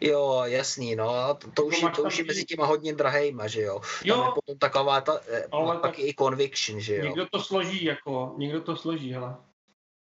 [0.00, 3.80] Jo, jasný, no, to, to, už, to už je mezi těma hodně drahejma, že jo.
[4.04, 4.16] jo.
[4.16, 7.04] Tam je potom taková ta, eh, ale pak tak i conviction, že jo.
[7.04, 9.36] Někdo to složí, jako, někdo to složí, hele.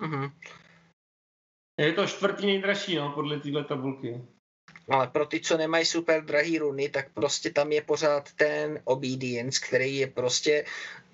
[0.01, 0.29] Mhm.
[1.79, 4.21] Je to čtvrtý nejdražší, no, podle téhle tabulky.
[4.89, 9.67] Ale pro ty, co nemají super drahý runy, tak prostě tam je pořád ten obedience,
[9.67, 10.65] který je prostě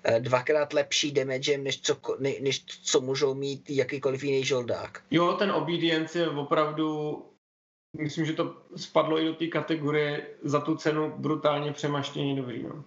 [0.04, 5.02] eh, dvakrát lepší damagem, než co, ne, než co můžou mít jakýkoliv jiný žoldák.
[5.10, 7.22] Jo, ten obedience je opravdu
[8.00, 12.62] myslím, že to spadlo i do té kategorie za tu cenu brutálně přemaštění dobrý.
[12.62, 12.84] No.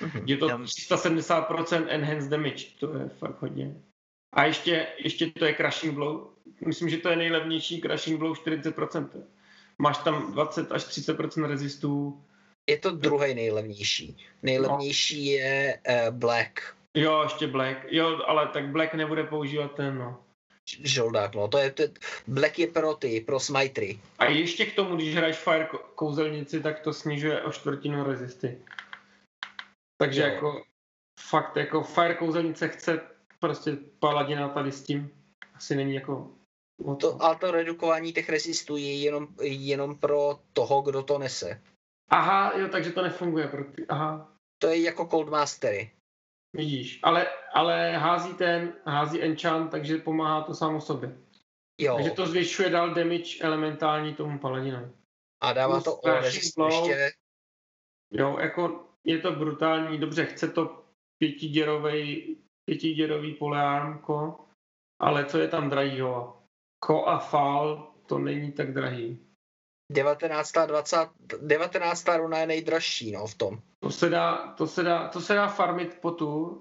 [0.00, 0.22] Mm-hmm.
[0.26, 3.76] Je to 370% enhanced damage, to je fakt hodně.
[4.32, 6.28] A ještě, ještě to je crushing blow.
[6.66, 9.08] Myslím, že to je nejlevnější crushing blow 40%.
[9.78, 12.22] Máš tam 20 až 30% rezistů
[12.70, 14.16] Je to druhý nejlevnější.
[14.42, 16.76] Nejlevnější je uh, Black.
[16.94, 17.78] Jo, ještě Black.
[17.90, 20.23] Jo, ale tak Black nebude používat ten, no.
[20.68, 21.48] Žoldák, no.
[21.48, 21.82] To je, to,
[22.26, 23.98] Black je pro ty, pro smitery.
[24.18, 28.58] A ještě k tomu, když hraješ Fire kouzelnici, tak to snižuje o čtvrtinu rezisty.
[29.96, 30.26] Takže Jo.
[30.26, 30.62] jako
[31.20, 33.00] fakt, jako Fire kouzelnice chce
[33.40, 35.10] prostě paladina tady s tím.
[35.54, 36.30] Asi není jako...
[37.00, 41.60] To, ale to redukování těch rezistů je jenom, jenom pro toho, kdo to nese.
[42.10, 43.86] Aha, jo, takže to nefunguje pro ty.
[43.86, 45.90] Aha, To je jako Cold Mastery.
[46.54, 47.00] Vidíš.
[47.02, 51.18] Ale, ale hází ten, hází enchant, takže pomáhá to samo sobě.
[51.78, 51.96] Jo.
[51.96, 54.90] Takže to zvyšuje dál damage elementální tomu paladinovi.
[55.40, 57.12] A dává plus to o ještě.
[58.10, 60.84] Jo, jako je to brutální, dobře, chce to
[61.18, 64.44] pětiděrovej, pětiděrový poleármko,
[65.00, 66.42] ale co je tam drahýho?
[66.78, 69.18] Ko a fal, to není tak drahý.
[69.92, 70.52] 19.
[70.66, 71.08] 20,
[71.42, 72.04] 19.
[72.16, 73.60] runa je nejdražší, no, v tom.
[73.80, 76.60] To se dá, to se dá, to se dá farmit potu.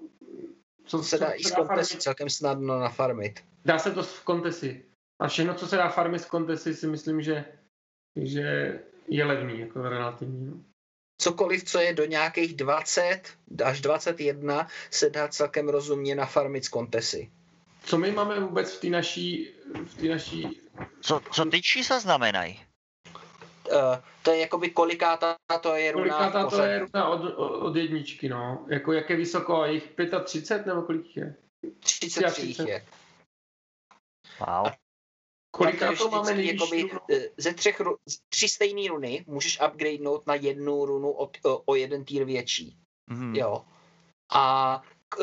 [0.86, 3.44] Co To se dá i z kontesy celkem snadno nafarmit.
[3.66, 4.86] Dá se to v kontesi.
[5.22, 7.46] A všechno, co se dá farmit z kontesy, si myslím, že,
[8.22, 10.46] že je levný, jako relativní.
[10.46, 10.54] No.
[11.22, 13.22] Cokoliv, co je do nějakých 20
[13.64, 17.32] až 21, se dá celkem rozumně nafarmit z kontesy.
[17.84, 19.50] Co my máme vůbec v té naší,
[19.86, 20.62] v té naší
[21.02, 22.60] Co, co ty čísla znamenají?
[23.72, 28.30] Uh, to je jakoby kolikátá to je runa Kolikátá to je runa od, od jedničky,
[28.30, 28.66] no.
[28.70, 31.36] Jako jak je vysoko, jich 35 nebo kolik je?
[31.80, 32.86] 33 jich je.
[34.40, 34.72] Wow.
[35.56, 37.82] Koliká to máme jakoby, eh, ze třech,
[38.30, 42.78] tři stejné runy můžeš upgradenout na jednu runu od, o, o jeden týr větší.
[43.10, 43.36] Mhm.
[43.36, 43.66] Jo.
[44.32, 45.18] A k,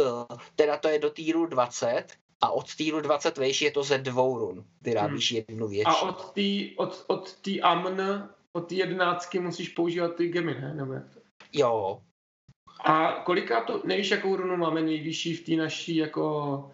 [0.57, 4.39] teda to je do týru 20 a od týru 20 vejš je to ze dvou
[4.39, 4.65] run.
[4.83, 5.91] Vyrábíš jednu větší.
[5.91, 10.75] A od té od, od tý amn, od té jedenáctky musíš používat ty gemy, ne?
[10.75, 11.21] Nebo jak to?
[11.53, 12.03] Jo.
[12.85, 16.71] A koliká to, nevíš, jakou runu máme nejvyšší v té naší, jako,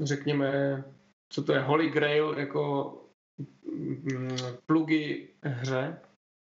[0.00, 0.84] řekněme,
[1.32, 2.92] co to je, Holy Grail, jako
[3.72, 4.36] mm,
[4.66, 6.00] plugy hře?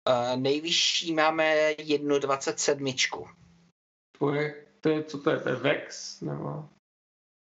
[0.09, 2.95] Uh, nejvyšší máme jednu 27.
[4.19, 6.69] To je, to je, co to je, to je Vex, nebo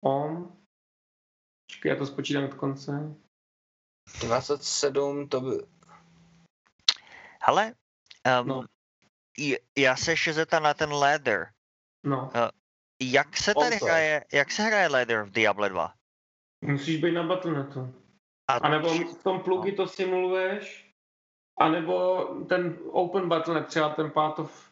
[0.04, 0.61] Om?
[1.82, 3.16] Počkej, já to spočítám od konce.
[4.22, 5.50] 27 to by...
[7.42, 7.74] Hele,
[8.42, 8.62] um, No.
[8.62, 8.68] no.
[9.78, 11.48] já se ještě zeptám na ten leather.
[12.06, 12.32] No,
[13.02, 13.92] Jak se tady to je.
[13.92, 15.94] hraje, jak se hraje leather v Diablo 2?
[16.62, 17.94] musíš být na Battle.netu.
[18.48, 20.94] A, A nebo v tom plugi to simuluješ,
[21.60, 24.72] anebo ten Open Battle.net, třeba ten Path of,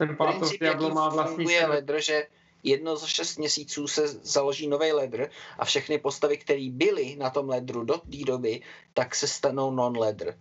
[0.00, 2.26] ten Path of Diablo má vlastní funguje ledr, že
[2.62, 7.48] jedno za šest měsíců se založí nový ledr a všechny postavy, které byly na tom
[7.48, 8.62] ledru do té doby,
[8.94, 10.34] tak se stanou non-ledr.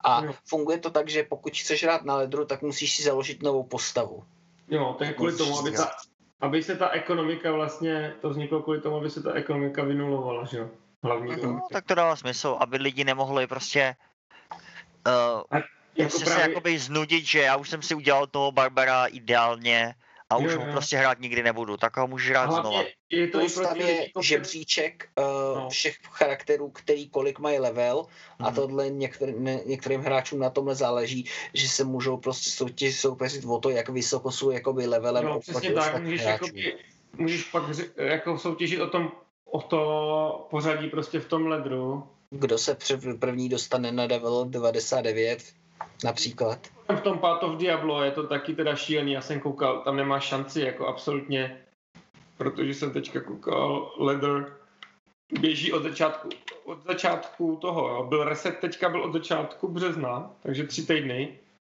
[0.00, 0.34] A Jo.
[0.44, 4.24] funguje to tak, že pokud chceš hrát na ledru, tak musíš si založit novou postavu.
[4.68, 5.90] Jo, to je kvůli tomu, aby, ta,
[6.40, 10.58] aby se ta ekonomika vlastně, to vzniklo kvůli tomu, aby se ta ekonomika vynulovala, že
[10.58, 10.68] jo?
[11.02, 11.46] Hlavní to.
[11.46, 13.96] no, tak to dává smysl, aby lidi nemohli prostě
[15.06, 15.60] uh,
[15.96, 19.94] Jako prostě se právě, jakoby znudit, že já už jsem si udělal toho Barbara ideálně
[20.30, 20.72] a už Jo, ho jo.
[20.72, 22.70] prostě hrát nikdy nebudu, tak ho můžu hrát znova.
[22.70, 25.24] hlavně je to i Plus tam je lidi, co- žebříček uh,
[25.58, 25.70] No.
[25.70, 28.06] všech charakterů, který kolik mají level
[28.38, 28.54] a Mhm.
[28.54, 33.58] tohle některý, ne, některým hráčům na tomhle záleží, že se můžou prostě soutěž soupeřit o
[33.58, 36.76] to, jak vysoko jsou jakoby levelem No, přesně tak, můžeš, jakoby,
[37.18, 37.62] můžeš pak
[37.96, 39.12] jako soutěžit o tom,
[39.44, 42.08] o to pořadí prostě v tom ledru.
[42.30, 45.44] Kdo se před první dostane na level 99
[46.04, 46.68] například.
[46.96, 50.20] V tom Path of Diablo je to taky teda šílený, já jsem koukal, tam nemá
[50.20, 51.64] šanci jako absolutně,
[52.36, 54.58] protože jsem teďka koukal, ledr
[55.40, 56.28] běží od začátku,
[56.64, 58.06] od začátku toho, jo.
[58.08, 61.38] byl reset teďka byl od začátku března, takže tři týdny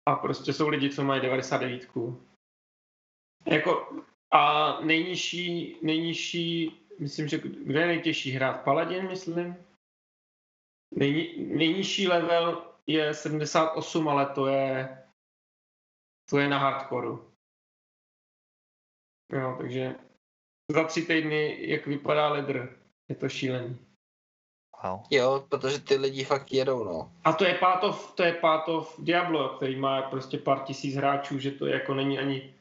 [0.09, 1.87] a prostě jsou lidi, co mají 99.
[3.45, 3.89] Jako
[4.31, 8.63] a nejnižší, nejnižší, myslím, že kde je nejtěžší hrát?
[8.63, 9.55] Paladin, myslím?
[10.95, 14.97] Nejni, nejnižší level je 78, ale to je
[16.29, 17.31] to je na hardcoreu.
[19.33, 19.95] Jo, takže
[20.71, 22.79] za tři týdny, jak vypadá ledr,
[23.09, 23.77] je to šílený.
[24.83, 25.01] Wow.
[25.11, 27.11] Jo, protože ty lidi fakt jedou, no.
[27.23, 31.51] A to je pátov, to je pátov Diablo, který má prostě pár tisíc hráčů, že
[31.51, 32.53] to jako není ani,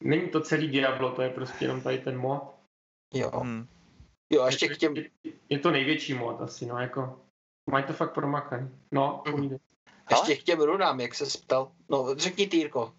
[0.00, 2.54] není to celý Diablo, to je prostě jenom tady ten mod.
[3.14, 3.30] Jo.
[3.30, 3.68] Hmm.
[4.32, 4.94] Jo, a ještě k těm,
[5.48, 7.20] Je to největší mod asi, no jako,
[7.70, 8.70] mají to fakt promakaný.
[8.92, 9.58] No, povídej.
[10.10, 11.72] ještě k těm runám, jak se ptal.
[11.88, 12.94] No, řekni Týrko.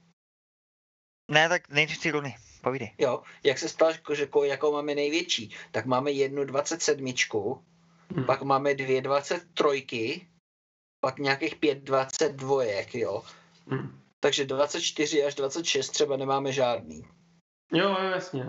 [1.31, 2.95] Ne, tak nejdřív ty runy, povídej.
[2.97, 7.13] Jo, jak se ptal, jako, že ko- jakou máme největší, tak máme jednu 27,
[8.15, 8.23] Hm.
[8.25, 10.27] pak máme dvě 23,
[10.99, 13.23] pak nějakých pět 22, jo.
[13.67, 14.01] Hm.
[14.19, 17.07] takže 24 až 26 třeba nemáme žádný.
[17.71, 18.45] Jo, jo, jasně.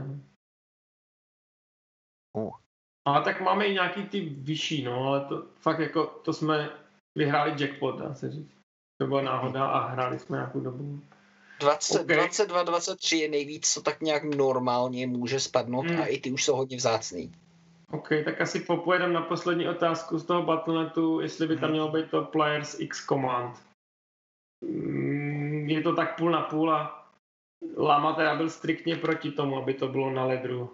[2.37, 2.57] Uh.
[3.05, 6.71] Ale tak máme i nějaký ty vyšší, no, ale to fakt jako, to jsme
[7.19, 8.53] vyhráli jackpot, dá se říct.
[9.01, 11.01] To byla náhoda a hráli jsme nějakou dobu.
[11.61, 12.17] 20, Okay.
[12.17, 16.01] 22, 23 je nejvíc, co tak nějak normálně může spadnout Hmm.
[16.01, 17.33] a i ty už jsou hodně vzácný.
[17.93, 21.71] OK, tak asi popojedem na poslední otázku z toho Battlenetu, jestli by tam Mhm.
[21.73, 23.57] mělo být to Players X Command.
[24.65, 26.99] Mm, Je to tak půl na půl a
[27.77, 30.71] Lama teda byl striktně proti tomu, aby to bylo na ledru.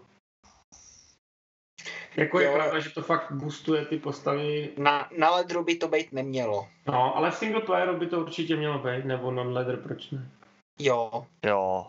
[2.19, 2.53] Jako je Jo.
[2.55, 6.69] pravda, že to fakt boostuje ty postavy, Na, na ledru by to být nemělo.
[6.87, 10.31] no, ale v single playeru by to určitě mělo být, nebo non-ledr, proč ne?
[10.79, 11.27] Jo.
[11.47, 11.87] Jo.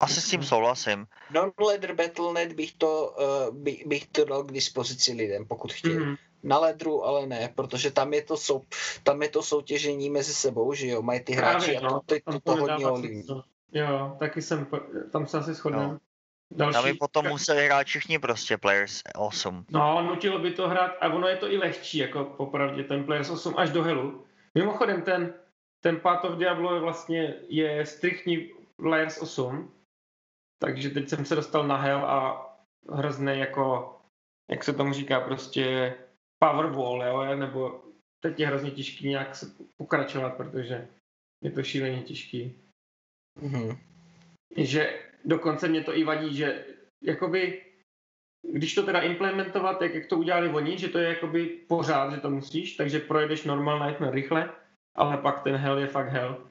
[0.00, 1.06] Asi s tím souhlasím.
[1.30, 3.14] Non-ledr Battle.net bych to,
[3.50, 5.98] uh, by, bych to dal k dispozici lidem, pokud chtějí.
[5.98, 6.14] Mhm.
[6.42, 8.62] Na ledru ale ne, protože tam je to, sou,
[9.02, 12.00] tam je to soutěžení mezi sebou, že jo, mají ty hráči Právě, a to, no,
[12.06, 13.22] to, to, to hodně ovlivní.
[13.22, 13.42] smysl.
[13.72, 14.66] Jo, taky jsem,
[15.12, 15.86] tam se asi shodneme.
[15.86, 15.98] No.
[16.56, 19.66] Další, Tam by potom museli hrát všichni prostě Players 8.
[19.70, 23.30] No, nutilo by to hrát, a ono je to i lehčí, jako popravdě, ten Players
[23.30, 24.24] 8 až do Helu.
[24.54, 25.34] Mimochodem, ten,
[25.82, 29.74] ten Path of Diablo je vlastně je striktní Players 8,
[30.58, 32.48] takže teď jsem se dostal na Hell a
[32.90, 33.96] hrozný jako,
[34.50, 35.94] jak se tomu říká, prostě
[36.38, 37.84] powerwall, jo, nebo
[38.22, 39.46] teď je hrozně těžký nějak se
[39.76, 40.88] pokračovat, protože
[41.44, 42.62] je to šíleně těžký
[43.40, 43.78] Mhm.
[44.56, 46.64] že dokonce mě to i vadí, že
[47.02, 47.62] jakoby,
[48.52, 52.20] když to teda implementovat, tak jak to udělali oni, že to je jakoby pořád, že
[52.20, 54.50] to musíš, takže projedeš normál Nightmare rychle,
[54.96, 56.46] ale pak ten hell je fakt hell.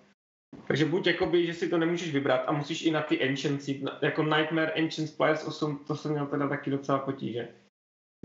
[0.68, 3.84] Takže buď jakoby, že si to nemůžeš vybrat a musíš i na ty Ancients jít,
[4.02, 7.48] jako Nightmare Ancients Players 8, to jsem měl teda taky docela potíže.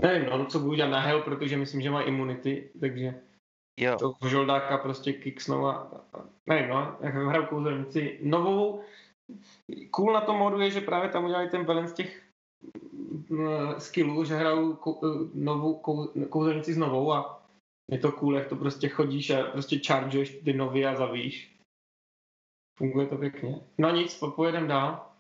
[0.01, 3.14] Nevím, no, co budu dělat na hell, protože myslím, že má imunity, takže
[3.81, 3.97] Jo.
[3.98, 6.05] to žoldáka prostě kicksnou a,
[6.47, 8.18] nevím, no, jak hraju kouzelnici.
[8.23, 8.82] Novou,
[9.90, 12.22] cool na tom modu je, že právě tam udělali ten balance těch
[13.28, 15.00] mm, skillů, že hraju kou,
[15.34, 17.42] novou kou, kouzelnici s novou a
[17.90, 21.56] je to cool, jak to prostě chodíš a prostě charguješ ty nový a zavíš.
[22.78, 23.60] Funguje to pěkně.
[23.78, 25.12] No nic, po- pojedem dál.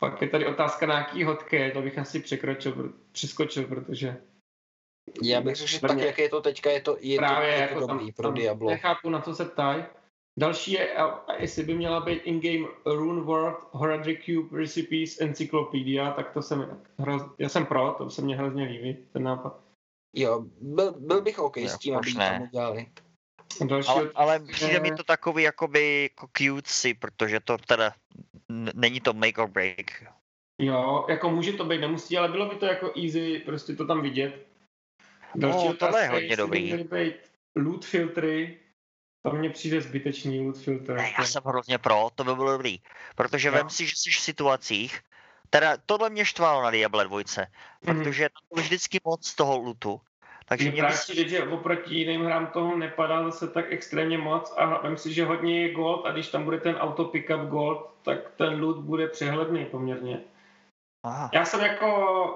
[0.00, 4.22] Pak je tady otázka na jaký hodky, to bych asi překročil, přeskočil, protože
[5.22, 7.54] Já bych řekl, že Pro tak, jak je to teďka, je to, je právě to,
[7.54, 8.70] je jako to tam, dobrý pro tam Diablo.
[8.70, 9.84] Nechápu, na co se ptají.
[10.38, 16.32] Další je, a, jestli by měla být in-game Rune World, Heraldry Cube, Recipes, Encyclopedia, tak
[16.32, 19.60] to jsem, hroz, já jsem pro, to se mně hrozně líbí, ten nápad.
[20.16, 22.86] Jo, byl, byl bych OK s Jo, tím, aby tam udělali.
[23.66, 27.92] Další Ale, od- ale přijde mi to takový jakoby jako cutesy, protože to teda
[28.50, 30.04] n- není to make or break.
[30.58, 34.02] Jo, jako může to být, nemusí, ale bylo by to jako easy prostě to tam
[34.02, 34.46] vidět.
[35.34, 36.84] Další No, tohle je otázka hodně by dobrý.
[36.84, 37.14] být
[37.56, 38.58] loot filtry,
[39.22, 40.92] to mně přijde zbytečný loot filtr.
[40.94, 42.78] Ne, já jsem hrozně pro, to by bylo dobrý.
[43.14, 43.54] Protože Jo.
[43.54, 45.00] vem si, že jsi v situacích,
[45.50, 47.44] teda tohle mě štvalo na Diablo 2, Mhm.
[47.82, 50.00] protože tam bylo vždycky moc toho lutu.
[50.48, 54.86] Takže mě právě přijde, že oproti jiným hrám toho nepadá zase tak extrémně moc a
[54.88, 58.18] vím si, že hodně je gold a když tam bude ten auto pickup gold, tak
[58.36, 60.20] ten loot bude přehledný poměrně.
[61.04, 61.86] aha, Já jsem jako,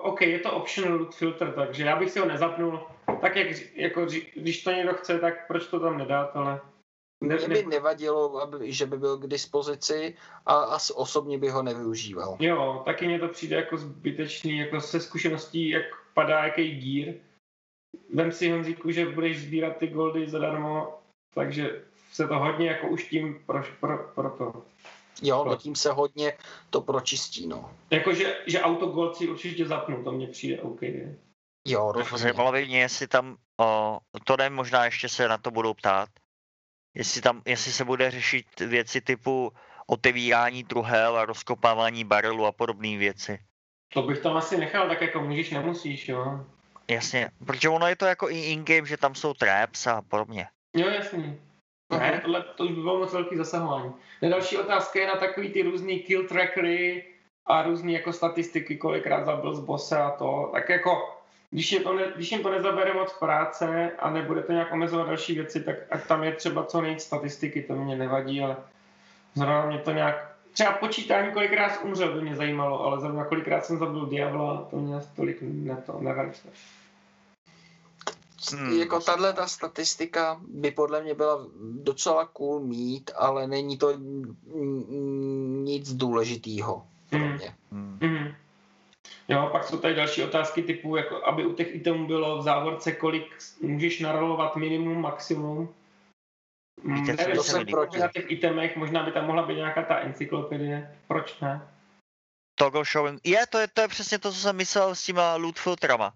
[0.02, 2.86] OK, je to optional loot filter, takže já bych si ho nezapnul.
[3.20, 4.06] Tak jak, jako,
[4.36, 6.60] když to někdo chce, tak proč to tam nedat, ale...
[7.20, 10.16] Mně Ne- by ne- nevadilo, aby, že by byl k dispozici
[10.47, 12.36] a asi osobně bych ho nevyužíval.
[12.40, 15.82] Jo, taky mně to přijde jako zbytečný, jako se zkušeností, jak
[16.14, 17.14] padá jaký gír.
[18.14, 20.98] Vem si Honzíku, že budeš sbírat ty goldy zadarmo,
[21.34, 24.62] takže se to hodně jako už tím pro, pro, pro to.
[25.22, 26.32] Jo, Pro- no tím se hodně
[26.70, 27.70] to pročistí, no.
[27.90, 30.82] Jakože, že auto gold si určitě zapnu, to mně přijde OK.
[30.82, 31.16] Je.
[31.66, 32.18] Jo, rozhodně.
[32.18, 36.09] zajímalo by mě, jestli tam, o, to ne, možná ještě se na to budou ptát,
[36.97, 39.52] jestli tam, jestli se bude řešit věci typu
[39.86, 43.39] otevírání truhel a rozkopávání barelů a podobné věci.
[43.93, 46.47] To bych tam asi nechal, tak jako můžeš, nemusíš, jo.
[46.89, 50.48] Jasně, protože ono je to jako i in-game, že tam jsou traps a podobně.
[50.77, 51.40] Jo, jasný.
[51.98, 53.93] Ne, tohle to už by bylo moc velký zasahování.
[54.23, 57.05] Ne, další otázka je na takový ty různý kill trackery
[57.47, 60.51] a různý jako statistiky, kolikrát zabil z bose a to.
[60.52, 61.15] Tak jako,
[61.56, 65.06] když, je to ne, když jim to nezabere moc práce a nebude to nějak omezovat
[65.06, 68.56] další věci, tak ať tam je třeba co nejvíc statistiky, to mě nevadí, ale
[69.34, 70.36] zrovna mě to nějak...
[70.52, 75.00] Třeba počítání, kolikrát umřel, by mě zajímalo, ale zrovna kolikrát jsem zabil Diabla, to mě
[75.16, 76.32] tolik ne to, nevadí.
[78.52, 81.46] Hmm, jako tahle ta statistika by podle mě byla
[81.82, 83.92] docela cool mít, ale není to
[85.64, 87.32] nic důležitého pro Hmm.
[87.32, 87.54] mě.
[87.72, 87.98] Hmm.
[88.00, 88.34] Mhm.
[89.28, 92.93] Jo, pak jsou tady další otázky typu, jako aby u těch itemů bylo v závorce,
[92.93, 95.74] kolik můžeš narolovat minimum, maximum.
[96.85, 99.82] Víte, Mm, co nevím, jsem proti na těch itemech, možná by tam mohla být nějaká
[99.82, 100.97] ta encyklopedie.
[101.09, 101.69] Proč ne?
[102.55, 103.20] Toggle showing.
[103.24, 106.15] Je, to je, to je přesně to, co jsem myslel s těma loot filtrama.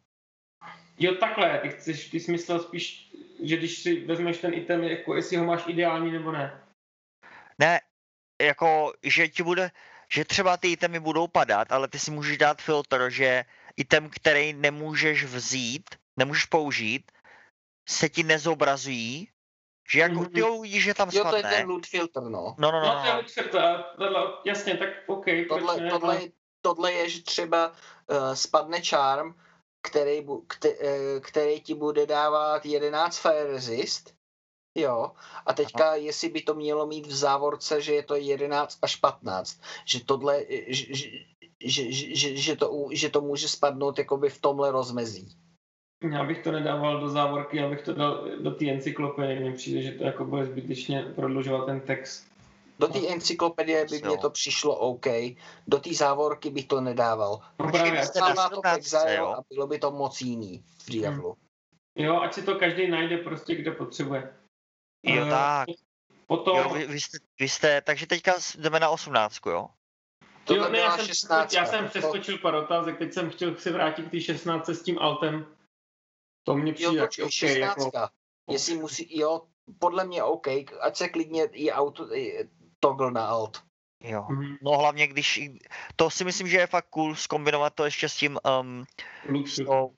[0.98, 3.12] Jo, takhle, ty, chceš, ty jsi myslel spíš,
[3.42, 6.60] že když si vezmeš ten item, jako jestli ho máš ideální nebo ne.
[7.58, 7.80] Ne,
[8.42, 9.70] jako, že ti bude,
[10.12, 13.44] že třeba ty itemy budou padat, ale ty si můžeš dát filtr, že
[13.76, 17.12] item, který nemůžeš vzít, nemůžeš použít,
[17.88, 19.28] se ti nezobrazují,
[19.90, 20.32] že jako Mhm.
[20.32, 21.56] ty ho uvidíš, že tam Jo, to je spadne.
[21.58, 22.54] ten loot filter, no.
[22.58, 23.18] No, no, no, No, no, to je no.
[23.20, 23.58] Luxer, to,
[23.98, 26.30] tohle, jasně, tak OK, Tohle, tohle, ale- je-
[26.62, 29.34] tohle je, že třeba uh, spadne charm,
[29.82, 34.14] který, bu, kte, uh, který ti bude dávat 11 fire resist,
[34.74, 35.12] jo,
[35.46, 39.60] a teďka, jestli by to mělo mít v závorce, že je to 11 až 15,
[39.84, 40.84] že tohle, eh, že,
[41.64, 45.36] že, že, že, to, že to může spadnout jakoby v tomhle rozmezí.
[46.12, 49.82] Já bych to nedával do závorky, já bych to dal do té encyklopedie, mně přijde,
[49.82, 52.30] že to jako bude zbytečně prodlužovat ten text.
[52.78, 55.06] Do té encyklopedie by mě to přišlo OK,
[55.66, 57.40] do té závorky bych to nedával.
[57.58, 61.36] No právě, na to 17, Exile a bylo by to moc jiný v Diablu.
[61.96, 64.39] jo, ať si to každý najde prostě, kde potřebuje.
[65.02, 65.68] Jo, Eh, tak.
[66.26, 69.68] Potom, Jo, vy, vy, jste, vy jste, takže teďka s- jdeme na 18, jo?
[70.44, 71.52] Tohle jo, ne, já jsem, 16.
[71.52, 74.82] já jsem To- přeskočil pár otázek, teď jsem chtěl se vrátit k té 16 s
[74.82, 75.46] tím altem.
[76.46, 77.22] To mě Jo, přijde počkej,
[77.60, 77.94] jako, 16.
[77.94, 78.08] jako,
[78.50, 79.42] Jestli musí, jo,
[79.78, 80.46] podle mě OK,
[80.80, 82.48] ať se klidně i auto, i
[82.80, 83.62] toggle na alt.
[84.02, 84.26] Jo.
[84.30, 85.40] mhm, No hlavně když,
[85.96, 88.84] to si myslím, že je fakt cool zkombinovat to ještě s tím um,
[89.28, 89.66] luxus.
[89.66, 89.92] to, uh,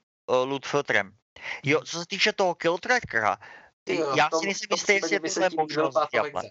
[0.50, 1.16] loot filtrem.
[1.64, 3.36] Jo, co se týče toho kill trackera,
[3.84, 5.96] Ty jo, já tom- si nejsem jistý, jestli je by se tohle možnost.
[6.12, 6.42] Exile.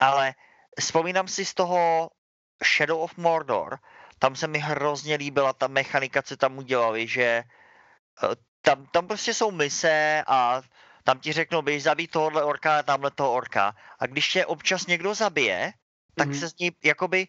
[0.00, 0.34] Ale
[0.80, 2.10] vzpomínám si z toho
[2.64, 3.78] Shadow of Mordor,
[4.18, 8.28] tam se mi hrozně líbila ta mechanika, co tam udělali, že eh,
[8.60, 10.62] tam, tam prostě jsou mise a
[11.04, 13.76] tam ti řeknou, běž zabít tohohle orka a tamhle toho orka.
[13.98, 15.72] A když tě občas někdo zabije,
[16.14, 16.38] tak Mhm.
[16.38, 17.28] se z ní, jakoby,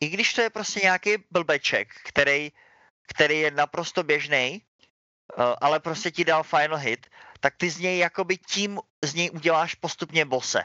[0.00, 2.52] i když to je prostě nějaký blbeček, který,
[3.08, 4.65] který je naprosto běžný,
[5.60, 7.06] ale prostě ti dal final hit,
[7.40, 10.62] tak ty z něj jakoby tím z něj uděláš postupně bose.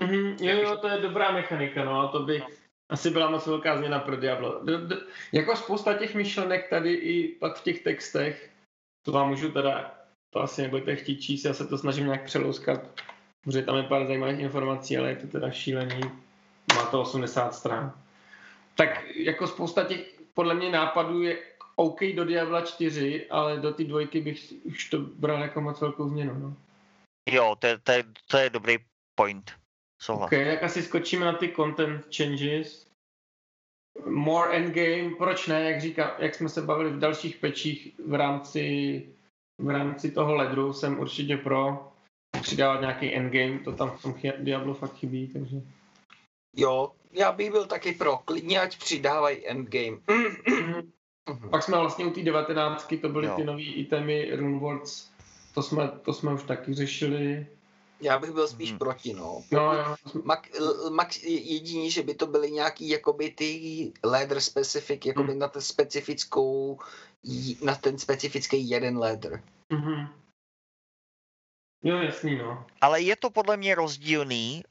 [0.00, 2.42] Mhm, jo, jo, to je dobrá mechanika, no a to by
[2.88, 4.64] asi byla moc velká změna pro Diablo.
[4.64, 4.96] D- d-
[5.32, 8.50] jako spousta těch myšlenek tady i pak v těch textech,
[9.04, 9.94] to vám můžu teda,
[10.30, 12.80] to asi nebudete chtít číst, já se to snažím nějak přelouskat,
[13.44, 16.00] protože tam je pár zajímavých informací, ale je to teda šílený,
[16.74, 17.92] má to 80 stran.
[18.74, 20.00] Tak jako spousta těch
[20.34, 21.38] podle mě nápadů je
[21.76, 26.08] OK do Diabla 4, ale do té dvojky bych už to bral jako moc velkou
[26.08, 26.38] změnu.
[26.38, 26.56] No.
[27.30, 28.78] Jo, to je, to je, to je dobrý
[29.14, 29.52] point.
[30.02, 30.32] Souhlas.
[30.32, 32.86] OK, tak asi skočíme na ty content changes.
[34.06, 39.06] More endgame, proč ne, jak, říká, jak jsme se bavili v dalších pečích v rámci,
[39.58, 41.92] v rámci toho ledru, jsem určitě pro
[42.40, 45.56] přidávat nějaký endgame, to tam v tom Diablo fakt chybí, takže...
[46.56, 49.96] Jo, já bych byl taky pro, klidně ať přidávají endgame.
[51.30, 51.50] Mhm.
[51.50, 53.36] Pak jsme vlastně u té 19, to byly Jo.
[53.36, 55.10] ty nový itemy, Runewords,
[55.54, 57.46] to jsme, to jsme už taky řešili.
[58.00, 58.78] Já bych byl spíš Mhm.
[58.78, 59.42] proti, no.
[59.52, 59.96] No jo,
[60.58, 65.38] l- max, jediný, že by to byly nějaký jakoby ty leather specific, jakoby Hmm.
[65.38, 66.78] na ten specifickou,
[67.62, 69.42] na ten specifický jeden leather.
[69.72, 70.08] mhm.
[71.84, 72.66] Jo, jasný, no.
[72.80, 74.64] Ale je to podle mě rozdílný,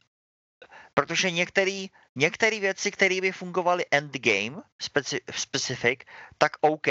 [0.94, 6.00] protože některé některé věci, které by fungovaly endgame speci, specific,
[6.38, 6.88] tak OK,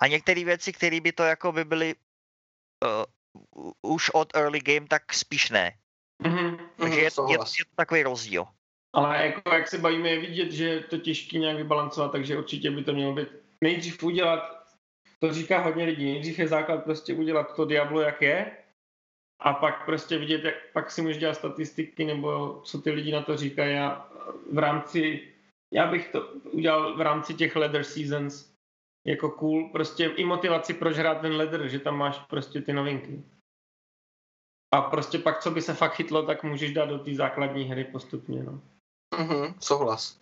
[0.00, 1.94] a některé věci, které by to jako by byly
[2.84, 5.72] uh, už od early game, tak spíš ne.
[6.22, 6.58] Mhm.
[6.76, 7.58] Takže je, je, souhlas.
[7.58, 8.44] je to takový rozdíl.
[8.92, 12.70] Ale jako jak se bavíme, je vidět, že je to těžké nějak vybalancovat, takže určitě
[12.70, 13.28] by to mělo být
[13.60, 14.64] nejdřív udělat,
[15.18, 18.56] to říká hodně lidí, nejdřív je základ prostě udělat to Diablo, jak je,
[19.38, 23.22] a pak prostě vidět, jak pak si můžeš dělat statistiky, nebo co ty lidi na
[23.22, 24.08] to říkají a
[24.52, 25.28] v rámci,
[25.72, 28.54] já bych to udělal v rámci těch leather seasons
[29.06, 33.24] jako cool, prostě i motivaci proč hrát ten leather, že tam máš prostě ty novinky.
[34.74, 37.84] A prostě pak, co by se fakt chytlo, tak můžeš dát do té základní hry
[37.84, 38.60] postupně, no.
[39.18, 40.20] Mhm, souhlas.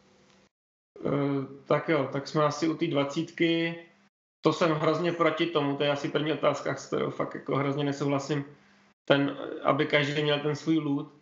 [1.04, 3.74] Uh, tak jo, tak jsme asi u té dvacítky.
[4.40, 7.84] To jsem hrozně proti tomu, to je asi první otázka, s kterou fakt jako hrozně
[7.84, 8.44] nesouhlasím.
[9.04, 11.12] Ten, aby každý měl ten svůj loot.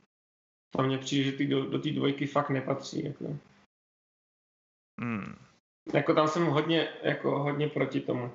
[0.77, 3.05] To mně přijde, že ty do, do té dvojky fakt nepatří.
[3.05, 3.37] Jako.
[5.01, 5.37] Hmm.
[5.95, 8.33] jako tam jsem hodně, jako hodně proti tomu.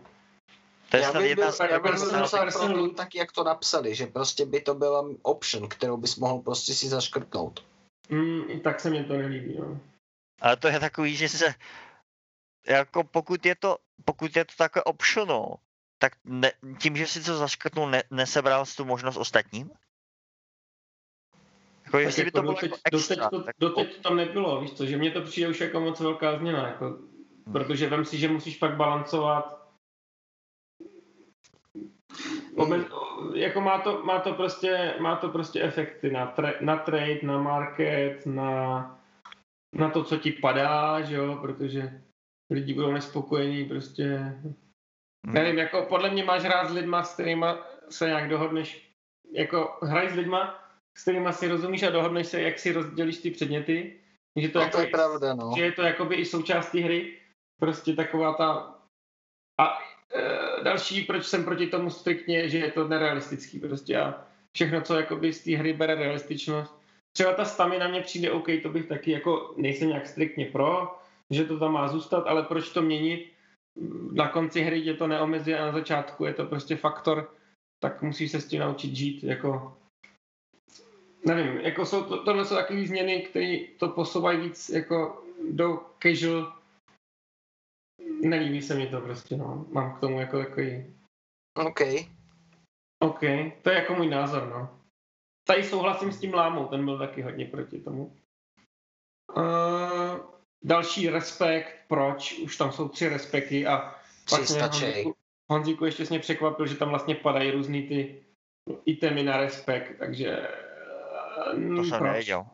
[0.90, 3.96] To je Já bych jedna byl, já bych jako byl to tak, jak to napsali,
[3.96, 7.66] že prostě by to byla option, kterou bys mohl prostě si zaškrtnout.
[8.10, 9.58] Mm, I tak se mi to nelíbí.
[9.60, 9.80] No.
[10.42, 11.54] Ale to je takový, že se
[12.68, 15.56] jako pokud je to, pokud je to takové optional,
[15.98, 16.52] tak ne,
[16.82, 19.72] tím, že si to zaškrtnul, ne, nesebral jsi tu možnost ostatním?
[21.86, 24.72] Jako jestli by to bylo doteď, jako extra, doteď, to, tak doteď to nebylo, víš
[24.74, 26.98] co, že mně to přijde už jako moc velká změna, jako,
[27.46, 27.54] Hmm.
[27.54, 29.66] protože vem si, že musíš pak balancovat
[32.56, 32.86] Obe,
[33.34, 37.38] jako má to, má to prostě, má to prostě efekty na, tra, na trade, na
[37.38, 39.00] market, na,
[39.74, 42.02] na to, co ti padá, že jo, protože
[42.50, 44.36] lidi budou nespokojení, prostě,
[45.26, 45.34] Hmm.
[45.34, 47.46] nevím, jako podle mě máš hrát s lidma, s kterými
[47.90, 48.90] se nějak dohodneš,
[49.32, 50.64] jako hraj s lidma,
[50.98, 54.00] s kterými si rozumíš a dohodneš se, jak si rozdělíš ty předměty,
[54.36, 55.54] že to, No, jako to je pravda, no.
[55.58, 57.18] že je to jakoby i součástí hry,
[57.60, 58.76] prostě taková ta
[59.60, 59.80] a
[60.16, 64.26] e, další, proč jsem proti tomu striktně, že je to nerealistický prostě a
[64.56, 66.82] všechno, co jakoby z té hry bere realističnost.
[67.12, 70.98] Třeba ta stamina mě přijde OK, to bych taky jako nejsem nějak striktně pro,
[71.30, 73.35] že to tam má zůstat, ale proč to měnit?
[74.12, 77.32] Na konci hry tě to neomezuje a na začátku je to prostě faktor,
[77.84, 79.78] tak musíš se s tím naučit žít, jako
[81.26, 86.56] nevím, jako jsou to, tohle jsou takové změny, které to posouvají víc jako do casual
[88.22, 89.66] nelíbí se mi to prostě, no.
[89.70, 90.96] Mám k tomu jako takový,
[91.56, 91.80] OK.
[93.00, 93.20] OK,
[93.62, 94.80] to je jako můj názor, no.
[95.48, 98.18] Tady souhlasím s tím lámou, ten byl taky hodně proti tomu.
[99.38, 99.65] Uh,
[100.66, 102.40] další respekt, proč?
[102.40, 104.84] Už tam jsou tři respekty a Tři mě stačí.
[104.86, 105.16] Honzíku,
[105.52, 108.24] Honzíku ještě mě překvapil, že tam vlastně padají různý ty
[108.86, 112.02] itemy na respekt, takže eh, To jsem proč?
[112.02, 112.46] nevěděl.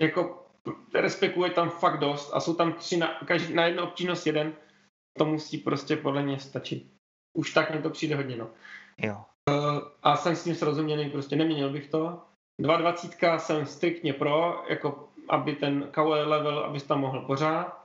[0.00, 0.46] jako
[0.94, 4.52] respektuje tam fakt dost a jsou tam tři na, každý, na jednu obtížnost jeden,
[5.18, 6.86] to musí prostě podle mě stačit.
[7.38, 8.50] Už tak mi to přijde hodně, no.
[8.98, 9.24] Jo.
[10.02, 12.22] A jsem s tím srozuměný, prostě neměnil bych to.
[12.62, 17.82] 2.20 jsem striktně pro, jako aby ten KOL level, abys tam mohl pořád.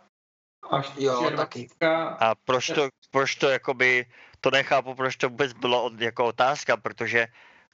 [0.70, 1.68] Až Jo, taky.
[2.20, 4.06] A proč to, proč to jakoby,
[4.42, 7.28] to nechápu, proč to vůbec bylo od, jako otázka, protože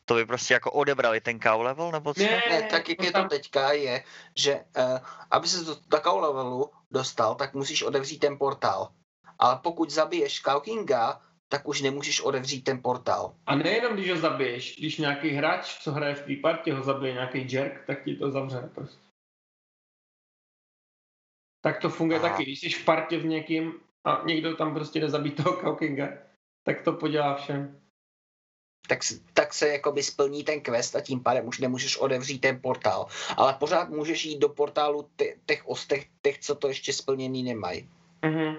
[0.06, 2.24] to by prostě jako odebrali ten cow level, nebo co?
[2.24, 4.04] Ne, Ne, tak jak je to teďka je,
[4.36, 5.00] že uh,
[5.32, 8.88] aby se do takovou levelu dostal, tak musíš otevřít ten portál.
[9.40, 13.34] Ale pokud zabiješ Cow Kinga, tak už nemůžeš otevřít ten portál.
[13.46, 17.14] A nejenom, když ho zabiješ, když nějaký hráč, co hraje v té partě, ho zabije
[17.14, 19.13] nějaký jerk, tak ti to zavře prostě.
[21.64, 22.30] Tak to funguje Aha.
[22.30, 23.74] taky, když jsi v partě s někým
[24.04, 26.10] a někdo tam prostě nezabí toho Kaukinga,
[26.64, 27.80] tak to podělá všem.
[28.88, 29.00] Tak,
[29.34, 33.08] tak se jakoby splní ten quest a tím pádem už nemůžeš otevřít ten portál.
[33.38, 35.10] Ale pořád můžeš jít do portálu
[35.46, 37.90] těch ostech, těch, co to ještě splněný nemají.
[38.26, 38.56] Mhm.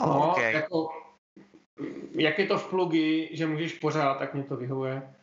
[0.00, 0.52] No, okay.
[0.52, 0.88] jako,
[2.10, 5.14] jak je to v plugy, že můžeš pořád, tak mě to vyhovuje.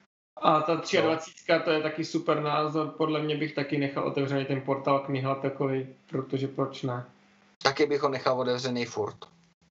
[0.41, 4.61] A ta 23 to je taky super názor, podle mě bych taky nechal otevřený ten
[4.61, 7.05] portál kniha takový, protože proč ne?
[7.63, 9.17] Taky bych ho nechal otevřený furt.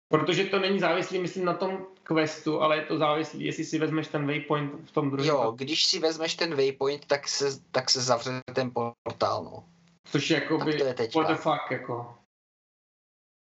[0.07, 4.07] Protože to není závislý, myslím, na tom questu, ale je to závislý, jestli si vezmeš
[4.07, 5.27] ten waypoint v tom druhém.
[5.27, 9.63] Jo, když si vezmeš ten waypoint, tak se, tak se zavře ten portál, no.
[10.07, 11.19] Což je je teďka.
[11.19, 12.15] what the fuck, jako.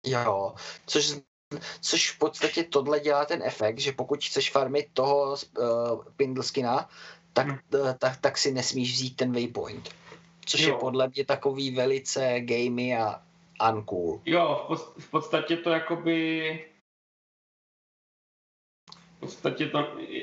[0.07, 0.55] Jo,
[0.87, 1.21] což,
[1.81, 6.89] což v podstatě tohle dělá ten efekt, že pokud chceš farmit toho uh, Pindleskina,
[7.33, 7.59] tak, Hmm.
[7.75, 9.89] uh, tak, tak si nesmíš vzít ten waypoint.
[10.47, 10.69] Což Jo.
[10.75, 13.23] je podle mě takový velice gamey a
[13.73, 14.21] uncool.
[14.27, 16.67] Jo, v, pod, v podstatě to jakoby
[19.17, 19.79] v podstatě to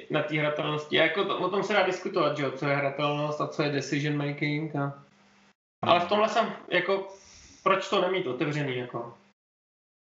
[0.10, 3.42] na té hratelnosti, jako to, o tom se dá diskutovat, že jo, co je hratelnost
[3.42, 5.04] a co je decision making a...
[5.82, 7.08] Ale v tomhle jsem, jako,
[7.64, 9.18] proč to nemít otevřený, jako,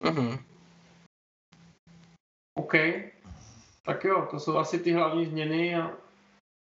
[0.04, 0.53] Mhm.
[2.56, 2.74] OK,
[3.86, 5.98] tak jo, to jsou asi ty hlavní změny a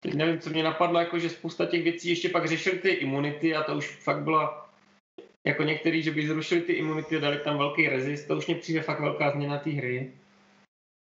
[0.01, 3.55] teď nevím, co mě napadlo, jako, že spousta těch věcí ještě pak řešili ty imunity
[3.55, 4.71] a to už fakt byla
[5.47, 8.57] jako některý, že by zrušili ty imunity a dali tam velký rezist, to už mě
[8.57, 10.13] přijde fakt velká změna té hry.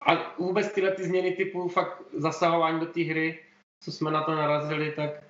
[0.06, 3.44] A vůbec tyhle ty změny typu fakt zasahování do té hry,
[3.84, 5.24] co jsme na to narazili, tak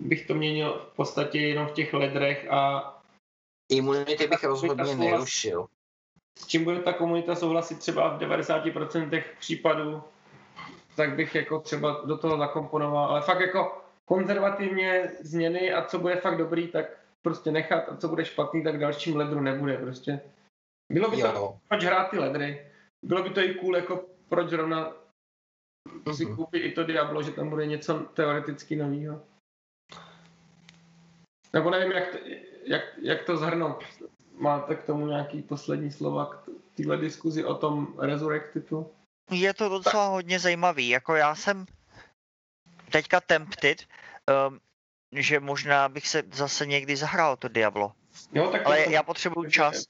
[0.00, 2.90] bych to měnil v podstatě jenom v těch ledrech a
[3.72, 5.66] Imunity bych rozhodně nerušil.
[6.38, 10.02] S čím bude ta komunita souhlasit třeba v 90% případů,
[10.96, 16.16] tak bych jako třeba do toho zakomponoval, ale fakt jako konzervativně změny a co bude
[16.16, 16.86] fakt dobrý, tak
[17.22, 20.20] prostě nechat a co bude špatný, tak dalším ledru nebude prostě.
[20.92, 21.58] Bylo by to, Jo.
[21.68, 22.66] proč hrát ty ledry?
[23.04, 24.92] Bylo by to i cool, jako proč zrovna
[26.12, 26.36] si Mhm.
[26.36, 29.22] koupit i to Diablo, že tam bude něco teoreticky nového.
[31.52, 32.18] Nebo nevím, jak to,
[32.64, 33.84] jak, jak to zhrnout.
[34.38, 38.90] Máte k tomu nějaký poslední slova k téhle diskuzi o tom Resurrectidu?
[39.30, 40.88] Je to docela hodně zajímavý.
[40.88, 41.66] Jako já jsem
[42.90, 43.82] teďka tempted,
[44.48, 44.60] um,
[45.12, 47.92] že možná bych se zase někdy zahrál to Diablo.
[48.32, 49.84] Jo, tak Ale to- já potřebuju čas.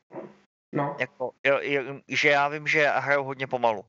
[0.73, 3.85] No, Jako, jo, jo, že já vím, že hraju hodně pomalu.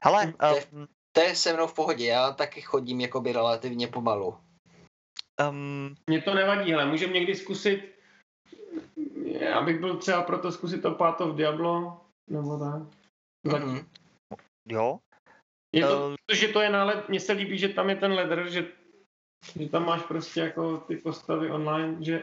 [0.00, 3.86] Hele, To je- um, To je se mnou v pohodě, já taky chodím jakoby relativně
[3.88, 4.38] pomalu.
[5.50, 7.94] um, Mně to nevadí, ale můžeme někdy zkusit,
[9.24, 12.82] já bych byl třeba proto zkusit to Path of Diablo, nebo tak.
[13.62, 13.86] Mhm.
[14.68, 14.98] jo,
[15.72, 16.16] Je to, Eh.
[16.26, 18.66] protože to je nálet, mně se líbí, že tam je ten ladder, že,
[19.58, 22.22] že tam máš prostě jako ty postavy online, že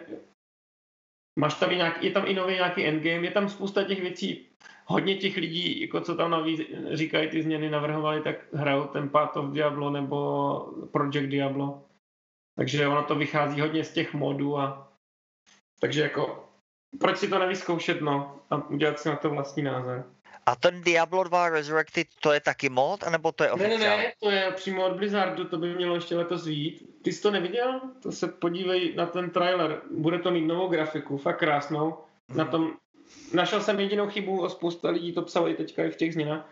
[1.40, 4.50] máš tam i nějaký, je tam i nový nějaký endgame, je tam spousta těch věcí,
[4.86, 6.62] hodně těch lidí, jako co tam navíc
[6.92, 11.84] říkají ty změny, navrhovali, tak hrajou ten Path of Diablo nebo Project Diablo.
[12.58, 14.87] Takže ono to vychází hodně z těch modů a
[15.80, 16.44] takže jako
[17.00, 20.04] proč si to nevyzkoušet, no, a udělat si na to vlastní názor.
[20.46, 24.04] a ten Diablo 2 Resurrected, to je taky mod, anebo to je Ne, ne, oficiální?
[24.04, 26.90] ne, to je přímo od Blizzardu, to by mělo ještě letos vít.
[27.02, 27.82] Ty jsi to neviděl?
[28.04, 29.82] To se podívej na ten trailer.
[29.92, 31.98] Bude to mít novou grafiku, fakt krásnou.
[32.36, 32.72] Na tom
[33.34, 36.50] našel jsem jedinou chybu, a spousta lidí to psalo i teďka i v těch změnách,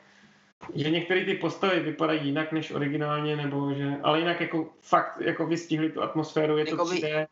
[0.76, 5.46] že některé ty postavy vypadají jinak než originálně, nebo že, ale jinak jako fakt jako
[5.48, 7.28] vystihli tu atmosféru, je to Jakoby- 3D.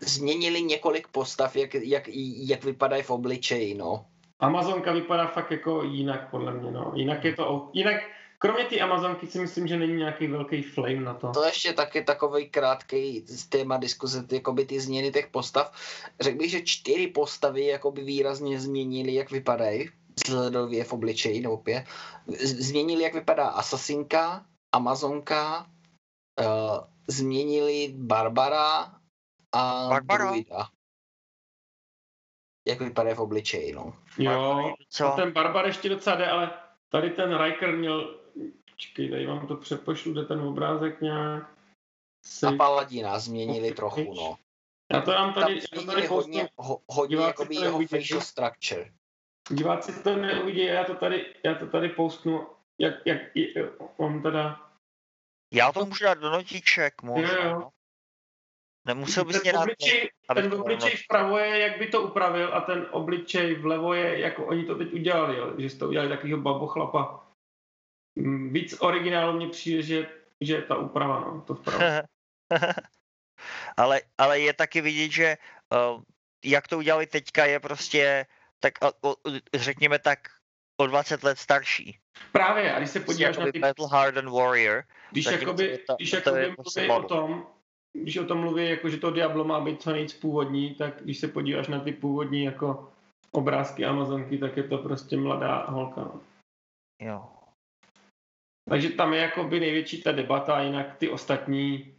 [0.00, 2.02] Změnili několik postav, jak, jak,
[2.48, 4.06] jak vypadají v obličeji, no.
[4.40, 6.92] Amazonka vypadá fakt jako jinak podle mě, no.
[6.94, 7.96] Jinak je to, jinak,
[8.38, 11.30] kromě ty Amazonky si myslím, že není nějaký velký flame na to.
[11.30, 15.72] To ještě taky takový krátký téma diskuze, jakoby ty změny těch postav.
[16.20, 19.88] Řekl bych, že čtyři postavy jakoby výrazně změnili, jak vypadají
[20.24, 21.86] vzhledově v obličeji, nebo pě.
[22.38, 25.66] Změnili, jak vypadá Asasinka, Amazonka,
[26.40, 26.78] uh,
[27.08, 28.95] změnili Barbara
[29.56, 30.30] a Barbara?
[30.30, 30.68] Druida.
[32.68, 33.94] Jak vypadá v obličeji, no.
[34.18, 35.06] Jo, Co?
[35.06, 36.50] A ten Barbar ještě docela jde, ale
[36.88, 38.20] tady ten Riker měl,
[38.70, 41.42] počkej, tady vám to přepošlu, jde ten obrázek nějak.
[41.42, 41.56] A
[42.26, 42.56] Save.
[42.56, 44.36] Paladina změnili trochu, no.
[44.92, 46.48] Já to dám Tam tady, já to tady hodně, hodně...
[46.56, 48.92] ho, hodně jakoby to jeho facial structure.
[49.50, 52.46] Diváci to neuvidí, já to tady, já to tady postnu,
[52.78, 53.20] jak, jak
[53.96, 54.60] on teda...
[55.52, 57.44] Já to můžu dát do notiček, možná.
[57.44, 57.70] Jo, jo.
[58.86, 62.60] Nemusel bys mě ten obličej, abych ten obličej vpravo je, jak by to upravil a
[62.60, 66.38] ten obličej vlevo je, jako oni to teď udělali, jo, že jste to udělali takovýho
[66.38, 67.26] babochlapa.
[68.18, 70.08] Mm, Víc originálu mně přijde, že,
[70.40, 71.84] že je ta úprava, no, to vpravo.
[73.76, 75.36] ale, ale je taky vidět, že
[75.94, 76.02] uh,
[76.44, 78.26] jak to udělali teďka, je prostě
[78.60, 79.14] tak o, o,
[79.54, 80.18] řekněme tak
[80.76, 81.98] o 20 let starší.
[82.32, 84.84] Právě, a když se Prostě podíváš na ty, Battle Hardened Warrior.
[85.10, 87.46] když jakoby, to- když to jakoby prostě mluví o tom,
[88.02, 91.18] když o tom mluví, jako, že to Diablo má být co nejvíc původní, tak když
[91.18, 92.88] se podíváš na ty původní jako
[93.32, 96.00] obrázky Amazonky, tak je to prostě mladá holka.
[96.00, 96.20] No.
[97.02, 97.24] Jo.
[98.68, 101.94] Takže tam je jakoby největší ta debata, jinak ty ostatní,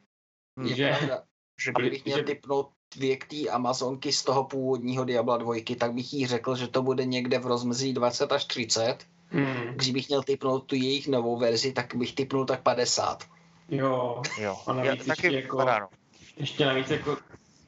[0.63, 1.23] Je že, pravda.
[1.63, 5.93] Že by- Kdybych měl že- typnout věk té Amazonky z toho původního Diabla 2, tak
[5.93, 8.97] bych jí řekl, že to bude někde v rozmezí 20 až 30.
[9.27, 13.23] hmm, Kdybych měl typnout tu jejich novou verzi, tak bych typnul tak 50.
[13.69, 14.57] jo, jo.
[14.67, 15.89] A navíc Já, taky ještě jako- vypadá, no.
[16.37, 17.17] ještě navíc jako,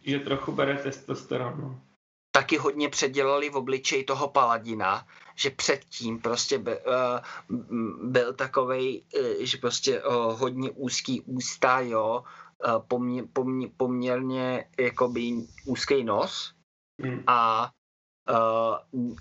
[0.03, 1.61] že trochu bere testosteron.
[1.61, 1.80] No.
[2.31, 7.19] Taky hodně předělali v obličeji toho paladina, že předtím prostě by, uh,
[8.09, 12.23] byl takovej, uh, že prostě uh, hodně úzký ústa, jo,
[12.67, 15.34] uh, pomě, pomě, poměrně jakoby
[15.65, 16.53] úzký nos
[17.01, 17.23] Hmm.
[17.27, 17.71] a,
[18.91, 19.15] uh,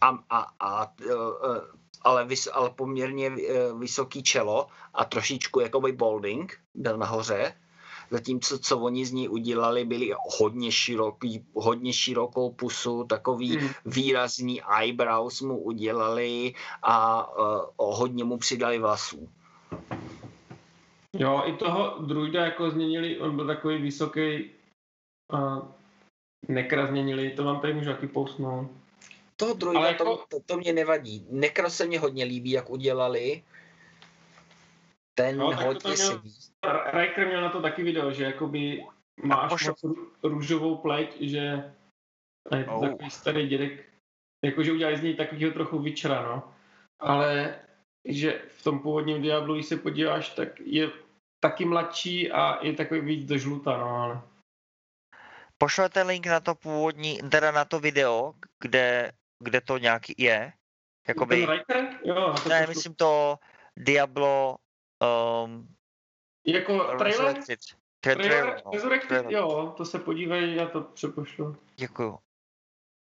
[0.00, 1.58] a, a, a uh,
[2.04, 7.54] ale, vys, ale poměrně uh, vysoký čelo a trošičku jakoby balding byl nahoře.
[8.10, 13.70] Zatímco co oni z ní udělali, byli hodně široký, hodně širokou pusu, takový Hmm.
[13.86, 19.28] výrazný eyebrows mu udělali a uh, hodně mu přidali vlasů.
[21.18, 24.50] Jo, i toho druida jako změnili, on byl takový vysoký
[25.32, 25.62] a
[26.48, 28.70] nekra změnili, to vám tady můžu taky pousnout.
[29.36, 31.26] Toho Ale jako- to, to, to mě nevadí.
[31.30, 33.42] Nekro se mě hodně líbí, jak udělali.
[35.18, 36.34] Ten No, hodně měl- sedí.
[36.92, 38.84] Riker měl na to taky video, že jakoby
[39.22, 41.72] máš pošlo- moc rů- růžovou pleť, že
[42.56, 42.88] je to Oh.
[42.88, 43.84] takový starý dědek,
[44.44, 46.54] jakože udělali z něj takovýho trochu vyčra, no.
[47.00, 47.58] Ale
[48.04, 50.90] že v tom původním Diablu, když se podíváš, tak je
[51.40, 54.22] taky mladší a je takový víc do žluta, no, ale
[55.58, 60.52] Pošlete link na to původní, teda na to video, kde, kde to nějaký je.
[61.08, 61.98] Jakoby, Ten?
[62.04, 62.68] Jo, to ne, pošlu.
[62.74, 63.36] myslím to
[63.76, 64.56] Diablo
[65.44, 65.68] um,
[66.46, 67.36] Jako trailer?
[68.00, 68.70] Trailer, trailer, no.
[69.08, 69.32] Trailer.
[69.32, 71.56] jo, to se podívej, já to přepošlu.
[71.76, 72.18] Děkuju.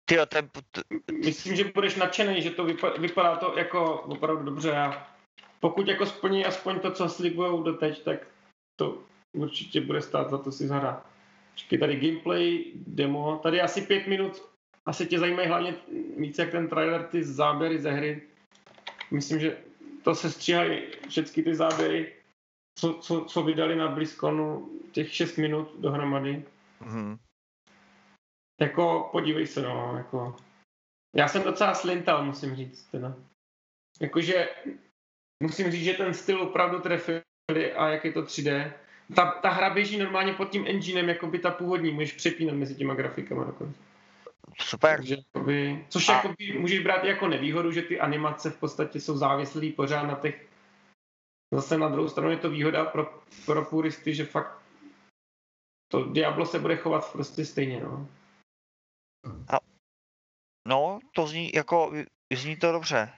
[0.10, 0.82] Tyjo, ten, t-
[1.26, 5.08] Myslím, že budeš nadšený, že to vypadá, vypadá to jako opravdu dobře a
[5.60, 8.28] pokud jako splní aspoň to, co slibujou doteď, tak
[8.76, 11.06] to určitě bude stát za to si zahrát.
[11.52, 14.50] Počkej, tady gameplay, demo, tady asi pět minut,
[14.86, 15.76] asi tě zajímají hlavně
[16.18, 18.22] víc jak ten trailer, ty záběry ze hry.
[19.12, 19.58] Myslím, že
[20.04, 22.14] to se stříhají všechny ty záběry
[22.80, 26.44] co, co, co vydali na BlizzConu těch 6 minut dohromady.
[26.80, 27.18] Mhm.
[28.62, 30.36] Jako, podívej se, no, jako.
[31.16, 33.16] Já jsem docela slintal, musím říct, teda.
[34.02, 34.50] Jakože,
[35.44, 38.74] musím říct, že ten styl opravdu trefili a jak je to 3D.
[39.16, 42.76] Ta, ta hra běží normálně pod tím enginem, jako by ta původní, můžeš přepínat mezi
[42.76, 43.85] těma grafikama dokonce.
[44.60, 44.98] Super.
[44.98, 49.00] Takže jakoby, což A- jakoby můžeš brát i jako nevýhodu, že ty animace v podstatě
[49.00, 50.46] jsou závislý pořád na těch
[51.54, 54.62] Zase na druhou stranu je to výhoda pro, pro puristy, že fakt
[55.92, 58.08] to Diablo se bude chovat prostě stejně, no.
[60.68, 61.94] No, to zní jako,
[62.34, 63.14] zní to dobře.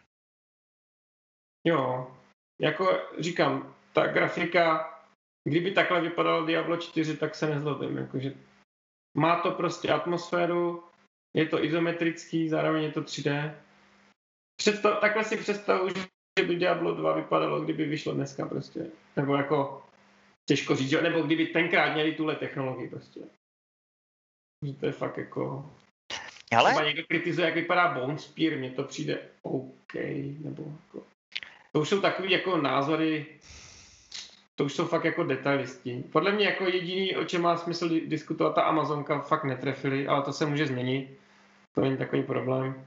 [1.68, 2.12] Jo,
[2.62, 4.94] jako říkám, ta grafika,
[5.44, 8.34] kdyby takhle vypadalo Diablo 4, tak se nezlobím, jakože
[9.18, 10.84] má to prostě atmosféru,
[11.38, 13.54] je to izometrický, zároveň je to 3D.
[14.62, 15.94] Představ, takhle si představuji,
[16.40, 18.86] že by Diablo 2 vypadalo, kdyby vyšlo dneska prostě.
[19.16, 19.84] Nebo jako,
[20.50, 23.20] těžko říct, nebo kdyby tenkrát měli tuhle technologii prostě.
[24.66, 25.72] Že to je fakt jako...
[26.58, 29.94] Ale Třeba někdo kritizuje, jak vypadá Bone Spear, mně to přijde OK,
[30.40, 31.06] nebo jako...
[31.72, 33.26] To už jsou takový jako názory,
[34.56, 36.04] to už jsou fakt jako detailisti.
[36.12, 40.24] Podle mě jako jediný, o čem má smysl di- diskutovat, ta Amazonka fakt netrefili, ale
[40.24, 41.17] to se může změnit.
[41.78, 42.86] To není takový problém.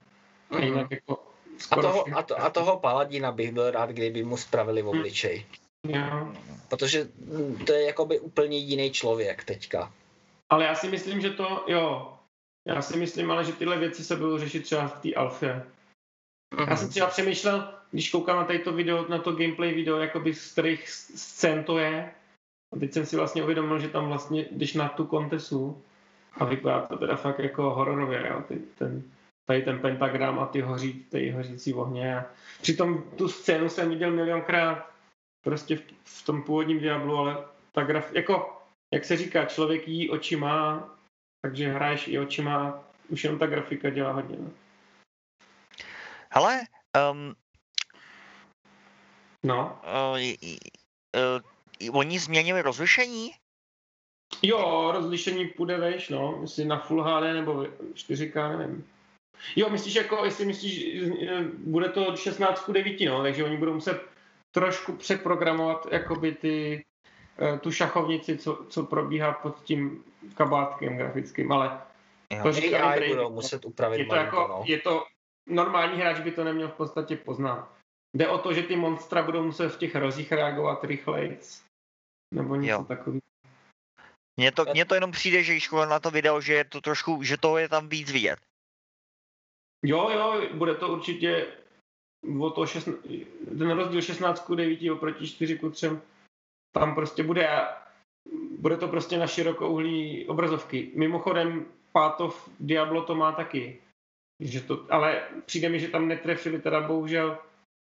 [0.50, 0.64] A Mhm.
[0.64, 4.22] jinak jako A skoro toho, všechno- a, to, a toho paladina bych byl rád, kdyby
[4.24, 5.46] mu spravili v obličej.
[5.88, 6.32] Jo.
[6.68, 9.92] Protože mm, to je jakoby úplně jiný člověk teďka.
[10.50, 12.12] Ale já si myslím, že to, jo,
[12.68, 15.66] já si myslím ale, že tyhle věci se budou řešit třeba v té alfě.
[16.68, 20.52] Já jsem třeba přemýšlel, když koukám na to video, na to gameplay video, jakoby z
[20.52, 22.10] kterých scén to je.
[22.74, 25.82] A teď jsem si vlastně uvědomil, že tam vlastně jdeš na tu kontesu
[26.32, 28.42] a vypadá to teda fakt jako hororově, jo.
[28.48, 29.02] Ty, ten,
[29.44, 32.16] tady ten pentagram a ty hoří, ty hořící ohně.
[32.16, 32.24] A
[32.60, 34.90] přitom tu scénu jsem viděl milionkrát
[35.44, 38.62] prostě v, v tom původním Diablu, ale ta graf, jako,
[38.94, 40.88] jak se říká, člověk jí očima,
[41.42, 44.36] takže hraješ i očima, už jenom ta grafika dělá hodně.
[44.38, 44.50] No.
[46.32, 46.60] hele,
[47.12, 47.34] um,
[49.42, 49.80] no.
[49.84, 50.18] uh,
[51.88, 53.30] uh, oni změnili rozlišení?
[54.42, 56.38] Jo, rozlišení půjde vejš, no.
[56.40, 58.86] Jestli na Full HD nebo 4K, nevím.
[59.56, 60.84] Jo, myslíš jako, jestli myslíš,
[61.28, 64.02] eh, bude to 16 ku 9, no, takže oni budou muset
[64.54, 66.84] trošku přeprogramovat jakoby ty,
[67.38, 70.04] eh, tu šachovnici, co, co probíhá pod tím
[70.34, 71.80] kabátkem grafickým, ale
[72.30, 72.42] Jo.
[72.42, 74.62] to říkali AI budou muset upravit je to malinko, jako, no.
[74.66, 75.04] je to,
[75.46, 77.68] normální hráč by to neměl v podstatě poznat.
[78.16, 81.38] Jde o to, že ty monstra budou muset v těch rozích reagovat rychleji,
[82.34, 83.29] nebo něco takového.
[84.40, 86.80] Mně to, mně to jenom přijde, že když koukám na to video, že je to
[86.80, 88.38] trošku, že toho je tam víc vidět.
[89.84, 91.46] Jo, jo, bude to určitě
[92.40, 92.96] o to 16,
[93.58, 95.88] ten rozdíl 16 ku 9 oproti 4 ku 3,
[96.72, 97.48] tam prostě bude,
[98.58, 100.90] bude to prostě na širokouhlý obrazovky.
[100.94, 103.82] Mimochodem, Pátov Diablo to má taky.
[104.40, 107.38] Že to, ale přijde mi, že tam netrefili teda bohužel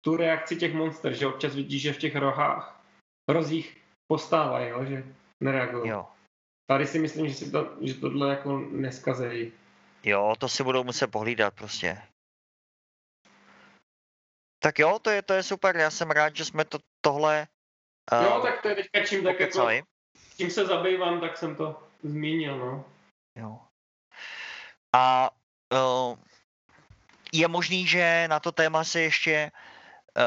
[0.05, 2.85] tu reakci těch monster, že občas vidíš, že v těch rohách,
[3.29, 3.77] rozích
[4.07, 5.05] postávají, jo, že
[5.41, 5.91] nereagují.
[5.91, 6.07] Jo.
[6.67, 9.53] Tady si myslím, že, si to, že tohle jako neskazejí.
[10.03, 12.03] Jo, to si budou muset pohlídat prostě.
[14.59, 17.47] Tak jo, to je, to je super, já jsem rád, že jsme to tohle
[18.13, 19.69] uh, Jo, tak to je teďka čím tak jako
[20.37, 22.85] tím se zabývám, tak jsem to zmínil, no.
[23.37, 23.61] Jo.
[24.93, 25.31] A
[25.73, 26.19] uh,
[27.33, 29.51] je možný, že na to téma se ještě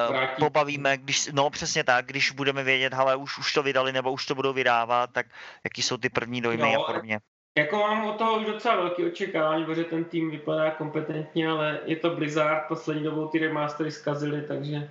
[0.09, 0.39] Vrátí.
[0.39, 4.25] pobavíme, když, no přesně tak, když budeme vědět, ale už, už to vydali nebo už
[4.25, 5.25] to budou vydávat, tak
[5.63, 7.19] jaký jsou ty první dojmy Jo, a podobně.
[7.57, 11.95] Jako mám od toho už docela velký očekávání, protože ten tým vypadá kompetentně, ale je
[11.95, 14.89] to Blizzard, poslední dobou ty remastery zkazily, takže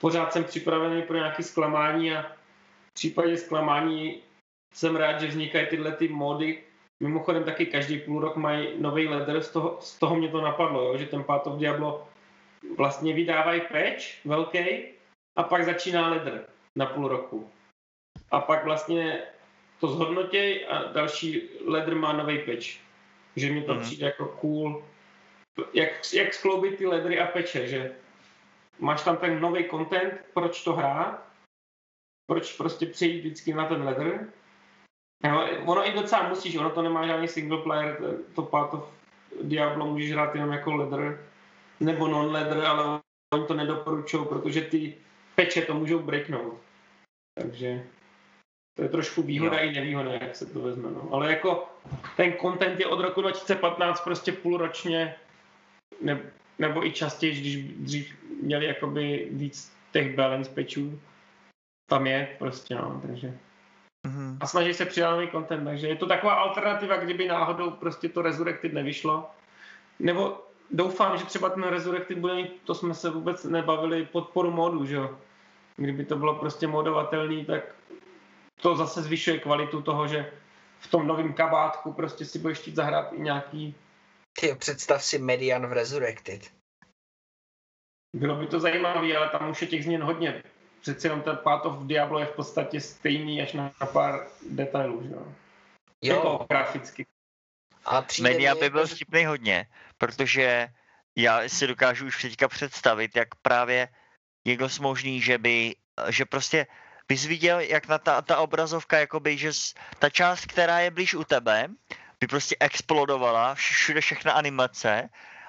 [0.00, 2.22] pořád jsem připravený pro nějaké zklamání a
[2.90, 4.22] v případě zklamání
[4.74, 6.62] jsem rád, že vznikají tyhle ty mody.
[7.00, 10.82] Mimochodem taky každý půl rok mají nový ladder, z toho, z toho mě to napadlo,
[10.82, 12.08] jo, že ten Path of Diablo
[12.76, 14.84] vlastně vydávají patch velký
[15.36, 17.50] a pak začíná ladder na půl roku.
[18.30, 19.22] A pak vlastně
[19.80, 22.66] to zhodnotěj a další ladder má nový patch.
[23.36, 23.82] Že mi to Mhm.
[23.82, 24.84] přijde jako cool.
[25.72, 27.92] Jak, jak skloubit ty laddery a peče, že
[28.78, 31.26] máš tam ten nový content, proč to hrát,
[32.26, 34.28] proč prostě přejít vždycky na ten ladder.
[35.24, 37.98] Jo, ono i docela musíš, ono to nemá žádný single player,
[38.34, 38.92] to Path of
[39.42, 41.26] Diablo můžeš hrát jenom jako ladder,
[41.82, 43.00] nebo non-ladder, ale
[43.34, 44.94] oni to nedoporučují, protože ty
[45.34, 46.60] peče to můžou breaknout.
[47.38, 47.84] Takže
[48.76, 49.70] to je trošku výhoda Jo.
[49.70, 50.90] i nevýhoda, jak se to vezme.
[50.90, 51.08] No.
[51.12, 51.68] Ale jako
[52.16, 55.14] ten content je od roku 2015 prostě půlročně,
[56.00, 56.20] ne,
[56.58, 61.00] nebo i častěji, když dřív měli jakoby víc těch balance patchů.
[61.90, 63.38] tam je prostě, no, takže.
[64.06, 64.38] Mhm.
[64.40, 68.22] A snaží se přidat nový content, takže je to taková alternativa, kdyby náhodou prostě to
[68.22, 69.30] Resurrected nevyšlo.
[69.98, 74.86] Nebo doufám, že třeba ten Resurrected bude mít, to jsme se vůbec nebavili, podporu modu,
[74.86, 75.18] že jo.
[75.76, 77.74] Kdyby to bylo prostě modovatelný, tak
[78.60, 80.32] to zase zvyšuje kvalitu toho, že
[80.80, 83.74] v tom novém kabátku prostě si budeš chtít zahrát i nějaký,
[84.40, 86.52] Ty představ si Median v Resurrected.
[88.16, 90.42] bylo by to zajímavé, ale tam už je těch změn hodně.
[90.80, 95.08] Přeci jenom ten Path of Diablo je v podstatě stejný až na pár detailů, že
[95.08, 95.32] jo.
[96.02, 97.06] Jo, Jako graficky.
[97.86, 99.66] A Media by byl jako, že- vtipný hodně,
[99.98, 100.68] protože
[101.16, 103.88] já si dokážu už teďka představit, jak právě
[104.44, 105.74] je dost možný, že by,
[106.08, 106.66] že prostě
[107.08, 109.50] bys viděl, jak na ta, ta obrazovka, jakoby, že
[109.98, 111.68] ta část, která je blíž u tebe,
[112.20, 115.08] by prostě explodovala, vš- všude všechna animace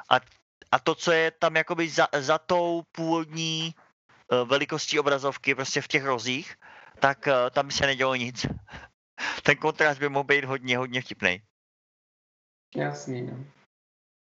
[0.10, 0.16] a,
[0.72, 5.88] a to, co je tam jakoby za, za tou původní eh, velikostí obrazovky, prostě v
[5.88, 6.56] těch rozích,
[7.00, 8.46] tak eh, tam by se nedělo nic.
[9.44, 11.42] Ten kontrast by mohl být hodně, hodně vtipný.
[12.76, 13.46] Jasný, no.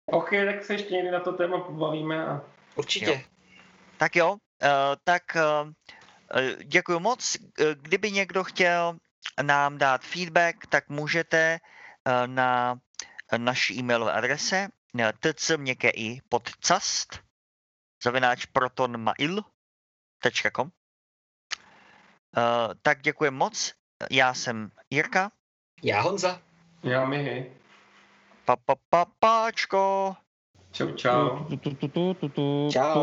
[0.06, 2.42] OK, tak se ještě někdy na to téma pobavíme a
[2.74, 3.06] Určitě.
[3.06, 3.20] Jo.
[3.98, 4.38] Tak jo, uh,
[5.04, 5.70] tak uh,
[6.64, 7.36] děkuji moc.
[7.60, 8.96] Eh, Kdyby někdo chtěl
[9.42, 11.58] nám dát feedback, tak můžete
[12.06, 12.78] uh, na
[13.36, 14.68] naší e-mailové adrese
[15.00, 17.20] eh, tcměkké i podcast
[18.04, 20.70] zavináč protonmail.com uh,
[22.82, 23.72] Tak děkuji moc.
[24.10, 25.32] Já jsem Jirka.
[25.82, 26.42] Já Honza.
[26.82, 27.52] já mihy.
[28.42, 30.18] Pa, pa, pa, páčko.
[30.74, 31.46] Čau, čau.
[32.74, 32.98] Čau.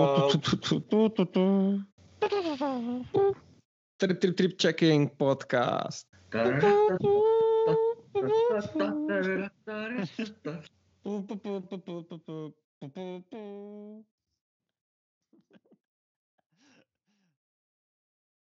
[3.99, 6.03] Trip, trip, trip checking podcast.